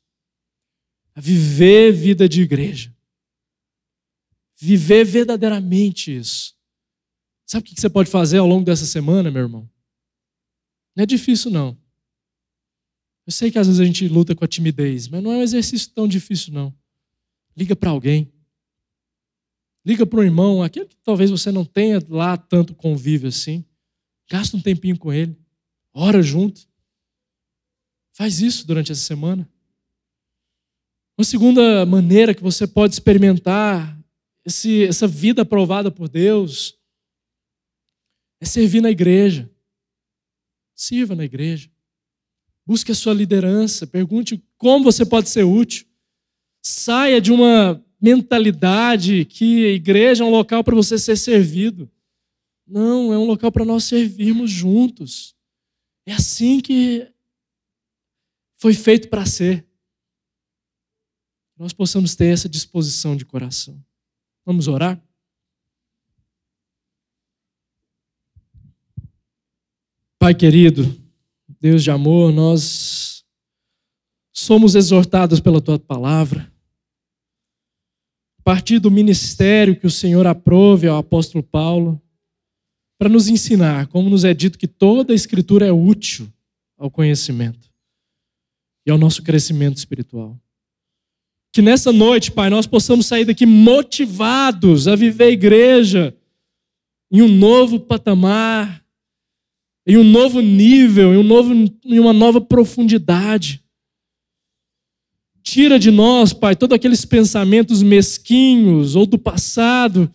a 1.17 1.21
viver 1.21 1.91
vida 1.91 2.29
de 2.29 2.43
igreja. 2.43 2.96
Viver 4.59 5.05
verdadeiramente 5.05 6.17
isso. 6.17 6.55
Sabe 7.45 7.63
o 7.63 7.75
que 7.75 7.81
você 7.81 7.89
pode 7.89 8.11
fazer 8.11 8.39
ao 8.39 8.47
longo 8.47 8.65
dessa 8.65 8.87
semana, 8.87 9.31
meu 9.31 9.43
irmão? 9.43 9.71
Não 10.95 11.03
é 11.03 11.07
difícil, 11.07 11.51
não. 11.51 11.79
Eu 13.27 13.33
sei 13.33 13.51
que 13.51 13.59
às 13.59 13.67
vezes 13.67 13.81
a 13.81 13.85
gente 13.85 14.09
luta 14.09 14.35
com 14.35 14.45
a 14.45 14.49
timidez, 14.49 15.09
mas 15.09 15.23
não 15.23 15.33
é 15.33 15.37
um 15.39 15.43
exercício 15.43 15.91
tão 15.91 16.09
difícil, 16.09 16.53
não. 16.53 16.75
Liga 17.57 17.77
para 17.77 17.91
alguém. 17.91 18.33
Liga 19.85 20.07
para 20.07 20.21
um 20.21 20.25
irmão, 20.25 20.63
aquele 20.63 20.87
que 20.87 20.97
talvez 21.05 21.31
você 21.31 21.53
não 21.53 21.65
tenha 21.65 22.03
lá 22.09 22.37
tanto 22.37 22.75
convívio 22.75 23.29
assim. 23.29 23.65
Gasta 24.29 24.57
um 24.57 24.61
tempinho 24.61 24.99
com 24.99 25.13
ele. 25.13 25.37
Ora 25.93 26.23
junto. 26.23 26.67
Faz 28.13 28.41
isso 28.41 28.67
durante 28.67 28.91
essa 28.91 29.03
semana. 29.03 29.49
Uma 31.17 31.25
segunda 31.25 31.87
maneira 31.87 32.35
que 32.35 32.43
você 32.43 32.67
pode 32.67 32.95
experimentar 32.95 33.96
esse, 34.47 34.85
essa 34.85 35.09
vida 35.09 35.43
aprovada 35.43 35.91
por 35.91 36.09
Deus 36.09 36.79
é 38.41 38.47
servir 38.47 38.81
na 38.81 38.91
igreja. 38.91 39.51
Sirva 40.73 41.17
na 41.17 41.25
igreja. 41.25 41.69
Busque 42.65 42.93
a 42.93 42.95
sua 42.95 43.13
liderança. 43.13 43.89
Pergunte 43.89 44.41
como 44.57 44.85
você 44.85 45.05
pode 45.05 45.29
ser 45.29 45.43
útil. 45.43 45.85
Saia 46.63 47.21
de 47.21 47.33
uma 47.33 47.85
mentalidade 48.01 49.25
que 49.25 49.67
a 49.67 49.71
igreja 49.71 50.23
é 50.23 50.27
um 50.27 50.31
local 50.31 50.63
para 50.63 50.77
você 50.77 50.97
ser 50.97 51.17
servido. 51.17 51.91
Não, 52.65 53.13
é 53.13 53.19
um 53.19 53.25
local 53.25 53.51
para 53.51 53.65
nós 53.65 53.85
servirmos 53.85 54.51
juntos. 54.51 55.35
É 56.05 56.13
assim 56.13 56.61
que 56.61 57.11
foi 58.59 58.75
feito 58.75 59.09
para 59.09 59.27
ser. 59.27 59.67
Nós 61.57 61.73
possamos 61.73 62.15
ter 62.15 62.27
essa 62.27 62.49
disposição 62.49 63.17
de 63.17 63.25
coração. 63.25 63.83
Vamos 64.47 64.69
orar? 64.69 65.03
Pai 70.21 70.33
querido, 70.37 70.83
Deus 71.61 71.83
de 71.83 71.91
amor, 71.91 72.33
nós 72.33 73.25
somos 74.33 74.77
exortados 74.77 75.41
pela 75.41 75.61
tua 75.61 75.81
palavra. 75.81 76.53
A 78.39 78.43
partir 78.45 78.79
do 78.79 78.89
ministério 78.89 79.79
que 79.79 79.87
o 79.87 79.91
Senhor 79.91 80.29
aprove 80.29 80.87
ao 80.87 80.97
apóstolo 80.97 81.43
Paulo, 81.43 82.01
para 82.97 83.09
nos 83.09 83.27
ensinar, 83.27 83.89
como 83.89 84.09
nos 84.09 84.25
é 84.25 84.33
dito 84.33 84.59
que 84.59 84.69
toda 84.69 85.13
a 85.13 85.17
escritura 85.17 85.67
é 85.67 85.73
útil 85.73 86.33
ao 86.79 86.89
conhecimento 86.89 87.69
e 88.87 88.93
ao 88.93 88.97
nosso 88.97 89.25
crescimento 89.25 89.77
espiritual. 89.77 90.41
Que 91.57 91.63
nessa 91.63 91.91
noite, 91.91 92.31
Pai, 92.31 92.51
nós 92.51 92.67
possamos 92.67 93.07
sair 93.07 93.25
daqui 93.25 93.47
motivados 93.47 94.87
a 94.87 94.95
viver 94.95 95.25
a 95.25 95.31
igreja 95.31 96.15
em 97.11 97.23
um 97.23 97.29
novo 97.29 97.81
patamar, 97.81 98.85
em 99.87 99.97
um 99.97 100.05
novo 100.05 100.43
nível, 100.43 101.15
em, 101.15 101.17
um 101.17 101.23
novo, 101.23 101.55
em 101.55 101.99
uma 101.99 102.13
nova 102.13 102.43
profundidade. 102.43 103.65
Tira 105.43 105.79
de 105.79 105.91
nós, 105.91 106.35
Pai, 106.35 106.55
todos 106.55 106.77
aqueles 106.77 107.07
pensamentos 107.07 107.83
mesquinhos 107.83 108.95
ou 108.95 109.07
do 109.07 109.19
passado 109.19 110.15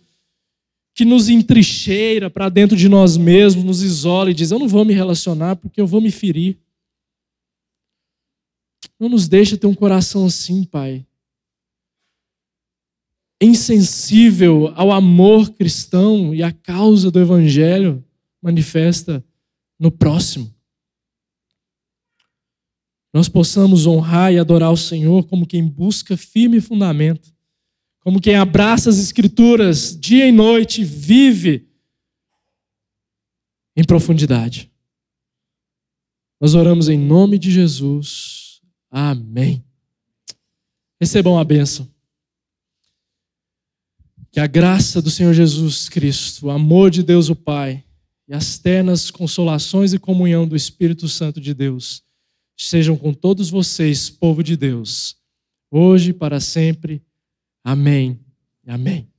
que 0.94 1.04
nos 1.04 1.28
entrincheira 1.28 2.30
para 2.30 2.48
dentro 2.48 2.76
de 2.76 2.88
nós 2.88 3.16
mesmos, 3.16 3.64
nos 3.64 3.82
isola 3.82 4.30
e 4.30 4.34
diz: 4.34 4.52
Eu 4.52 4.60
não 4.60 4.68
vou 4.68 4.84
me 4.84 4.94
relacionar 4.94 5.56
porque 5.56 5.80
eu 5.80 5.88
vou 5.88 6.00
me 6.00 6.12
ferir. 6.12 6.56
Não 8.96 9.08
nos 9.08 9.26
deixa 9.26 9.56
ter 9.56 9.66
um 9.66 9.74
coração 9.74 10.24
assim, 10.24 10.62
Pai. 10.62 11.04
Insensível 13.44 14.72
ao 14.76 14.92
amor 14.92 15.50
cristão 15.50 16.32
e 16.32 16.44
à 16.44 16.52
causa 16.52 17.10
do 17.10 17.18
Evangelho 17.18 18.04
manifesta 18.40 19.24
no 19.76 19.90
próximo. 19.90 20.54
Nós 23.12 23.28
possamos 23.28 23.84
honrar 23.84 24.32
e 24.32 24.38
adorar 24.38 24.72
o 24.72 24.76
Senhor 24.76 25.26
como 25.26 25.44
quem 25.44 25.66
busca 25.66 26.16
firme 26.16 26.60
fundamento, 26.60 27.34
como 27.98 28.20
quem 28.20 28.36
abraça 28.36 28.88
as 28.88 29.00
Escrituras 29.00 29.98
dia 29.98 30.28
e 30.28 30.30
noite, 30.30 30.84
vive 30.84 31.68
em 33.74 33.82
profundidade. 33.82 34.70
Nós 36.40 36.54
oramos 36.54 36.88
em 36.88 36.96
nome 36.96 37.40
de 37.40 37.50
Jesus. 37.50 38.60
Amém. 38.88 39.64
Recebam 41.00 41.36
a 41.36 41.42
bênção. 41.42 41.91
Que 44.32 44.40
a 44.40 44.46
graça 44.46 45.02
do 45.02 45.10
Senhor 45.10 45.34
Jesus 45.34 45.88
Cristo, 45.88 46.46
o 46.46 46.50
amor 46.50 46.90
de 46.90 47.02
Deus 47.02 47.28
o 47.28 47.36
Pai 47.36 47.84
e 48.26 48.34
as 48.34 48.58
ternas 48.58 49.10
consolações 49.10 49.92
e 49.92 49.98
comunhão 49.98 50.48
do 50.48 50.56
Espírito 50.56 51.06
Santo 51.06 51.40
de 51.40 51.52
Deus 51.52 52.02
sejam 52.56 52.96
com 52.96 53.12
todos 53.12 53.50
vocês, 53.50 54.08
povo 54.08 54.42
de 54.42 54.56
Deus, 54.56 55.16
hoje 55.70 56.10
e 56.10 56.14
para 56.14 56.40
sempre. 56.40 57.02
Amém. 57.64 58.18
Amém. 58.66 59.11